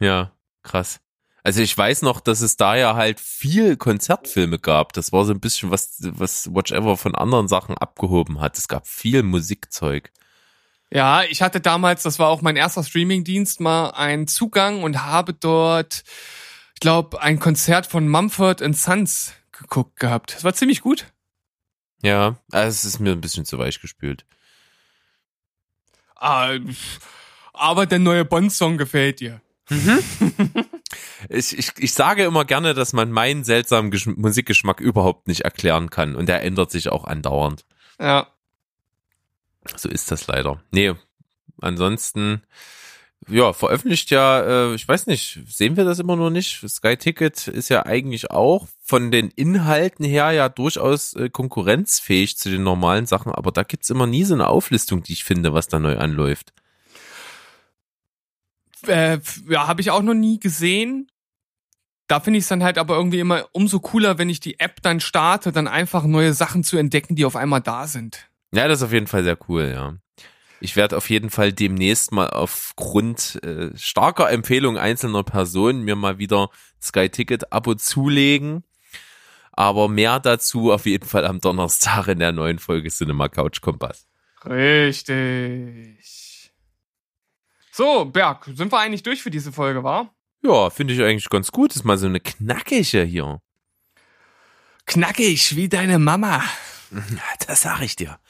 Ja, 0.00 0.32
krass. 0.62 1.00
Also 1.42 1.60
ich 1.60 1.76
weiß 1.76 2.02
noch, 2.02 2.20
dass 2.20 2.40
es 2.40 2.56
da 2.56 2.74
ja 2.74 2.94
halt 2.96 3.20
viel 3.20 3.76
Konzertfilme 3.76 4.58
gab. 4.58 4.94
Das 4.94 5.12
war 5.12 5.26
so 5.26 5.32
ein 5.32 5.40
bisschen 5.40 5.70
was, 5.70 5.98
was 6.00 6.52
Watch 6.54 6.72
Ever 6.72 6.96
von 6.96 7.14
anderen 7.14 7.48
Sachen 7.48 7.76
abgehoben 7.76 8.40
hat. 8.40 8.56
Es 8.56 8.66
gab 8.66 8.88
viel 8.88 9.22
Musikzeug. 9.22 10.10
Ja, 10.90 11.22
ich 11.24 11.42
hatte 11.42 11.60
damals, 11.60 12.02
das 12.02 12.18
war 12.18 12.28
auch 12.28 12.40
mein 12.40 12.56
erster 12.56 12.82
Streamingdienst, 12.82 13.60
mal 13.60 13.90
einen 13.90 14.26
Zugang 14.26 14.82
und 14.82 15.04
habe 15.04 15.34
dort, 15.34 16.04
ich 16.74 16.80
glaube, 16.80 17.20
ein 17.20 17.38
Konzert 17.38 17.86
von 17.86 18.08
Mumford 18.08 18.62
Sons 18.74 19.34
geguckt 19.58 19.98
gehabt. 19.98 20.34
Das 20.34 20.44
war 20.44 20.54
ziemlich 20.54 20.80
gut. 20.80 21.12
Ja, 22.02 22.36
also 22.52 22.68
es 22.68 22.84
ist 22.84 23.00
mir 23.00 23.12
ein 23.12 23.20
bisschen 23.20 23.44
zu 23.44 23.58
weich 23.58 23.80
gespült. 23.80 24.26
Ah, 26.16 26.58
aber 27.52 27.86
der 27.86 27.98
neue 27.98 28.24
Bond-Song 28.24 28.78
gefällt 28.78 29.20
dir. 29.20 29.40
Ich, 31.28 31.56
ich, 31.56 31.70
ich 31.78 31.92
sage 31.94 32.24
immer 32.24 32.44
gerne, 32.44 32.74
dass 32.74 32.92
man 32.92 33.10
meinen 33.10 33.44
seltsamen 33.44 33.90
Gesch 33.90 34.06
Musikgeschmack 34.06 34.80
überhaupt 34.80 35.26
nicht 35.26 35.40
erklären 35.40 35.90
kann 35.90 36.16
und 36.16 36.28
der 36.28 36.42
ändert 36.42 36.70
sich 36.70 36.90
auch 36.90 37.04
andauernd. 37.04 37.64
Ja. 37.98 38.28
So 39.76 39.88
ist 39.88 40.10
das 40.10 40.26
leider. 40.26 40.62
Nee, 40.70 40.94
ansonsten, 41.60 42.42
ja, 43.28 43.52
veröffentlicht 43.52 44.10
ja, 44.10 44.70
äh, 44.70 44.74
ich 44.74 44.86
weiß 44.86 45.06
nicht, 45.06 45.40
sehen 45.48 45.76
wir 45.76 45.84
das 45.84 45.98
immer 45.98 46.16
nur 46.16 46.30
nicht? 46.30 46.68
Sky 46.68 46.96
Ticket 46.96 47.48
ist 47.48 47.68
ja 47.68 47.86
eigentlich 47.86 48.30
auch 48.30 48.66
von 48.82 49.10
den 49.10 49.30
Inhalten 49.30 50.04
her 50.04 50.32
ja 50.32 50.48
durchaus 50.48 51.14
äh, 51.14 51.30
konkurrenzfähig 51.30 52.36
zu 52.36 52.50
den 52.50 52.62
normalen 52.62 53.06
Sachen, 53.06 53.32
aber 53.32 53.52
da 53.52 53.62
gibt's 53.62 53.90
immer 53.90 54.06
nie 54.06 54.24
so 54.24 54.34
eine 54.34 54.48
Auflistung, 54.48 55.02
die 55.02 55.14
ich 55.14 55.24
finde, 55.24 55.54
was 55.54 55.68
da 55.68 55.78
neu 55.78 55.98
anläuft. 55.98 56.52
Äh, 58.86 59.18
ja, 59.48 59.66
habe 59.66 59.80
ich 59.80 59.90
auch 59.90 60.02
noch 60.02 60.14
nie 60.14 60.38
gesehen. 60.38 61.08
Da 62.06 62.20
finde 62.20 62.38
ich 62.38 62.44
es 62.44 62.48
dann 62.48 62.62
halt 62.62 62.76
aber 62.76 62.96
irgendwie 62.96 63.20
immer 63.20 63.46
umso 63.52 63.80
cooler, 63.80 64.18
wenn 64.18 64.28
ich 64.28 64.40
die 64.40 64.60
App 64.60 64.82
dann 64.82 65.00
starte, 65.00 65.52
dann 65.52 65.66
einfach 65.66 66.04
neue 66.04 66.34
Sachen 66.34 66.62
zu 66.62 66.76
entdecken, 66.76 67.16
die 67.16 67.24
auf 67.24 67.36
einmal 67.36 67.62
da 67.62 67.86
sind. 67.86 68.28
Ja, 68.52 68.68
das 68.68 68.80
ist 68.80 68.84
auf 68.84 68.92
jeden 68.92 69.06
Fall 69.06 69.24
sehr 69.24 69.38
cool, 69.48 69.72
ja. 69.74 69.96
Ich 70.60 70.76
werde 70.76 70.96
auf 70.96 71.10
jeden 71.10 71.30
Fall 71.30 71.52
demnächst 71.52 72.12
mal 72.12 72.30
aufgrund 72.30 73.42
äh, 73.42 73.70
starker 73.76 74.30
Empfehlung 74.30 74.78
einzelner 74.78 75.22
Personen 75.22 75.82
mir 75.82 75.96
mal 75.96 76.18
wieder 76.18 76.48
Sky 76.80 77.08
Ticket 77.08 77.52
Abo 77.52 77.74
zulegen. 77.74 78.64
Aber 79.52 79.88
mehr 79.88 80.20
dazu 80.20 80.72
auf 80.72 80.86
jeden 80.86 81.06
Fall 81.06 81.26
am 81.26 81.40
Donnerstag 81.40 82.08
in 82.08 82.18
der 82.18 82.32
neuen 82.32 82.58
Folge 82.58 82.88
Cinema 82.88 83.28
Couch 83.28 83.60
Kompass. 83.60 84.06
Richtig. 84.44 86.00
So, 87.70 88.04
Berg, 88.04 88.50
sind 88.54 88.72
wir 88.72 88.78
eigentlich 88.78 89.02
durch 89.02 89.22
für 89.22 89.30
diese 89.30 89.52
Folge, 89.52 89.82
war? 89.84 90.14
Ja, 90.42 90.70
finde 90.70 90.94
ich 90.94 91.02
eigentlich 91.02 91.28
ganz 91.30 91.50
gut. 91.50 91.74
Ist 91.74 91.84
mal 91.84 91.98
so 91.98 92.06
eine 92.06 92.20
knackige 92.20 93.02
hier. 93.02 93.40
Knackig 94.86 95.56
wie 95.56 95.68
deine 95.68 95.98
Mama. 95.98 96.42
Das 97.46 97.62
sag 97.62 97.80
ich 97.82 97.96
dir. 97.96 98.20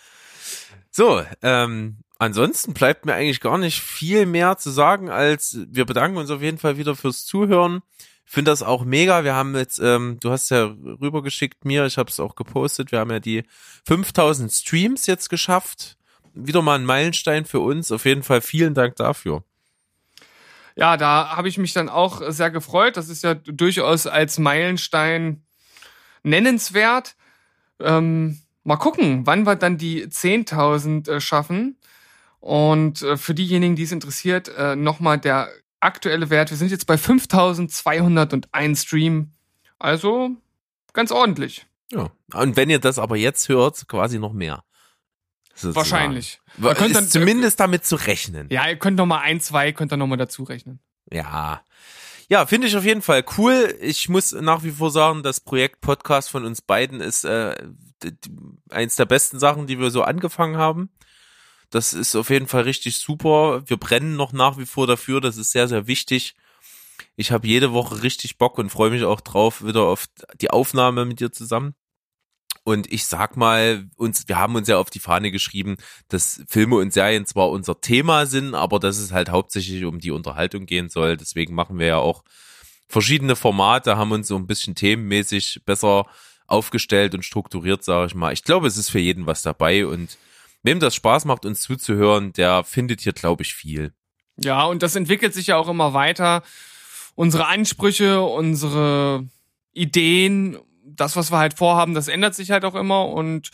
So, 0.90 1.22
ähm, 1.42 2.03
ansonsten 2.18 2.74
bleibt 2.74 3.06
mir 3.06 3.14
eigentlich 3.14 3.40
gar 3.40 3.58
nicht 3.58 3.80
viel 3.80 4.26
mehr 4.26 4.56
zu 4.56 4.70
sagen, 4.70 5.10
als 5.10 5.58
wir 5.68 5.84
bedanken 5.84 6.18
uns 6.18 6.30
auf 6.30 6.42
jeden 6.42 6.58
Fall 6.58 6.76
wieder 6.76 6.96
fürs 6.96 7.24
Zuhören. 7.24 7.82
Finde 8.24 8.50
das 8.50 8.62
auch 8.62 8.84
mega. 8.84 9.22
Wir 9.22 9.34
haben 9.34 9.54
jetzt, 9.54 9.78
ähm, 9.78 10.18
du 10.20 10.30
hast 10.30 10.50
ja 10.50 10.64
rübergeschickt 10.64 11.64
mir, 11.64 11.84
ich 11.84 11.98
habe 11.98 12.10
es 12.10 12.18
auch 12.18 12.34
gepostet. 12.34 12.90
Wir 12.90 12.98
haben 13.00 13.10
ja 13.10 13.20
die 13.20 13.44
5000 13.84 14.50
Streams 14.50 15.06
jetzt 15.06 15.28
geschafft. 15.28 15.96
Wieder 16.32 16.62
mal 16.62 16.76
ein 16.76 16.86
Meilenstein 16.86 17.44
für 17.44 17.60
uns. 17.60 17.92
Auf 17.92 18.06
jeden 18.06 18.22
Fall 18.22 18.40
vielen 18.40 18.74
Dank 18.74 18.96
dafür. 18.96 19.44
Ja, 20.74 20.96
da 20.96 21.36
habe 21.36 21.48
ich 21.48 21.58
mich 21.58 21.72
dann 21.72 21.88
auch 21.88 22.22
sehr 22.28 22.50
gefreut. 22.50 22.96
Das 22.96 23.08
ist 23.08 23.22
ja 23.22 23.34
durchaus 23.34 24.06
als 24.06 24.38
Meilenstein 24.38 25.44
nennenswert. 26.22 27.14
Ähm, 27.78 28.40
mal 28.64 28.76
gucken, 28.76 29.26
wann 29.26 29.46
wir 29.46 29.54
dann 29.54 29.78
die 29.78 30.06
10.000 30.06 31.08
äh, 31.08 31.20
schaffen. 31.20 31.76
Und 32.44 33.00
äh, 33.00 33.16
für 33.16 33.32
diejenigen, 33.34 33.74
die 33.74 33.84
es 33.84 33.92
interessiert, 33.92 34.48
äh, 34.48 34.76
nochmal 34.76 35.16
der 35.18 35.48
aktuelle 35.80 36.28
Wert. 36.28 36.50
Wir 36.50 36.58
sind 36.58 36.70
jetzt 36.70 36.86
bei 36.86 36.96
5.201 36.96 38.76
Stream. 38.76 39.30
Also 39.78 40.30
ganz 40.92 41.10
ordentlich. 41.10 41.66
Ja. 41.90 42.10
Und 42.34 42.56
wenn 42.56 42.68
ihr 42.68 42.80
das 42.80 42.98
aber 42.98 43.16
jetzt 43.16 43.48
hört, 43.48 43.88
quasi 43.88 44.18
noch 44.18 44.34
mehr. 44.34 44.62
Sozusagen. 45.54 45.76
Wahrscheinlich. 45.76 46.40
Wa- 46.58 46.74
Man 46.78 46.86
Ist 46.90 46.96
dann- 46.96 47.08
zumindest 47.08 47.60
damit 47.60 47.86
zu 47.86 47.96
rechnen. 47.96 48.48
Ja, 48.50 48.68
ihr 48.68 48.76
könnt 48.76 48.98
noch 48.98 49.06
mal 49.06 49.20
ein, 49.20 49.40
zwei, 49.40 49.72
könnt 49.72 49.90
ihr 49.92 49.96
noch 49.96 50.06
mal 50.06 50.16
dazu 50.16 50.42
rechnen. 50.42 50.80
Ja. 51.10 51.62
Ja, 52.28 52.44
finde 52.44 52.66
ich 52.66 52.76
auf 52.76 52.84
jeden 52.84 53.00
Fall 53.02 53.24
cool. 53.38 53.74
Ich 53.80 54.10
muss 54.10 54.32
nach 54.32 54.64
wie 54.64 54.70
vor 54.72 54.90
sagen, 54.90 55.22
das 55.22 55.40
Projekt 55.40 55.80
Podcast 55.80 56.28
von 56.28 56.44
uns 56.44 56.60
beiden 56.60 57.00
ist 57.00 57.24
äh, 57.24 57.54
eins 58.70 58.96
der 58.96 59.06
besten 59.06 59.38
Sachen, 59.38 59.66
die 59.66 59.78
wir 59.78 59.90
so 59.90 60.02
angefangen 60.02 60.58
haben. 60.58 60.90
Das 61.74 61.92
ist 61.92 62.14
auf 62.14 62.30
jeden 62.30 62.46
Fall 62.46 62.62
richtig 62.62 62.98
super. 62.98 63.64
Wir 63.66 63.76
brennen 63.76 64.14
noch 64.14 64.32
nach 64.32 64.58
wie 64.58 64.64
vor 64.64 64.86
dafür. 64.86 65.20
Das 65.20 65.36
ist 65.36 65.50
sehr, 65.50 65.66
sehr 65.66 65.88
wichtig. 65.88 66.36
Ich 67.16 67.32
habe 67.32 67.48
jede 67.48 67.72
Woche 67.72 68.04
richtig 68.04 68.38
Bock 68.38 68.58
und 68.58 68.70
freue 68.70 68.90
mich 68.90 69.02
auch 69.02 69.20
drauf, 69.20 69.64
wieder 69.64 69.82
auf 69.82 70.06
die 70.40 70.50
Aufnahme 70.50 71.04
mit 71.04 71.18
dir 71.18 71.32
zusammen. 71.32 71.74
Und 72.62 72.92
ich 72.92 73.06
sag 73.06 73.36
mal, 73.36 73.88
uns, 73.96 74.28
wir 74.28 74.38
haben 74.38 74.54
uns 74.54 74.68
ja 74.68 74.78
auf 74.78 74.88
die 74.88 75.00
Fahne 75.00 75.32
geschrieben, 75.32 75.76
dass 76.06 76.44
Filme 76.46 76.76
und 76.76 76.92
Serien 76.92 77.26
zwar 77.26 77.50
unser 77.50 77.80
Thema 77.80 78.26
sind, 78.26 78.54
aber 78.54 78.78
dass 78.78 78.98
es 78.98 79.10
halt 79.10 79.30
hauptsächlich 79.30 79.84
um 79.84 79.98
die 79.98 80.12
Unterhaltung 80.12 80.66
gehen 80.66 80.88
soll. 80.88 81.16
Deswegen 81.16 81.56
machen 81.56 81.80
wir 81.80 81.86
ja 81.88 81.98
auch 81.98 82.22
verschiedene 82.86 83.34
Formate, 83.34 83.96
haben 83.96 84.12
uns 84.12 84.28
so 84.28 84.36
ein 84.36 84.46
bisschen 84.46 84.76
themenmäßig 84.76 85.62
besser 85.64 86.06
aufgestellt 86.46 87.16
und 87.16 87.24
strukturiert, 87.24 87.82
sage 87.82 88.06
ich 88.06 88.14
mal. 88.14 88.32
Ich 88.32 88.44
glaube, 88.44 88.68
es 88.68 88.76
ist 88.76 88.90
für 88.90 89.00
jeden 89.00 89.26
was 89.26 89.42
dabei 89.42 89.88
und 89.88 90.16
wem 90.64 90.80
das 90.80 90.94
Spaß 90.94 91.26
macht, 91.26 91.46
uns 91.46 91.60
zuzuhören, 91.60 92.32
der 92.32 92.64
findet 92.64 93.02
hier, 93.02 93.12
glaube 93.12 93.42
ich, 93.42 93.54
viel. 93.54 93.92
Ja, 94.36 94.64
und 94.64 94.82
das 94.82 94.96
entwickelt 94.96 95.32
sich 95.32 95.46
ja 95.46 95.56
auch 95.56 95.68
immer 95.68 95.94
weiter. 95.94 96.42
Unsere 97.14 97.46
Ansprüche, 97.46 98.20
unsere 98.22 99.28
Ideen, 99.72 100.58
das, 100.84 101.14
was 101.14 101.30
wir 101.30 101.38
halt 101.38 101.54
vorhaben, 101.54 101.94
das 101.94 102.08
ändert 102.08 102.34
sich 102.34 102.50
halt 102.50 102.64
auch 102.64 102.74
immer. 102.74 103.06
Und 103.08 103.50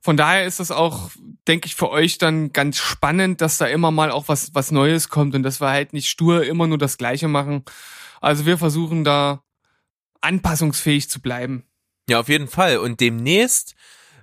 von 0.00 0.16
daher 0.16 0.44
ist 0.44 0.60
das 0.60 0.70
auch, 0.70 1.10
denke 1.48 1.66
ich, 1.66 1.74
für 1.74 1.90
euch 1.90 2.18
dann 2.18 2.52
ganz 2.52 2.78
spannend, 2.78 3.40
dass 3.40 3.58
da 3.58 3.66
immer 3.66 3.90
mal 3.90 4.10
auch 4.10 4.28
was, 4.28 4.54
was 4.54 4.70
Neues 4.70 5.08
kommt 5.08 5.34
und 5.34 5.42
dass 5.42 5.60
wir 5.60 5.70
halt 5.70 5.92
nicht 5.92 6.08
stur 6.08 6.44
immer 6.44 6.66
nur 6.66 6.78
das 6.78 6.98
Gleiche 6.98 7.26
machen. 7.26 7.64
Also 8.20 8.46
wir 8.46 8.58
versuchen 8.58 9.02
da 9.02 9.42
anpassungsfähig 10.20 11.10
zu 11.10 11.20
bleiben. 11.20 11.64
Ja, 12.08 12.20
auf 12.20 12.28
jeden 12.28 12.48
Fall. 12.48 12.78
Und 12.78 13.00
demnächst 13.00 13.74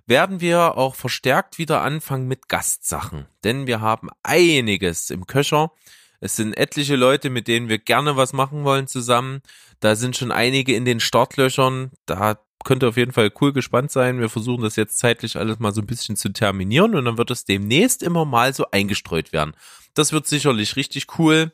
werden 0.08 0.42
wir 0.42 0.78
auch 0.78 0.96
verstärkt 0.96 1.58
wieder 1.58 1.82
anfangen 1.82 2.28
mit 2.28 2.48
Gastsachen. 2.48 3.28
Denn 3.44 3.68
wir 3.68 3.82
haben 3.82 4.10
einiges 4.24 5.10
im 5.10 5.28
Köcher. 5.28 5.72
Es 6.20 6.36
sind 6.36 6.58
etliche 6.58 6.96
Leute, 6.96 7.30
mit 7.30 7.48
denen 7.48 7.70
wir 7.70 7.78
gerne 7.78 8.16
was 8.16 8.34
machen 8.34 8.64
wollen 8.64 8.88
zusammen. 8.88 9.42
Da 9.80 9.96
sind 9.96 10.18
schon 10.18 10.32
einige 10.32 10.76
in 10.76 10.86
den 10.86 11.00
Startlöchern. 11.00 11.92
Da 12.06 12.40
könnte 12.64 12.88
auf 12.88 12.98
jeden 12.98 13.14
Fall 13.14 13.32
cool 13.40 13.54
gespannt 13.54 13.92
sein. 13.92 14.20
Wir 14.20 14.30
versuchen 14.30 14.64
das 14.64 14.76
jetzt 14.76 14.98
zeitlich 14.98 15.38
alles 15.38 15.60
mal 15.60 15.74
so 15.74 15.82
ein 15.82 15.88
bisschen 15.88 16.16
zu 16.16 16.30
terminieren 16.30 16.96
und 16.96 17.06
dann 17.06 17.18
wird 17.18 17.30
es 17.30 17.46
demnächst 17.46 18.02
immer 18.02 18.26
mal 18.26 18.54
so 18.54 18.66
eingestreut 18.72 19.32
werden. 19.32 19.54
Das 19.94 20.12
wird 20.12 20.28
sicherlich 20.28 20.76
richtig 20.76 21.20
cool. 21.20 21.52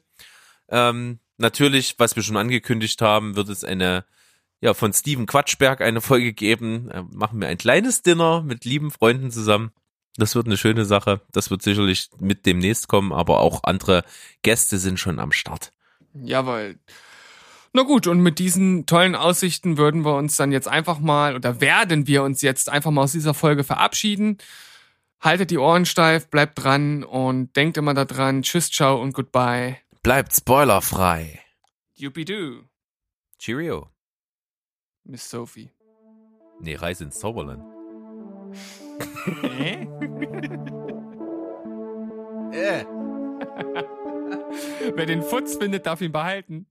Ähm, 0.70 1.20
natürlich, 1.38 1.96
was 1.98 2.16
wir 2.16 2.24
schon 2.24 2.38
angekündigt 2.38 3.02
haben, 3.02 3.36
wird 3.36 3.50
es 3.50 3.64
eine 3.64 4.06
ja, 4.64 4.74
von 4.74 4.94
Steven 4.94 5.26
Quatschberg 5.26 5.82
eine 5.82 6.00
Folge 6.00 6.32
geben. 6.32 6.90
Äh, 6.90 7.04
machen 7.12 7.42
wir 7.42 7.50
ein 7.50 7.58
kleines 7.58 8.02
Dinner 8.02 8.42
mit 8.44 8.64
lieben 8.64 8.92
Freunden 8.92 9.30
zusammen. 9.30 9.74
Das 10.16 10.36
wird 10.36 10.46
eine 10.46 10.56
schöne 10.56 10.86
Sache. 10.86 11.20
Das 11.34 11.52
wird 11.52 11.62
sicherlich 11.62 12.10
mit 12.18 12.46
demnächst 12.46 12.88
kommen, 12.88 13.12
aber 13.12 13.42
auch 13.42 13.66
andere 13.66 14.06
Gäste 14.42 14.78
sind 14.78 15.02
schon 15.02 15.20
am 15.20 15.34
Start. 15.34 15.74
Ja, 16.14 16.46
weil 16.46 16.80
Na 17.74 17.82
gut, 17.82 18.08
und 18.08 18.22
mit 18.22 18.40
diesen 18.40 18.86
tollen 18.86 19.16
Aussichten 19.16 19.78
würden 19.78 20.06
wir 20.06 20.16
uns 20.16 20.38
dann 20.38 20.54
jetzt 20.54 20.70
einfach 20.70 21.00
mal 21.00 21.36
oder 21.36 21.60
werden 21.60 22.08
wir 22.08 22.24
uns 22.24 22.42
jetzt 22.42 22.70
einfach 22.70 22.92
mal 22.92 23.02
aus 23.02 23.12
dieser 23.12 23.34
Folge 23.34 23.66
verabschieden. 23.66 24.38
Haltet 25.20 25.52
die 25.52 25.58
Ohren 25.58 25.86
steif, 25.86 26.30
bleibt 26.30 26.64
dran 26.64 27.04
und 27.04 27.54
denkt 27.58 27.76
immer 27.76 27.94
daran. 27.94 28.44
Tschüss, 28.44 28.72
ciao 28.72 29.02
und 29.02 29.14
goodbye. 29.14 29.76
Bleibt 30.04 30.34
spoilerfrei. 30.34 31.42
Yuppie-doo, 31.96 32.62
Cheerio. 33.40 33.93
Miss 35.06 35.30
Sophie. 35.30 35.72
Nee, 36.60 36.76
Reise 36.76 37.06
ins 37.06 37.20
Zauberland. 37.20 37.64
Äh. 42.54 42.86
Wer 44.96 45.06
den 45.06 45.24
Futz 45.24 45.56
findet, 45.56 45.86
darf 45.86 46.02
ihn 46.02 46.12
behalten. 46.12 46.68